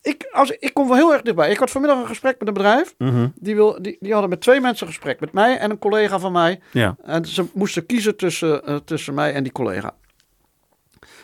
ik, 0.03 0.29
als, 0.33 0.51
ik 0.51 0.75
kom 0.75 0.89
wel 0.89 0.97
heel 0.97 1.13
erg 1.13 1.23
dichtbij. 1.23 1.51
Ik 1.51 1.59
had 1.59 1.71
vanmiddag 1.71 2.01
een 2.01 2.07
gesprek 2.07 2.39
met 2.39 2.49
een 2.49 2.55
bedrijf. 2.55 2.95
Mhm. 2.99 3.29
Die, 3.35 3.55
wil, 3.55 3.83
die, 3.83 3.97
die 4.01 4.13
hadden 4.13 4.31
met 4.31 4.41
twee 4.41 4.61
mensen 4.61 4.87
een 4.87 4.93
gesprek. 4.93 5.21
Met 5.21 5.33
mij 5.33 5.59
en 5.59 5.71
een 5.71 5.79
collega 5.79 6.19
van 6.19 6.33
mij. 6.33 6.61
Ja. 6.73 6.97
En 7.03 7.25
ze 7.25 7.47
moesten 7.55 7.87
kiezen 7.87 8.17
tussen, 8.17 8.65
eh, 8.65 8.77
tussen 8.77 9.15
mij 9.15 9.33
en 9.33 9.43
die 9.43 9.53
collega. 9.53 9.95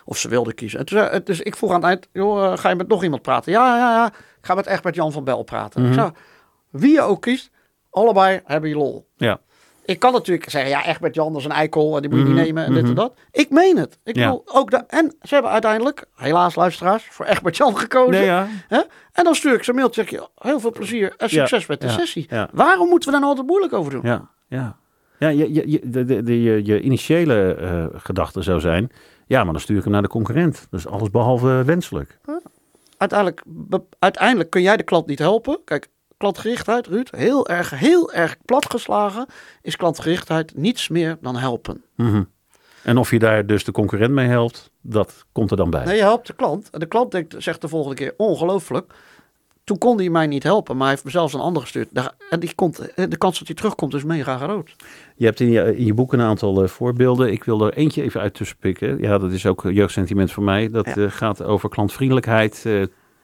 Of 0.04 0.18
ze 0.18 0.28
wilden 0.28 0.54
kiezen. 0.54 0.78
En 0.78 0.84
toen 0.84 1.20
dus 1.24 1.40
ik 1.40 1.56
vroeg 1.56 1.70
aan 1.70 1.80
het 1.80 1.84
eind, 1.84 2.08
joh, 2.12 2.52
eh, 2.52 2.58
ga 2.58 2.68
je 2.68 2.74
met 2.74 2.88
nog 2.88 3.02
iemand 3.02 3.22
praten? 3.22 3.52
Ja, 3.52 3.76
ja, 3.76 3.94
ja. 3.94 4.06
Ik 4.06 4.46
ga 4.52 4.54
met 4.54 4.66
echt 4.66 4.84
met 4.84 4.94
Jan 4.94 5.12
van 5.12 5.24
Bel 5.24 5.42
praten. 5.42 5.80
Mhm. 5.80 5.90
Ik 5.90 5.98
zei, 5.98 6.10
wie 6.70 6.92
je 6.92 7.00
ook 7.00 7.22
kiest, 7.22 7.50
allebei 7.90 8.40
hebben 8.44 8.70
je 8.70 8.76
lol. 8.76 9.08
Ja. 9.16 9.40
Ik 9.86 9.98
kan 9.98 10.12
natuurlijk 10.12 10.50
zeggen, 10.50 10.70
ja, 10.70 10.84
echt 10.84 11.00
met 11.00 11.14
Jan 11.14 11.36
is 11.36 11.44
een 11.44 11.50
eikel 11.50 11.94
en 11.96 12.00
die 12.02 12.10
moet 12.10 12.18
je 12.18 12.24
Mhm, 12.24 12.34
niet 12.34 12.44
nemen 12.44 12.64
en 12.64 12.72
dit 12.72 12.80
mhm. 12.82 12.90
en 12.90 12.96
dat. 12.96 13.14
Ik 13.30 13.50
meen 13.50 13.76
het. 13.76 13.98
Ik 14.04 14.16
Ja. 14.16 14.26
wil 14.28 14.42
ook 14.44 14.70
da- 14.70 14.84
en 14.88 15.14
ze 15.22 15.34
hebben 15.34 15.52
uiteindelijk, 15.52 16.04
helaas 16.14 16.54
luisteraars, 16.54 17.08
voor 17.10 17.26
Egbert 17.26 17.56
Jan 17.56 17.78
gekozen. 17.78 18.10
Nee, 18.10 18.24
ja. 18.24 18.46
Hè? 18.68 18.80
En 19.12 19.24
dan 19.24 19.34
stuur 19.34 19.54
ik 19.54 19.62
ze 19.62 19.70
een 19.70 19.76
mailtje, 19.76 20.02
zeg 20.02 20.10
je, 20.10 20.28
heel 20.34 20.60
veel 20.60 20.70
plezier 20.72 21.08
en 21.16 21.16
Ja, 21.18 21.26
succes 21.28 21.66
met 21.66 21.80
de 21.80 21.88
sessie. 21.88 22.28
Waarom 22.52 22.88
moeten 22.88 23.06
we 23.08 23.10
daar 23.10 23.20
nou 23.20 23.26
altijd 23.26 23.46
moeilijk 23.46 23.72
over 23.72 23.92
doen? 23.92 24.00
Ja, 24.04 24.28
ja. 24.48 24.76
Ja, 25.18 25.28
je, 25.28 25.52
je, 25.54 25.70
je, 25.70 25.80
de, 25.84 26.04
de, 26.04 26.22
de, 26.22 26.42
je, 26.42 26.64
je 26.64 26.80
initiële 26.80 27.54
eh, 27.54 28.00
gedachte 28.00 28.42
zou 28.42 28.60
zijn... 28.60 28.90
Ja, 29.26 29.44
maar 29.44 29.52
dan 29.52 29.60
stuur 29.62 29.76
ik 29.76 29.82
hem 29.82 29.92
naar 29.92 30.02
de 30.02 30.08
concurrent. 30.08 30.66
Dat 30.70 30.80
is 30.80 30.86
alles 30.86 31.10
behalve 31.10 31.62
wenselijk. 31.64 32.18
Uiteindelijk, 32.96 33.42
uiteindelijk 33.98 34.50
kun 34.50 34.62
jij 34.62 34.76
de 34.76 34.82
klant 34.82 35.06
niet 35.06 35.18
helpen. 35.18 35.58
Kijk, 35.64 35.88
klantgerichtheid, 36.16 36.86
Ruud, 36.86 37.08
heel 37.16 37.48
erg, 37.48 37.70
heel 37.70 38.12
erg 38.12 38.36
platgeslagen, 38.44 39.26
is 39.62 39.76
klantgerichtheid 39.76 40.56
niets 40.56 40.88
meer 40.88 41.16
dan 41.20 41.36
helpen. 41.36 41.82
Mhm. 41.96 42.22
En 42.82 42.96
of 42.98 43.10
je 43.10 43.18
daar 43.18 43.46
dus 43.46 43.64
de 43.64 43.72
concurrent 43.72 44.12
mee 44.12 44.28
helpt, 44.28 44.70
dat 44.80 45.24
komt 45.32 45.50
er 45.50 45.56
dan 45.56 45.70
bij. 45.70 45.84
Nee, 45.84 45.96
je 45.96 46.02
helpt 46.02 46.26
de 46.26 46.32
klant. 46.32 46.70
En 46.70 46.80
de 46.80 46.86
klant 46.86 47.10
denkt, 47.10 47.34
zegt 47.38 47.60
de 47.60 47.68
volgende 47.68 47.96
keer, 47.96 48.14
ongelooflijk. 48.16 48.92
Toen 49.64 49.78
kon 49.78 49.96
hij 49.98 50.08
mij 50.10 50.26
niet 50.26 50.42
helpen, 50.42 50.74
maar 50.74 50.82
hij 50.84 50.92
heeft 50.92 51.04
me 51.04 51.10
zelfs 51.10 51.32
een 51.34 51.40
ander 51.40 51.62
gestuurd. 51.62 51.88
En 52.30 52.40
die 52.40 52.54
komt, 52.54 52.76
de 52.94 53.16
kans 53.16 53.38
dat 53.38 53.46
hij 53.46 53.56
terugkomt 53.56 53.94
is 53.94 54.04
mega 54.04 54.36
groot. 54.38 54.74
Je 55.16 55.24
hebt 55.24 55.40
in 55.40 55.50
je, 55.50 55.76
in 55.76 55.84
je 55.84 55.94
boek 55.94 56.12
een 56.12 56.20
aantal 56.20 56.62
eh, 56.62 56.68
voorbeelden. 56.68 57.32
Ik 57.32 57.44
wil 57.44 57.66
er 57.66 57.72
eentje 57.74 58.02
even 58.02 58.20
uit 58.20 58.34
tussenpikken. 58.34 58.98
Ja, 59.00 59.18
dat 59.18 59.32
is 59.32 59.46
ook 59.46 59.64
eh, 59.64 59.74
jeugdsentiment 59.74 60.32
voor 60.32 60.42
mij. 60.42 60.70
Dat 60.70 60.86
Ja. 60.86 60.94
eh, 60.94 61.04
gaat 61.10 61.42
over 61.42 61.68
klantvriendelijkheid 61.68 62.64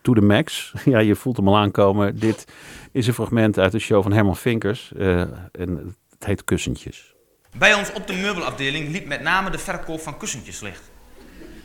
to 0.02 0.12
the 0.12 0.20
max. 0.20 0.72
Ja, 0.84 0.98
je 0.98 1.14
voelt 1.14 1.36
hem 1.36 1.48
al 1.48 1.56
aankomen. 1.56 2.18
Dit 2.18 2.44
is 2.92 3.06
een 3.06 3.14
fragment 3.14 3.58
uit 3.58 3.72
de 3.72 3.78
show 3.78 4.02
van 4.02 4.12
Herman 4.12 4.36
Vinkers. 4.36 4.92
eh, 4.98 5.20
en 5.52 5.96
het 6.10 6.24
heet 6.24 6.44
Kussentjes. 6.44 7.14
Bij 7.56 7.74
ons 7.74 7.92
op 7.92 8.06
de 8.06 8.12
meubelafdeling 8.14 8.88
liep 8.88 9.06
met 9.06 9.20
name 9.22 9.50
de 9.50 9.58
verkoop 9.58 10.00
van 10.00 10.16
kussentjes 10.16 10.56
slecht. 10.56 10.90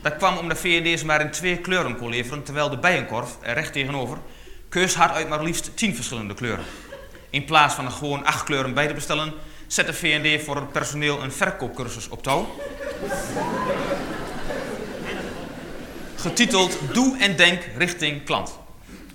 Dat 0.02 0.16
kwam 0.16 0.36
omdat 0.36 0.58
V&D's 0.58 1.04
maar 1.04 1.20
in 1.20 1.30
twee 1.30 1.58
kleuren 1.58 1.96
kon 1.96 2.08
leveren, 2.08 2.42
terwijl 2.42 2.70
de 2.70 2.78
bijenkorf 2.78 3.36
er 3.40 3.54
recht 3.54 3.72
tegenover 3.72 4.18
keus 4.68 4.94
had 4.94 5.10
uit 5.10 5.28
maar 5.28 5.42
liefst 5.42 5.76
tien 5.76 5.94
verschillende 5.94 6.34
kleuren. 6.34 6.64
In 7.30 7.44
plaats 7.44 7.74
van 7.74 7.84
er 7.84 7.90
gewoon 7.90 8.24
acht 8.24 8.44
kleuren 8.44 8.74
bij 8.74 8.86
te 8.86 8.94
bestellen, 8.94 9.32
zette 9.66 9.94
V&D 9.94 10.42
voor 10.42 10.56
het 10.56 10.72
personeel 10.72 11.22
een 11.22 11.32
verkoopcursus 11.32 12.08
op 12.08 12.22
touw. 12.22 12.46
Getiteld 16.20 16.78
Doe 16.92 17.16
en 17.18 17.36
Denk 17.36 17.62
richting 17.76 18.24
klant. 18.24 18.58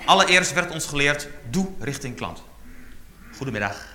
Allereerst 0.06 0.54
werd 0.54 0.72
ons 0.72 0.86
geleerd 0.86 1.28
Doe 1.50 1.68
richting 1.80 2.16
klant. 2.16 2.44
Goedemiddag. 3.38 3.86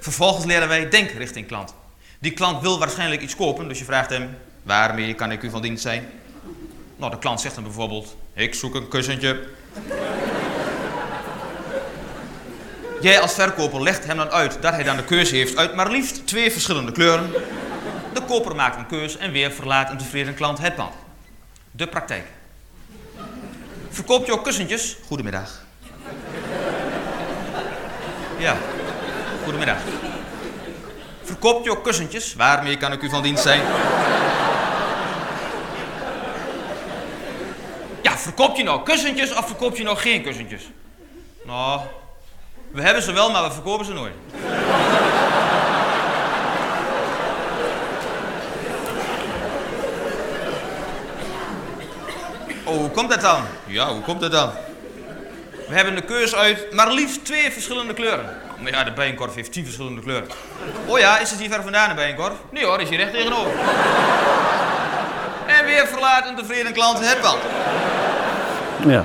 Vervolgens 0.00 0.44
leren 0.44 0.68
wij 0.68 0.88
denk 0.88 1.10
richting 1.10 1.46
klant. 1.46 1.74
Die 2.18 2.32
klant 2.32 2.62
wil 2.62 2.78
waarschijnlijk 2.78 3.22
iets 3.22 3.36
kopen, 3.36 3.68
dus 3.68 3.78
je 3.78 3.84
vraagt 3.84 4.10
hem: 4.10 4.36
waarmee 4.62 5.14
kan 5.14 5.32
ik 5.32 5.42
u 5.42 5.50
van 5.50 5.62
dienst 5.62 5.82
zijn? 5.82 6.08
Nou, 6.96 7.10
de 7.10 7.18
klant 7.18 7.40
zegt 7.40 7.54
dan 7.54 7.64
bijvoorbeeld: 7.64 8.16
ik 8.34 8.54
zoek 8.54 8.74
een 8.74 8.88
kussentje. 8.88 9.40
Jij 13.00 13.20
als 13.20 13.34
verkoper 13.34 13.82
legt 13.82 14.04
hem 14.04 14.16
dan 14.16 14.30
uit 14.30 14.62
dat 14.62 14.72
hij 14.72 14.82
dan 14.82 14.96
de 14.96 15.04
keuze 15.04 15.34
heeft 15.36 15.56
uit 15.56 15.74
maar 15.74 15.90
liefst 15.90 16.26
twee 16.26 16.50
verschillende 16.50 16.92
kleuren. 16.92 17.30
De 18.14 18.22
koper 18.26 18.56
maakt 18.56 18.76
een 18.76 18.86
keus 18.86 19.16
en 19.16 19.32
weer 19.32 19.52
verlaat 19.52 19.90
een 19.90 19.98
tevreden 19.98 20.34
klant 20.34 20.58
het 20.58 20.74
pand. 20.74 20.92
De 21.78 21.86
praktijk. 21.86 22.26
Verkoopt 23.90 24.26
je 24.26 24.32
ook 24.32 24.44
kussentjes? 24.44 24.96
Goedemiddag. 25.06 25.64
Ja, 28.38 28.56
goedemiddag. 29.42 29.76
Verkoopt 31.22 31.64
je 31.64 31.70
ook 31.70 31.84
kussentjes? 31.84 32.34
Waarmee 32.34 32.76
kan 32.76 32.92
ik 32.92 33.02
u 33.02 33.08
van 33.08 33.22
dienst 33.22 33.42
zijn? 33.42 33.60
Ja, 38.02 38.18
verkoop 38.18 38.56
je 38.56 38.62
nou 38.62 38.82
kussentjes 38.82 39.34
of 39.34 39.46
verkoop 39.46 39.76
je 39.76 39.84
nou 39.84 39.96
geen 39.96 40.22
kussentjes? 40.22 40.62
Nou, 41.44 41.80
we 42.70 42.82
hebben 42.82 43.02
ze 43.02 43.12
wel, 43.12 43.30
maar 43.30 43.42
we 43.42 43.50
verkopen 43.50 43.86
ze 43.86 43.92
nooit. 43.92 44.14
Oh, 52.68 52.76
hoe 52.76 52.90
komt 52.90 53.10
dat 53.10 53.20
dan? 53.20 53.42
Ja, 53.66 53.92
hoe 53.92 54.02
komt 54.02 54.20
dat 54.20 54.32
dan? 54.32 54.50
We 55.68 55.74
hebben 55.74 55.94
de 55.94 56.00
keus 56.00 56.34
uit 56.34 56.72
maar 56.72 56.92
liefst 56.92 57.24
twee 57.24 57.52
verschillende 57.52 57.94
kleuren. 57.94 58.36
Maar 58.58 58.72
ja, 58.72 58.84
de 58.84 58.92
bijenkorf 58.92 59.34
heeft 59.34 59.52
tien 59.52 59.64
verschillende 59.64 60.00
kleuren. 60.00 60.28
Oh 60.86 60.98
ja, 60.98 61.18
is 61.18 61.30
het 61.30 61.40
hier 61.40 61.50
ver 61.50 61.62
vandaan, 61.62 61.88
de 61.88 61.94
bijenkorf? 61.94 62.34
Nee 62.50 62.64
hoor, 62.64 62.80
is 62.80 62.88
hier 62.88 62.98
recht 62.98 63.12
tegenover. 63.12 63.52
En 65.46 65.64
weer 65.64 65.86
verlaat 65.86 66.28
een 66.28 66.36
tevreden 66.36 66.72
klant 66.72 66.98
het 67.00 67.20
pand. 67.20 67.42
Ja. 68.86 69.04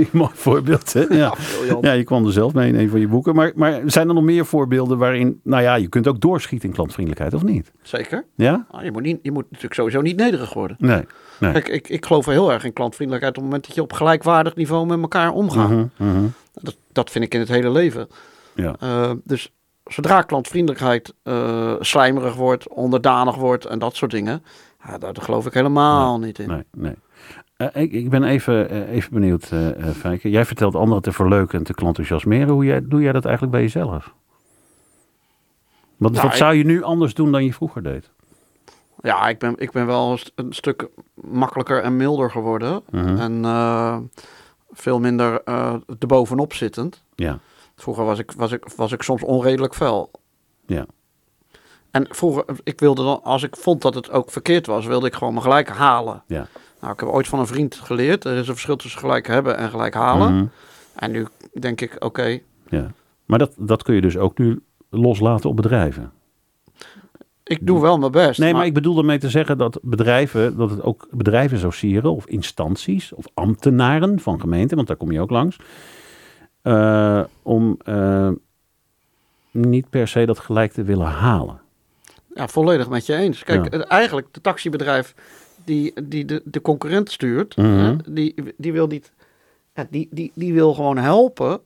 Dat 0.00 0.06
vind 0.06 0.06
ik 0.06 0.12
een 0.12 0.18
mooi 0.18 0.30
voorbeeld, 0.34 0.92
hè? 0.92 1.00
Ja. 1.00 1.34
ja, 1.80 1.92
je 1.92 2.04
kwam 2.04 2.26
er 2.26 2.32
zelf 2.32 2.54
mee 2.54 2.68
in 2.68 2.78
een 2.78 2.88
van 2.88 3.00
je 3.00 3.08
boeken. 3.08 3.34
Maar, 3.34 3.52
maar 3.54 3.80
zijn 3.86 4.08
er 4.08 4.14
nog 4.14 4.24
meer 4.24 4.46
voorbeelden 4.46 4.98
waarin... 4.98 5.40
Nou 5.44 5.62
ja, 5.62 5.74
je 5.74 5.88
kunt 5.88 6.08
ook 6.08 6.20
doorschieten 6.20 6.68
in 6.68 6.74
klantvriendelijkheid, 6.74 7.34
of 7.34 7.42
niet? 7.42 7.72
Zeker. 7.82 8.24
Ja? 8.34 8.66
Nou, 8.70 8.84
je, 8.84 8.92
moet 8.92 9.02
niet, 9.02 9.18
je 9.22 9.32
moet 9.32 9.44
natuurlijk 9.44 9.74
sowieso 9.74 10.00
niet 10.00 10.16
nederig 10.16 10.54
worden. 10.54 10.76
Nee. 10.80 11.04
nee. 11.38 11.52
Kijk, 11.52 11.68
ik, 11.68 11.88
ik 11.88 12.06
geloof 12.06 12.26
heel 12.26 12.52
erg 12.52 12.64
in 12.64 12.72
klantvriendelijkheid 12.72 13.36
op 13.36 13.42
het 13.42 13.50
moment 13.50 13.66
dat 13.66 13.76
je 13.76 13.82
op 13.82 13.92
gelijkwaardig 13.92 14.54
niveau 14.54 14.86
met 14.86 15.00
elkaar 15.00 15.32
omgaat. 15.32 15.70
Mhm, 15.70 15.86
mhm. 15.96 16.24
Dat, 16.52 16.76
dat 16.92 17.10
vind 17.10 17.24
ik 17.24 17.34
in 17.34 17.40
het 17.40 17.48
hele 17.48 17.70
leven. 17.70 18.08
Ja. 18.54 18.76
Eh, 18.80 19.10
dus 19.24 19.52
zodra 19.84 20.22
klantvriendelijkheid 20.22 21.14
eh, 21.22 21.74
slijmerig 21.80 22.34
wordt, 22.34 22.68
onderdanig 22.68 23.34
wordt 23.34 23.64
en 23.64 23.78
dat 23.78 23.96
soort 23.96 24.10
dingen, 24.10 24.42
ja, 24.84 24.98
daar 24.98 25.14
geloof 25.20 25.46
ik 25.46 25.54
helemaal 25.54 26.18
niet 26.18 26.38
in. 26.38 26.48
Nee, 26.48 26.64
nee. 26.72 26.94
Eh, 27.60 27.82
ik, 27.82 27.92
ik 27.92 28.10
ben 28.10 28.24
even, 28.24 28.70
eh, 28.70 28.92
even 28.92 29.12
benieuwd, 29.12 29.50
eh 29.52 29.88
Fijke. 29.88 30.30
Jij 30.30 30.44
vertelt 30.44 30.74
anderen 30.74 31.02
te 31.02 31.12
verleuken 31.12 31.58
en 31.58 31.64
te 31.64 31.74
klantenthousiasmeren. 31.74 32.48
Hoe 32.54 32.64
jij, 32.64 32.80
doe 32.88 33.00
jij 33.02 33.12
dat 33.12 33.24
eigenlijk 33.24 33.52
bij 33.54 33.62
jezelf? 33.62 34.14
Wat, 35.96 36.12
Nou, 36.12 36.26
wat 36.26 36.36
zou 36.36 36.54
je 36.54 36.64
nu 36.64 36.82
anders 36.82 37.14
doen 37.14 37.32
dan 37.32 37.44
je 37.44 37.52
vroeger 37.52 37.82
deed? 37.82 38.10
Ja, 39.02 39.28
ik 39.28 39.38
ben, 39.38 39.54
ik 39.56 39.70
ben 39.70 39.86
wel 39.86 40.10
een, 40.10 40.18
st- 40.18 40.32
een 40.34 40.52
stuk 40.52 40.88
makkelijker 41.14 41.82
en 41.82 41.96
milder 41.96 42.30
geworden. 42.30 42.82
Mhm. 42.90 43.16
En 43.16 44.10
veel 44.70 45.00
minder 45.00 45.44
erbovenop 45.44 46.52
zittend. 46.52 47.02
Ja, 47.14 47.38
Vroeger 47.76 48.04
was 48.04 48.18
ik, 48.18 48.32
was, 48.32 48.52
ik, 48.52 48.68
was 48.76 48.92
ik 48.92 49.02
soms 49.02 49.22
onredelijk 49.22 49.74
fel. 49.74 50.10
ja. 50.66 50.86
En 51.90 52.06
vroeger, 52.10 52.44
ik 52.62 52.80
wilde 52.80 53.02
dan, 53.04 53.22
als 53.22 53.42
ik 53.42 53.56
vond 53.56 53.82
dat 53.82 53.94
het 53.94 54.10
ook 54.10 54.30
verkeerd 54.30 54.66
was, 54.66 54.86
wilde 54.86 55.06
ik 55.06 55.14
gewoon 55.14 55.34
me 55.34 55.40
gelijk 55.40 55.68
halen. 55.68 56.22
ja. 56.26 56.46
Nou, 56.80 56.92
ik 56.92 57.00
heb 57.00 57.08
ooit 57.08 57.28
van 57.28 57.38
een 57.38 57.46
vriend 57.46 57.74
geleerd, 57.74 58.24
er 58.24 58.32
is 58.32 58.38
een 58.38 58.52
verschil 58.54 58.76
tussen 58.76 59.00
gelijk 59.00 59.26
hebben 59.26 59.56
en 59.56 59.70
gelijk 59.70 59.94
halen. 59.94 60.34
Mhm. 60.34 60.44
En 60.94 61.10
nu 61.10 61.26
denk 61.60 61.80
ik, 61.80 61.96
oké, 62.04 62.38
ja. 62.68 62.90
Maar 63.24 63.38
dat, 63.38 63.52
dat 63.56 63.82
kun 63.82 63.94
je 63.94 64.00
dus 64.00 64.16
ook 64.16 64.38
nu 64.38 64.62
loslaten 64.90 65.50
op 65.50 65.56
bedrijven. 65.56 66.12
ik 67.44 67.66
doe 67.66 67.80
wel 67.80 67.98
mijn 67.98 68.12
best. 68.12 68.38
Nee, 68.40 68.52
maar 68.52 68.66
ik 68.66 68.74
bedoel 68.74 68.98
ermee 68.98 69.18
te 69.18 69.30
zeggen 69.30 69.58
dat 69.58 69.78
bedrijven, 69.82 70.56
dat 70.56 70.70
het 70.70 70.82
ook 70.82 71.06
bedrijven 71.10 71.58
zou 71.58 71.72
sieren, 71.72 72.14
of 72.14 72.26
instanties, 72.26 73.12
of 73.12 73.24
ambtenaren 73.34 74.20
van 74.20 74.40
gemeenten, 74.40 74.76
want 74.76 74.88
daar 74.88 74.96
kom 74.96 75.12
je 75.12 75.20
ook 75.20 75.30
langs, 75.30 75.56
eh, 76.62 77.20
om 77.42 77.76
eh, 77.84 78.28
niet 79.50 79.90
per 79.90 80.08
se 80.08 80.24
dat 80.26 80.38
gelijk 80.38 80.72
te 80.72 80.82
willen 80.82 81.06
halen. 81.06 81.60
Ja, 82.34 82.48
volledig 82.48 82.88
met 82.88 83.06
je 83.06 83.14
eens. 83.16 83.44
Kijk, 83.44 83.72
Ja. 83.74 83.80
eigenlijk 83.84 84.26
de 84.30 84.40
taxibedrijf 84.40 85.14
die, 85.64 85.92
die 86.04 86.24
de, 86.24 86.42
de 86.44 86.60
concurrent 86.60 87.10
stuurt, 87.10 87.56
Mhm. 87.56 87.68
hè, 87.68 87.96
die, 88.12 88.34
die 88.56 88.72
wil 88.72 88.86
niet, 88.86 89.12
ja, 89.74 89.86
die, 89.90 90.08
die, 90.10 90.32
die 90.34 90.52
wil 90.54 90.74
gewoon 90.74 90.98
helpen. 90.98 91.60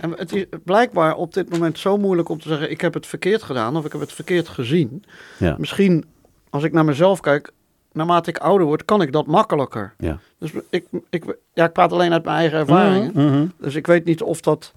En 0.00 0.10
het 0.16 0.32
is 0.32 0.44
blijkbaar 0.64 1.14
op 1.16 1.34
dit 1.34 1.50
moment 1.50 1.78
zo 1.78 1.96
moeilijk 1.96 2.28
om 2.28 2.40
te 2.40 2.48
zeggen, 2.48 2.70
ik 2.70 2.80
heb 2.80 2.94
het 2.94 3.06
verkeerd 3.06 3.42
gedaan 3.42 3.76
of 3.76 3.84
ik 3.84 3.92
heb 3.92 4.00
het 4.00 4.12
verkeerd 4.12 4.48
gezien. 4.48 5.04
Ja, 5.38 5.54
Misschien, 5.58 6.04
als 6.50 6.62
ik 6.64 6.72
naar 6.72 6.84
mezelf 6.84 7.20
kijk, 7.20 7.50
naarmate 7.92 8.30
ik 8.30 8.38
ouder 8.38 8.66
word, 8.66 8.84
kan 8.84 9.02
ik 9.02 9.12
dat 9.12 9.26
makkelijker. 9.26 9.94
ja. 9.98 10.18
Dus 10.38 10.50
ik, 10.70 10.86
ik, 11.10 11.36
ja, 11.54 11.64
ik 11.64 11.72
praat 11.72 11.92
alleen 11.92 12.12
uit 12.12 12.24
mijn 12.24 12.36
eigen 12.36 12.58
ervaringen. 12.58 13.10
Mhm, 13.14 13.26
mhm. 13.26 13.46
Dus 13.58 13.74
ik 13.74 13.86
weet 13.86 14.04
niet 14.04 14.22
of 14.22 14.40
dat, 14.40 14.72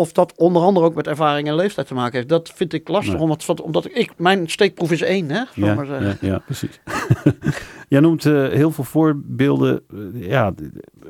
of 0.00 0.12
dat 0.12 0.32
onder 0.36 0.62
andere 0.62 0.86
ook 0.86 0.94
met 0.94 1.06
ervaring 1.06 1.48
en 1.48 1.54
leeftijd 1.54 1.86
te 1.86 1.94
maken 1.94 2.16
heeft. 2.16 2.28
Dat 2.28 2.52
vind 2.54 2.72
ik 2.72 2.88
lastig, 2.88 3.12
Nee. 3.12 3.22
omdat, 3.22 3.60
omdat 3.60 3.88
ik, 3.92 4.10
mijn 4.16 4.48
steekproef 4.48 4.90
is 4.92 5.02
één, 5.02 5.30
hè, 5.30 5.42
Ja, 5.54 5.74
maar 5.74 6.02
ja, 6.02 6.16
ja, 6.20 6.38
precies. 6.38 6.80
Jij 7.88 8.00
noemt 8.00 8.26
eh, 8.26 8.48
heel 8.48 8.70
veel 8.70 8.84
voorbeelden. 8.84 9.80
eh, 10.14 10.28
ja, 10.28 10.52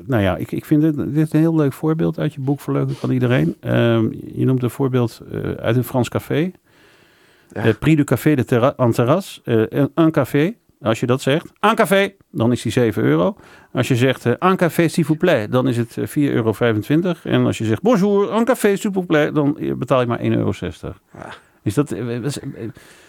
nou 0.05 0.21
ja, 0.23 0.37
ik, 0.37 0.51
ik 0.51 0.65
vind 0.65 0.81
dit, 0.81 1.13
dit 1.15 1.33
een 1.33 1.39
heel 1.39 1.55
leuk 1.55 1.73
voorbeeld 1.73 2.19
uit 2.19 2.33
je 2.33 2.41
boek 2.41 2.59
Verleuken 2.59 2.95
van 2.95 3.11
iedereen. 3.11 3.55
Ehm, 3.59 4.07
je 4.35 4.45
noemt 4.45 4.63
een 4.63 4.69
voorbeeld 4.69 5.21
eh, 5.31 5.51
uit 5.51 5.75
een 5.75 5.83
Frans 5.83 6.09
café. 6.09 6.51
Ja. 7.53 7.73
Prix 7.79 7.95
du 7.97 8.03
Café 8.03 8.35
de 8.35 8.45
terra 8.45 8.73
en 8.77 8.91
terras. 8.91 9.41
Een, 9.43 9.91
een 9.95 10.11
café, 10.11 10.53
als 10.81 10.99
je 10.99 11.05
dat 11.05 11.21
zegt. 11.21 11.51
Een 11.59 11.75
café, 11.75 12.13
dan 12.31 12.51
is 12.51 12.61
die 12.61 12.71
7 12.71 13.03
euro. 13.03 13.35
Als 13.73 13.87
je 13.87 13.95
zegt 13.95 14.25
eh, 14.25 14.49
un 14.49 14.55
café 14.55 14.87
s'il 14.87 15.05
vous 15.05 15.17
plaît, 15.17 15.49
dan 15.49 15.67
is 15.67 15.77
het 15.77 15.97
eh, 15.97 16.07
4,25 16.07 16.13
euro. 16.13 16.53
En 17.23 17.45
als 17.45 17.57
je 17.57 17.65
zegt 17.65 17.81
bonjour, 17.81 18.33
un 18.37 18.45
café 18.45 18.75
s'il 18.75 18.91
vous 18.93 19.05
plaît, 19.05 19.33
dan 19.33 19.57
eh, 19.59 19.73
betaal 19.73 19.99
je 20.01 20.07
maar 20.07 20.19
1,60 20.19 20.25
euro. 20.29 20.51
Ja. 21.13 21.29
Is 21.63 21.73
dat... 21.73 21.91
eh, 21.91 22.15
eh, 22.15 22.23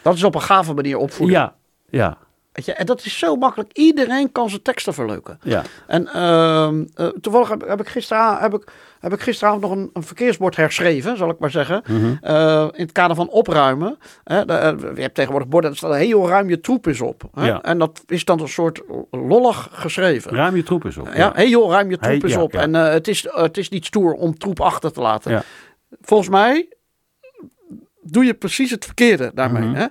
Dat 0.03 0.15
is 0.15 0.25
op 0.25 0.35
een 0.35 0.41
gave 0.43 0.75
manier 0.75 0.97
opvoeden. 0.97 1.37
ja, 1.37 1.55
ja, 1.91 2.19
Weet 2.53 2.65
je, 2.65 2.73
en 2.73 2.87
dat 2.87 3.05
is 3.05 3.19
zo 3.19 3.37
makkelijk. 3.37 3.73
Iedereen 3.73 4.33
kan 4.33 4.49
zijn 4.49 4.63
teksten 4.63 4.95
verleuken. 4.95 5.39
ja. 5.43 5.63
En 5.87 6.09
ehm, 6.09 6.85
eh, 6.95 7.07
toevallig 7.07 7.49
heb, 7.49 7.69
heb, 7.69 7.81
ik 7.81 7.89
gisteravond, 7.89 8.41
heb, 8.41 8.55
ik, 8.55 8.69
heb 9.01 9.13
ik 9.13 9.21
gisteravond 9.21 9.63
nog 9.63 9.71
een, 9.71 9.91
een 9.93 10.03
verkeersbord 10.03 10.57
herschreven, 10.57 11.17
zal 11.17 11.31
ik 11.31 11.39
maar 11.39 11.51
zeggen. 11.51 11.83
Mhm. 11.87 12.15
Eh, 12.21 12.69
in 12.73 12.83
het 12.83 12.93
kader 12.93 13.17
van 13.17 13.29
opruimen. 13.29 13.99
Hè, 14.25 14.45
de, 14.45 14.53
eh, 14.53 14.75
je 14.95 15.01
hebt 15.01 15.15
tegenwoordig 15.15 15.49
borden, 15.49 15.71
er 15.71 15.77
staat 15.77 15.95
heel 15.95 16.29
ruim 16.29 16.49
je 16.49 16.61
troep 16.61 16.87
is 16.87 17.01
op. 17.01 17.23
Hè? 17.35 17.47
Ja. 17.47 17.63
En 17.63 17.79
dat 17.79 18.03
is 18.07 18.25
dan 18.25 18.41
een 18.41 18.49
soort 18.49 18.83
lollig 19.11 19.69
geschreven. 19.73 20.35
Ruim 20.35 20.57
je 20.57 20.63
troep 20.63 20.85
eens 20.85 20.97
op. 20.97 21.09
Ja, 21.15 21.33
hey 21.35 21.49
joh, 21.49 21.71
ruim 21.71 21.91
je 21.91 21.97
troep 21.99 22.11
Hey, 22.11 22.21
eens 22.23 22.33
ja, 22.33 22.43
op. 22.43 22.53
ja. 22.53 22.61
En 22.61 22.75
het, 22.75 23.09
is, 23.09 23.27
het 23.31 23.57
is 23.57 23.69
niet 23.69 23.87
stoer 23.87 24.13
om 24.13 24.39
troep 24.39 24.61
achter 24.61 24.93
te 24.93 25.01
laten. 25.01 25.33
Ja. 25.33 25.43
Volgens 26.01 26.29
mij 26.29 26.69
doe 28.03 28.25
je 28.25 28.35
precies 28.35 28.71
het 28.71 28.85
verkeerde 28.85 29.31
daarmee. 29.35 29.69
Mhm. 29.69 29.75
hè? 29.75 29.87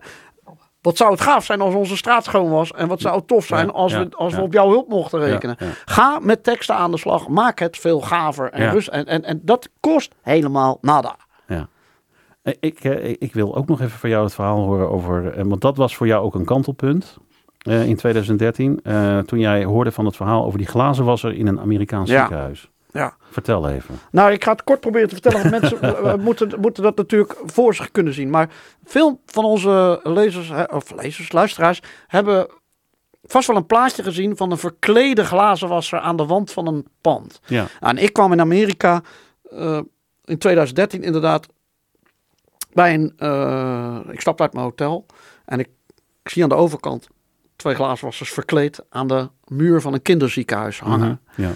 Wat 0.82 0.98
zou 0.98 1.12
het 1.12 1.22
gaaf 1.22 1.46
zijn 1.46 1.62
als 1.62 1.74
onze 1.76 1.98
straat 1.98 2.24
schoon 2.24 2.50
was. 2.50 2.72
En 2.72 2.88
wat 2.88 3.02
zou 3.02 3.16
het 3.16 3.28
tof 3.28 3.46
zijn 3.46 3.72
als, 3.72 3.94
we, 3.94 4.08
als 4.16 4.34
we 4.36 4.42
op 4.42 4.54
jouw 4.54 4.70
hulp 4.70 4.88
mochten 4.90 5.20
rekenen. 5.20 5.58
Ga 5.86 6.20
met 6.22 6.44
teksten 6.44 6.76
aan 6.76 6.92
de 6.92 6.98
slag. 6.98 7.28
Maak 7.28 7.60
het 7.60 7.78
veel 7.78 8.02
gaver 8.02 8.50
en 8.52 8.72
rust. 8.72 8.88
En, 8.88 9.06
en, 9.06 9.24
en 9.24 9.42
dat 9.44 9.70
kost 9.80 10.16
helemaal 10.22 10.78
nada. 10.82 11.16
Ja. 11.48 11.68
Eh, 12.42 12.54
Ik, 12.60 12.80
eh, 12.84 13.10
ik 13.20 13.34
wil 13.34 13.56
ook 13.56 13.68
nog 13.68 13.82
even 13.82 14.00
van 14.00 14.10
jou 14.10 14.24
het 14.24 14.34
verhaal 14.34 14.58
horen 14.66 14.90
over. 14.90 15.34
eh, 15.34 15.44
Want 15.46 15.62
dat 15.62 15.78
was 15.78 15.96
voor 15.96 16.08
jou 16.08 16.24
ook 16.24 16.36
een 16.36 16.46
kantelpunt 16.46 17.18
in 17.64 17.96
2013. 17.96 18.80
eh, 18.84 19.18
toen 19.20 19.40
jij 19.40 19.64
hoorde 19.64 19.92
van 19.92 20.06
het 20.06 20.16
verhaal 20.16 20.46
over 20.46 20.58
die 20.58 20.68
glazenwasser 20.68 21.34
in 21.34 21.48
een 21.48 21.60
Amerikaans 21.60 22.10
Ja. 22.10 22.20
ziekenhuis. 22.20 22.71
Ja. 22.92 23.16
Vertel 23.30 23.70
even. 23.70 24.00
Nou, 24.12 24.32
ik 24.32 24.44
ga 24.44 24.52
het 24.52 24.64
kort 24.64 24.80
proberen 24.80 25.08
te 25.10 25.16
vertellen. 25.16 25.50
Want 25.50 25.62
mensen 25.62 26.22
moeten, 26.28 26.60
moeten 26.60 26.84
dat 26.84 26.98
natuurlijk 26.98 27.34
voor 27.46 27.76
zich 27.76 27.92
kunnen 27.92 28.14
zien. 28.14 28.30
Maar 28.30 28.50
veel 28.86 29.22
van 29.26 29.46
onze 29.46 30.00
lezers, 30.04 30.52
of 30.70 30.92
lezers, 30.96 31.32
luisteraars, 31.32 31.82
hebben 32.08 32.48
vast 33.24 33.48
wel 33.48 33.56
een 33.56 33.66
plaatje 33.66 34.04
gezien 34.04 34.38
van 34.38 34.52
een 34.52 34.58
verklede 34.58 35.26
glazenwasser 35.26 36.00
aan 36.00 36.16
de 36.18 36.26
wand 36.26 36.52
van 36.52 36.68
een 36.68 36.88
pand. 37.02 37.40
Ja. 37.46 37.68
Nou, 37.80 37.98
en 37.98 38.04
ik 38.04 38.14
kwam 38.14 38.32
in 38.32 38.40
Amerika 38.42 39.02
eh, 39.52 39.80
in 40.26 40.38
2013 40.38 41.04
inderdaad 41.04 41.48
bij 42.74 42.94
een. 42.94 43.14
eh, 43.18 44.00
ik 44.12 44.22
stapte 44.22 44.44
uit 44.44 44.54
mijn 44.54 44.66
hotel 44.66 45.06
en 45.46 45.60
ik, 45.60 45.70
ik 46.24 46.30
zie 46.30 46.44
aan 46.44 46.50
de 46.50 46.56
overkant 46.56 47.08
twee 47.56 47.76
glazenwassers 47.76 48.32
verkleed 48.32 48.84
aan 48.90 49.08
de 49.08 49.30
muur 49.46 49.82
van 49.82 49.94
een 49.94 50.02
kinderziekenhuis 50.02 50.80
hangen. 50.80 51.22
Mhm. 51.36 51.42
Ja. 51.42 51.52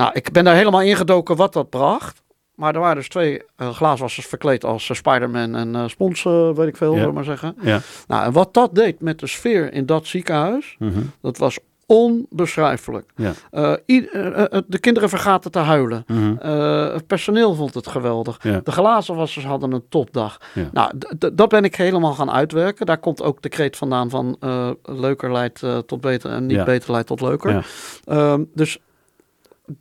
Nou, 0.00 0.12
ik 0.14 0.32
ben 0.32 0.44
daar 0.44 0.54
helemaal 0.54 0.82
ingedoken 0.82 1.36
wat 1.36 1.52
dat 1.52 1.70
bracht. 1.70 2.22
Maar 2.54 2.74
er 2.74 2.80
waren 2.80 2.96
dus 2.96 3.08
twee 3.08 3.42
glaaswassers 3.58 4.26
verkleed 4.26 4.64
als 4.64 4.90
eh, 4.90 4.96
Spider-Man 4.96 5.54
en 5.54 5.74
eh 5.76 5.82
Spons, 5.86 6.22
weet 6.22 6.68
ik 6.68 6.76
veel, 6.76 6.96
Ja. 6.96 7.10
maar 7.10 7.24
zeggen. 7.24 7.56
Ja. 7.60 7.80
Nou, 8.06 8.24
en 8.24 8.32
wat 8.32 8.54
dat 8.54 8.74
deed 8.74 9.00
met 9.00 9.18
de 9.18 9.26
sfeer 9.26 9.72
in 9.72 9.86
dat 9.86 10.06
ziekenhuis, 10.06 10.76
Mhm. 10.78 11.00
dat 11.20 11.38
was 11.38 11.58
onbeschrijfelijk. 11.86 13.10
Ja. 13.16 13.32
De 14.66 14.78
kinderen 14.80 15.08
vergaten 15.08 15.50
te 15.50 15.58
huilen. 15.58 16.04
Mhm. 16.06 16.36
Het 16.94 17.06
personeel 17.06 17.54
vond 17.54 17.74
het 17.74 17.86
geweldig. 17.86 18.38
Ja. 18.42 18.60
De 18.64 18.72
glazenwassers 18.72 19.44
hadden 19.44 19.72
een 19.72 19.84
topdag. 19.88 20.40
Ja. 20.54 20.68
Nou, 20.72 20.92
dat 21.32 21.48
ben 21.48 21.64
ik 21.64 21.76
helemaal 21.76 22.12
gaan 22.12 22.30
uitwerken. 22.30 22.86
Daar 22.86 22.98
komt 22.98 23.22
ook 23.22 23.42
de 23.42 23.48
kreet 23.48 23.76
vandaan 23.76 24.10
van 24.10 24.36
leuker 24.82 25.32
leidt 25.32 25.62
tot 25.86 26.00
beter 26.00 26.30
en 26.30 26.46
niet 26.46 26.64
beter 26.64 26.90
leidt 26.90 27.06
tot 27.06 27.20
leuker. 27.20 27.66
Ehm, 28.04 28.42
dus 28.54 28.78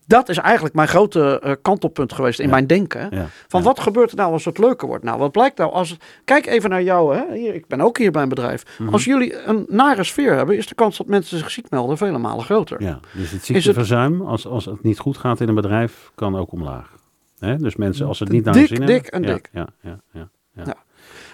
dat 0.08 0.30
is 0.30 0.38
eigenlijk 0.38 0.76
mijn 0.76 0.88
grote 0.88 1.40
eh, 1.40 1.54
kantelpunt 1.62 2.14
geweest 2.14 2.40
in 2.40 2.46
Ja. 2.46 2.52
mijn 2.52 2.68
denken. 2.68 3.08
Ja. 3.12 3.26
Van 3.48 3.60
Ja. 3.60 3.66
wat 3.66 3.80
gebeurt 3.80 4.12
er 4.12 4.18
nou 4.18 4.32
als 4.32 4.46
het 4.46 4.58
leuker 4.58 4.88
wordt? 4.88 5.04
Nou, 5.04 5.20
wat 5.20 5.32
blijkt 5.32 5.58
nou 5.58 5.72
als... 5.72 5.98
Kijk 6.26 6.46
even 6.46 6.70
naar 6.70 6.84
jou, 6.84 7.16
hè. 7.16 7.36
Hier, 7.38 7.54
ik 7.56 7.68
ben 7.68 7.82
ook 7.82 7.98
hier 7.98 8.12
bij 8.12 8.22
een 8.24 8.30
bedrijf. 8.30 8.64
Mhm. 8.80 8.94
Als 8.94 9.04
jullie 9.06 9.44
een 9.48 9.66
nare 9.70 10.04
sfeer 10.04 10.36
hebben, 10.36 10.58
is 10.58 10.68
de 10.68 10.76
kans 10.76 10.98
dat 10.98 11.08
mensen 11.08 11.38
zich 11.38 11.52
ziek 11.52 11.70
melden 11.70 11.98
vele 11.98 12.18
malen 12.18 12.46
groter. 12.46 12.82
Ja, 12.84 13.00
dus 13.14 13.22
het 13.24 13.32
het- 13.32 13.46
ziekteverzuim, 13.46 14.22
als, 14.22 14.48
als 14.48 14.66
het 14.66 14.84
niet 14.84 15.00
goed 15.00 15.18
gaat 15.18 15.42
in 15.42 15.48
een 15.48 15.56
bedrijf, 15.56 16.12
kan 16.16 16.36
ook 16.38 16.52
omlaag. 16.52 16.96
Hè? 17.40 17.56
Dus 17.56 17.76
mensen, 17.76 18.08
als 18.08 18.18
ze 18.18 18.24
het 18.24 18.34
niet 18.34 18.44
naar 18.44 18.54
Dik, 18.54 18.68
hun 18.70 18.78
zin 18.78 18.86
hebben... 18.88 19.02
dik 19.04 19.14
en 19.14 19.22
dik. 19.22 19.50
Ja. 19.54 19.68
Ja. 20.14 20.30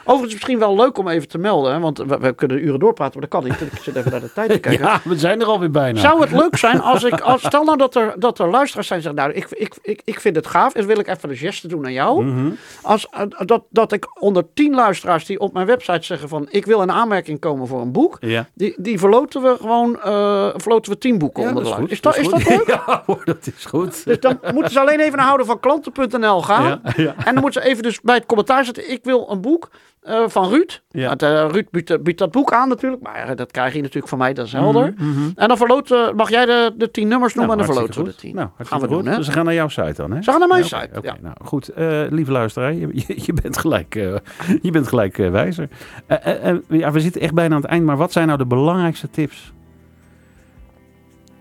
Overigens 0.05 0.33
misschien 0.33 0.59
wel 0.59 0.75
leuk 0.75 0.97
om 0.97 1.07
even 1.07 1.27
te 1.27 1.37
melden, 1.37 1.81
want 1.81 1.97
we, 1.97 2.17
we 2.17 2.33
kunnen 2.33 2.65
uren 2.65 2.79
doorpraten, 2.79 3.19
maar 3.19 3.29
dat 3.29 3.41
kan 3.41 3.49
niet. 3.49 3.61
Ik 3.73 3.81
zit 3.81 3.95
even 3.95 4.11
naar 4.11 4.21
de 4.21 4.33
tijd 4.33 4.49
te 4.49 4.59
kijken. 4.67 4.85
Ja, 4.85 5.01
we 5.03 5.17
zijn 5.17 5.41
er 5.41 5.47
alweer 5.47 5.71
bijna. 5.71 5.99
Zou 5.99 6.21
het 6.21 6.31
leuk 6.31 6.57
zijn 6.57 6.81
als 6.81 7.03
ik, 7.03 7.19
als, 7.31 7.43
stel 7.45 7.63
nou 7.63 7.77
dat 7.77 7.95
er, 7.95 8.13
dat 8.17 8.39
er 8.39 8.49
luisteraars 8.49 8.87
zijn 8.87 8.99
die 8.99 9.09
zeggen, 9.09 9.29
nou, 9.29 9.39
ik, 9.41 9.59
ik, 9.59 9.75
ik, 9.81 10.01
ik 10.03 10.19
vind 10.19 10.35
het 10.35 10.47
gaaf, 10.47 10.73
en 10.73 10.85
wil 10.85 10.99
ik 10.99 11.07
even 11.07 11.29
de 11.29 11.35
geste 11.37 11.67
doen 11.67 11.81
naar 11.81 11.91
jou. 11.91 12.23
Mhm. 12.23 12.49
Als, 12.81 13.07
eh, 13.09 13.21
dat, 13.45 13.63
dat 13.69 13.91
ik 13.91 14.21
onder 14.21 14.43
tien 14.53 14.75
luisteraars 14.75 15.25
die 15.25 15.39
op 15.39 15.53
mijn 15.53 15.65
website 15.65 16.05
zeggen 16.05 16.29
van, 16.29 16.47
ik 16.49 16.65
wil 16.65 16.81
in 16.81 16.91
aanmerking 16.91 17.39
komen 17.39 17.67
voor 17.67 17.81
een 17.81 17.91
boek, 17.91 18.17
Ja. 18.19 18.47
die, 18.53 18.73
die 18.77 18.99
verloten 18.99 19.41
we 19.41 19.55
gewoon, 19.59 20.01
eh 20.01 20.49
verloten 20.55 20.91
we 20.91 20.97
tien 20.97 21.17
boeken 21.17 21.43
Ja, 21.43 21.49
onder 21.49 21.63
de 21.63 21.69
is 21.69 21.75
luisteraars. 21.77 22.17
Is, 22.17 22.23
dat, 22.29 22.39
is 22.39 22.45
dat 22.45 22.57
leuk? 22.57 22.67
Ja, 22.87 23.03
hoor, 23.05 23.21
dat 23.25 23.47
is 23.55 23.65
goed. 23.65 24.05
Dus 24.05 24.19
dan 24.19 24.39
moeten 24.53 24.71
ze 24.71 24.79
alleen 24.79 24.99
even 24.99 25.17
naar 25.17 25.25
houden 25.25 25.45
van 25.45 25.59
klanten.nl 25.59 26.41
gaan. 26.41 26.63
Ja, 26.63 26.93
ja. 26.95 27.15
En 27.25 27.33
dan 27.33 27.43
moeten 27.43 27.61
ze 27.61 27.67
even 27.69 27.83
dus 27.83 28.01
bij 28.01 28.15
het 28.15 28.25
commentaar 28.25 28.65
zetten, 28.65 28.91
ik 28.91 29.03
wil 29.03 29.27
een 29.29 29.41
boek 29.41 29.69
eh, 30.05 30.23
van 30.27 30.49
Ruud. 30.49 30.81
Ja. 30.89 31.07
Want, 31.07 31.21
eh, 31.23 31.47
Ruud 31.51 31.65
biedt, 31.71 32.03
biedt 32.03 32.19
dat 32.19 32.31
boek 32.31 32.53
aan 32.53 32.69
natuurlijk, 32.69 33.01
maar 33.03 33.15
eh, 33.27 33.35
dat 33.35 33.51
krijg 33.51 33.73
je 33.73 33.79
natuurlijk 33.81 34.07
van 34.07 34.17
mij, 34.17 34.33
dat 34.33 34.45
is 34.45 34.51
helder. 34.51 34.93
Mhm. 34.97 35.29
En 35.35 35.47
dan 35.47 35.57
verloten, 35.57 36.15
mag 36.15 36.29
jij 36.29 36.45
de, 36.45 36.73
de 36.77 36.91
tien 36.91 37.07
nummers 37.07 37.33
noemen 37.33 37.57
Nou, 37.57 37.69
en 37.69 37.75
dan 37.75 37.83
verloten 37.83 38.03
we 38.05 38.09
de 38.09 38.27
tien. 38.27 38.35
Nou, 38.35 38.49
gaan 38.57 38.79
we 38.81 38.87
doen, 38.87 39.05
hè? 39.05 39.15
Dus 39.15 39.25
ze 39.25 39.31
gaan 39.31 39.45
naar 39.45 39.53
jouw 39.53 39.67
site 39.67 39.93
dan, 39.95 40.11
hè? 40.11 40.21
Ze 40.21 40.29
gaan 40.31 40.39
naar 40.39 40.47
mijn 40.47 40.61
Ja, 40.61 40.67
site, 40.81 40.97
oké. 40.97 41.07
ja. 41.07 41.15
Nou, 41.21 41.35
goed. 41.43 41.69
Eh, 41.69 42.01
lieve 42.09 42.31
luisteraar, 42.31 42.73
je, 42.73 42.89
je, 42.93 43.21
je 43.25 43.33
bent 43.33 43.57
gelijk, 43.57 43.95
eh, 43.95 44.15
je 44.61 44.71
bent 44.71 44.87
gelijk 44.87 45.17
eh, 45.17 45.29
wijzer. 45.31 45.69
Eh, 46.07 46.25
eh, 46.25 46.49
eh, 46.49 46.57
ja, 46.69 46.91
we 46.91 46.99
zitten 46.99 47.21
echt 47.21 47.33
bijna 47.33 47.55
aan 47.55 47.61
het 47.61 47.69
eind, 47.69 47.85
maar 47.85 47.97
wat 47.97 48.11
zijn 48.11 48.25
nou 48.27 48.39
de 48.39 48.45
belangrijkste 48.45 49.09
tips 49.09 49.53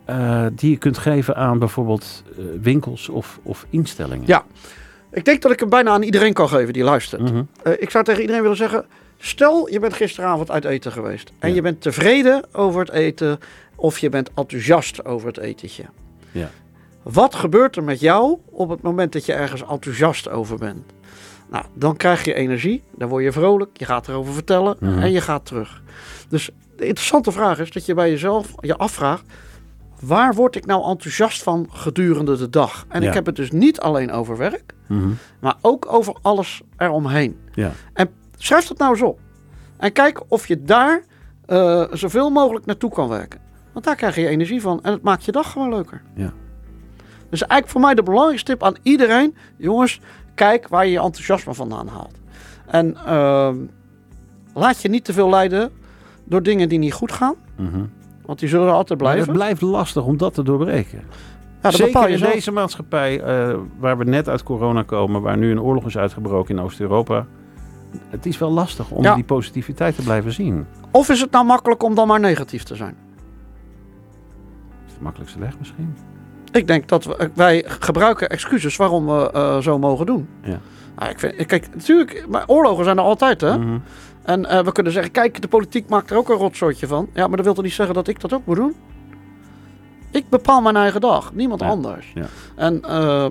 eh, 0.05 0.47
die 0.53 0.71
je 0.71 0.77
kunt 0.77 0.99
geven 0.99 1.37
aan 1.37 1.59
bijvoorbeeld 1.59 2.25
eh, 2.39 2.45
winkels 2.61 3.09
of, 3.09 3.41
of 3.43 3.67
instellingen? 3.71 4.27
Ja. 4.27 4.45
Ik 5.15 5.25
denk 5.25 5.43
dat 5.43 5.53
ik 5.53 5.61
hem 5.61 5.69
bijna 5.69 5.91
aan 5.91 6.03
iedereen 6.03 6.33
kan 6.33 6.49
geven 6.49 6.73
die 6.73 6.83
luistert. 6.85 7.23
Mhm. 7.23 7.43
Eh, 7.63 7.73
ik 7.79 7.91
zou 7.91 8.05
tegen 8.05 8.21
iedereen 8.21 8.43
willen 8.43 8.57
zeggen, 8.57 8.85
stel 9.19 9.69
je 9.71 9.79
bent 9.81 9.95
gisteravond 9.95 10.51
uit 10.51 10.65
eten 10.65 10.93
geweest. 10.93 11.33
En 11.39 11.49
Ja. 11.49 11.55
je 11.55 11.63
bent 11.63 11.81
tevreden 11.81 12.45
over 12.53 12.81
het 12.81 12.91
eten 12.91 13.39
of 13.75 13.99
je 13.99 14.09
bent 14.09 14.31
enthousiast 14.35 15.05
over 15.05 15.27
het 15.27 15.39
etentje. 15.39 15.85
Ja. 16.33 16.51
Wat 17.03 17.35
gebeurt 17.35 17.77
er 17.77 17.83
met 17.85 18.01
jou 18.01 18.39
op 18.51 18.69
het 18.69 18.83
moment 18.83 19.13
dat 19.13 19.27
je 19.27 19.33
ergens 19.33 19.63
enthousiast 19.69 20.29
over 20.31 20.59
bent? 20.59 20.83
Nou, 21.51 21.65
dan 21.75 21.97
krijg 21.97 22.25
je 22.25 22.35
energie, 22.35 22.83
dan 22.97 23.09
word 23.09 23.25
je 23.25 23.33
vrolijk, 23.33 23.71
je 23.79 23.85
gaat 23.85 24.09
erover 24.09 24.33
vertellen 24.35 24.77
Mhm. 24.81 24.99
en 24.99 25.13
je 25.13 25.21
gaat 25.21 25.47
terug. 25.47 25.83
Dus 26.29 26.51
de 26.77 26.87
interessante 26.87 27.33
vraag 27.33 27.59
is 27.59 27.71
dat 27.71 27.87
je 27.87 27.95
bij 27.95 28.11
jezelf 28.11 28.49
je 28.61 28.77
afvraagt, 28.77 29.25
waar 30.07 30.35
word 30.35 30.57
ik 30.57 30.67
nou 30.67 30.85
enthousiast 30.91 31.43
van 31.43 31.67
gedurende 31.71 32.37
de 32.37 32.51
dag? 32.51 32.85
En 32.89 33.03
Ja. 33.03 33.09
ik 33.09 33.15
heb 33.15 33.27
het 33.27 33.37
dus 33.37 33.51
niet 33.51 33.81
alleen 33.81 34.11
over 34.11 34.37
werk, 34.37 34.75
Mhm. 34.89 35.09
maar 35.41 35.55
ook 35.61 35.93
over 35.93 36.17
alles 36.23 36.63
eromheen. 36.77 37.39
Ja. 37.55 37.71
En 37.93 38.09
schrijf 38.37 38.67
dat 38.67 38.79
nou 38.79 38.91
eens 38.93 39.03
op. 39.03 39.19
En 39.79 39.93
kijk 39.93 40.23
of 40.29 40.47
je 40.49 40.63
daar 40.63 41.03
eh, 41.47 41.85
zoveel 41.93 42.31
mogelijk 42.31 42.67
naartoe 42.67 42.91
kan 42.91 43.09
werken. 43.09 43.41
Want 43.73 43.85
daar 43.85 43.97
krijg 43.97 44.15
je 44.17 44.29
energie 44.29 44.61
van 44.61 44.83
en 44.83 44.93
het 44.93 45.03
maakt 45.03 45.25
je 45.25 45.33
dag 45.33 45.51
gewoon 45.53 45.69
leuker. 45.69 46.03
Ja. 46.15 46.33
Dus 47.31 47.41
eigenlijk 47.41 47.69
voor 47.71 47.81
mij 47.81 47.95
de 47.95 48.03
belangrijkste 48.03 48.51
tip 48.53 48.63
aan 48.63 48.75
iedereen. 48.83 49.37
Jongens, 49.57 50.01
kijk 50.35 50.69
waar 50.69 50.85
je 50.87 50.93
je 50.93 51.01
enthousiasme 51.01 51.55
vandaan 51.55 51.89
haalt. 51.89 52.15
En 52.67 52.97
ehm, 53.07 53.57
laat 54.55 54.83
je 54.83 54.89
niet 54.89 55.05
te 55.05 55.13
veel 55.13 55.29
leiden 55.31 55.71
door 56.25 56.43
dingen 56.43 56.69
die 56.69 56.79
niet 56.79 56.93
goed 56.93 57.13
gaan. 57.13 57.35
Mhm. 57.57 57.85
Want 58.27 58.39
die 58.39 58.49
zullen 58.49 58.67
er 58.67 58.73
altijd 58.73 58.89
Maar 59.01 59.09
blijven. 59.13 59.29
het 59.29 59.37
blijft 59.43 59.61
lastig 59.61 60.05
om 60.05 60.17
dat 60.17 60.35
te 60.35 60.43
doorbreken. 60.43 61.03
Ja, 61.63 61.71
Zeker 61.71 62.03
je 62.07 62.09
in 62.13 62.19
zelf. 62.19 62.33
deze 62.33 62.51
maatschappij 62.51 63.21
eh, 63.21 63.55
waar 63.79 63.99
we 63.99 64.05
net 64.05 64.29
uit 64.29 64.43
corona 64.43 64.83
komen, 64.83 65.23
waar 65.23 65.37
nu 65.37 65.51
een 65.51 65.61
oorlog 65.61 65.87
is 65.87 65.97
uitgebroken 65.99 66.57
in 66.57 66.63
Oost-Europa. 66.63 67.27
Het 68.09 68.27
is 68.27 68.39
wel 68.39 68.51
lastig 68.51 68.91
om 68.91 69.03
Ja. 69.03 69.15
die 69.15 69.25
positiviteit 69.25 69.95
te 69.95 70.03
blijven 70.03 70.33
zien. 70.33 70.67
Of 70.91 71.09
is 71.09 71.21
het 71.21 71.31
nou 71.31 71.45
makkelijk 71.47 71.83
om 71.83 71.95
dan 71.95 72.07
maar 72.07 72.21
negatief 72.21 72.63
te 72.63 72.75
zijn? 72.77 72.97
Dat 74.81 74.87
is 74.89 74.95
de 74.95 75.03
makkelijkste 75.03 75.39
weg 75.39 75.59
misschien. 75.59 75.97
Ik 76.53 76.67
denk 76.67 76.89
dat 76.89 77.05
we, 77.05 77.31
wij 77.35 77.65
gebruiken 77.67 78.29
excuses 78.29 78.77
waarom 78.77 79.07
we 79.07 79.31
eh, 79.33 79.59
zo 79.59 79.79
mogen 79.79 80.07
doen. 80.07 80.29
Ja. 80.43 80.59
Nou, 80.99 81.11
ik 81.11 81.19
vind, 81.19 81.47
kijk, 81.47 81.69
natuurlijk, 81.75 82.27
maar 82.29 82.45
oorlogen 82.47 82.85
zijn 82.85 82.97
er 82.99 83.03
altijd, 83.05 83.41
hè? 83.41 83.59
Mhm. 83.59 83.79
En 84.25 84.47
eh, 84.47 84.65
we 84.65 84.73
kunnen 84.73 84.93
zeggen, 84.93 85.13
kijk, 85.13 85.43
de 85.43 85.49
politiek 85.49 85.89
maakt 85.89 86.11
er 86.11 86.17
ook 86.17 86.29
een 86.29 86.37
rotsoortje 86.37 86.87
van. 86.87 87.09
Ja, 87.15 87.27
maar 87.27 87.37
dat 87.37 87.45
wil 87.45 87.55
toch 87.55 87.65
niet 87.65 87.73
zeggen 87.73 87.95
dat 87.95 88.09
ik 88.09 88.21
dat 88.21 88.33
ook 88.33 88.47
moet 88.47 88.57
doen? 88.57 88.75
Ik 90.11 90.29
bepaal 90.29 90.61
mijn 90.61 90.77
eigen 90.77 91.01
dag, 91.01 91.33
niemand 91.35 91.61
Ja, 91.61 91.67
anders. 91.69 92.13
ja. 92.15 92.27
En 92.57 92.83
eh, 92.83 93.27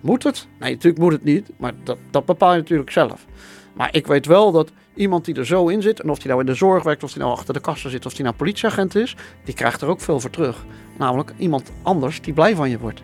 moet 0.00 0.22
het? 0.22 0.46
Nee, 0.60 0.70
natuurlijk 0.72 1.02
moet 1.02 1.12
het 1.12 1.24
niet, 1.24 1.50
maar 1.56 1.72
dat, 1.84 1.98
dat 2.10 2.24
bepaal 2.24 2.52
je 2.52 2.58
natuurlijk 2.58 2.90
zelf. 2.90 3.26
Maar 3.74 3.88
ik 3.92 4.06
weet 4.06 4.26
wel 4.26 4.52
dat 4.52 4.72
iemand 4.94 5.24
die 5.24 5.34
er 5.34 5.46
zo 5.46 5.68
in 5.68 5.82
zit, 5.82 6.00
en 6.00 6.10
of 6.10 6.18
die 6.18 6.28
nou 6.28 6.40
in 6.40 6.46
de 6.46 6.54
zorg 6.54 6.82
werkt, 6.82 7.02
of 7.02 7.12
die 7.12 7.22
nou 7.22 7.32
achter 7.32 7.54
de 7.54 7.60
kassen 7.60 7.90
zit, 7.90 8.06
of 8.06 8.14
die 8.14 8.24
nou 8.24 8.36
politieagent 8.36 8.94
is, 8.94 9.16
die 9.44 9.54
krijgt 9.54 9.80
er 9.80 9.88
ook 9.88 10.00
veel 10.00 10.20
voor 10.20 10.30
terug. 10.30 10.64
Namelijk 10.98 11.32
iemand 11.36 11.72
anders 11.82 12.20
die 12.20 12.32
blij 12.32 12.54
van 12.56 12.70
je 12.70 12.78
wordt. 12.78 13.02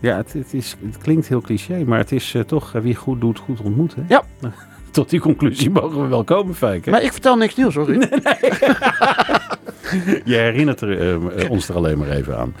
Ja, 0.00 0.16
het, 0.16 0.32
het, 0.32 0.54
is, 0.54 0.76
het 0.84 0.98
klinkt 0.98 1.28
heel 1.28 1.40
cliché, 1.40 1.84
maar 1.84 1.98
het 1.98 2.12
is 2.12 2.34
eh, 2.34 2.42
toch 2.42 2.72
wie 2.72 2.94
goed 2.94 3.20
doet, 3.20 3.38
goed 3.38 3.60
ontmoet. 3.60 3.94
Hè? 3.94 4.02
Ja. 4.08 4.22
Tot 4.98 5.10
die 5.10 5.20
conclusie 5.20 5.70
mogen 5.70 6.02
we 6.02 6.08
wel 6.08 6.24
komen, 6.24 6.54
Fijke. 6.54 6.90
Maar 6.90 7.02
ik 7.02 7.12
vertel 7.12 7.36
niks 7.36 7.54
nieuws 7.54 7.74
hoor. 7.74 7.86
Ruud. 7.86 8.08
Je 10.24 10.36
herinnert 10.36 10.80
er, 10.80 11.00
eh, 11.00 11.14
eh, 11.14 11.50
ons 11.50 11.68
er 11.68 11.74
alleen 11.74 11.98
maar 11.98 12.10
even 12.10 12.38
aan. 12.38 12.54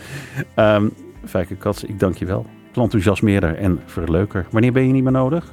Ehm 0.54 0.88
Fijke 1.26 1.54
Kats, 1.54 1.84
ik 1.84 1.98
dank 1.98 2.16
je 2.16 2.24
wel. 2.24 2.46
Enthousiasmeerder 2.74 3.56
en 3.56 3.80
verleuker. 3.86 4.46
Wanneer 4.50 4.72
ben 4.72 4.86
je 4.86 4.92
niet 4.92 5.02
meer 5.02 5.12
nodig? 5.12 5.52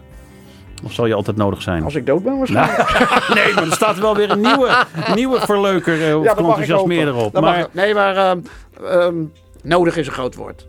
Of 0.84 0.94
zal 0.94 1.06
je 1.06 1.14
altijd 1.14 1.38
nodig 1.38 1.62
zijn? 1.62 1.84
Als 1.84 1.96
ik 1.96 2.06
dood 2.06 2.24
ben 2.24 2.38
waarschijnlijk. 2.38 3.30
Nee, 3.34 3.54
maar 3.54 3.64
er 3.64 3.74
staat 3.74 4.00
wel 4.00 4.16
weer 4.16 4.32
een 4.32 4.42
nieuwe, 4.42 4.86
nieuwe 5.16 5.40
verleuker 5.40 6.08
eh, 6.08 6.18
of 6.18 6.24
Ja, 6.24 7.14
op. 7.14 7.40
Maar 7.40 7.68
nee, 7.72 7.94
maar 7.94 8.16
ehm, 8.16 8.40
ehm, 8.84 9.16
nodig 9.64 9.98
is 9.98 10.08
een 10.08 10.14
groot 10.14 10.36
woord. 10.36 10.68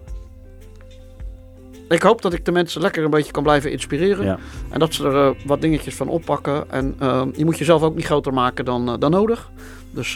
Ik 1.95 2.03
hoop 2.03 2.23
dat 2.23 2.33
ik 2.33 2.45
de 2.45 2.53
mensen 2.53 2.81
lekker 2.81 3.05
een 3.05 3.11
beetje 3.11 3.33
kan 3.33 3.43
blijven 3.43 3.73
inspireren. 3.73 4.25
Ja. 4.25 4.39
En 4.71 4.79
dat 4.79 4.95
ze 4.95 5.07
er 5.07 5.17
eh, 5.17 5.31
wat 5.47 5.61
dingetjes 5.61 5.95
van 5.95 6.09
oppakken. 6.09 6.71
En 6.71 6.95
eh, 6.99 7.23
je 7.35 7.45
moet 7.45 7.59
jezelf 7.59 7.83
ook 7.83 7.95
niet 7.95 8.05
groter 8.05 8.35
maken 8.35 8.65
dan, 8.65 8.89
eh, 8.89 8.95
dan 8.99 9.11
nodig. 9.11 9.51
Dus 9.91 10.13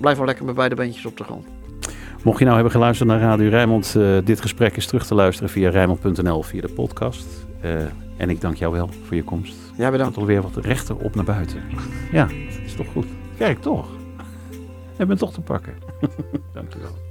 blijf 0.00 0.16
wel 0.16 0.26
lekker 0.26 0.44
met 0.44 0.54
beide 0.54 0.74
beentjes 0.74 1.06
op 1.06 1.16
de 1.16 1.24
grond. 1.24 1.46
Mocht 2.24 2.38
je 2.38 2.44
nou 2.44 2.56
hebben 2.56 2.72
geluisterd 2.72 3.08
naar 3.08 3.20
Radio 3.20 3.48
Rijnmond, 3.48 3.94
eh, 3.96 4.16
dit 4.24 4.40
gesprek 4.40 4.76
is 4.76 4.86
terug 4.86 5.06
te 5.06 5.14
luisteren 5.14 5.50
via 5.50 5.70
Rijnmond.nl 5.70 6.42
via 6.42 6.60
de 6.60 6.68
podcast. 6.68 7.26
En 8.16 8.30
ik 8.30 8.40
dank 8.40 8.56
jou 8.56 8.72
wel 8.72 8.88
voor 9.06 9.16
je 9.16 9.24
komst. 9.24 9.54
Jij 9.76 9.90
bedankt. 9.90 10.14
Dat 10.14 10.22
alweer 10.22 10.42
wat 10.42 10.64
rechter 10.64 10.96
op 10.96 11.14
naar 11.14 11.24
buiten. 11.24 11.62
Ja, 12.12 12.28
is 12.64 12.74
toch 12.74 12.86
goed. 12.92 13.06
Kijk, 13.38 13.60
toch. 13.60 13.86
Je 14.98 15.06
bent 15.06 15.18
toch 15.18 15.32
te 15.32 15.40
pakken. 15.40 15.74
dank 16.54 16.72
je 16.72 16.78
wel. 16.78 17.03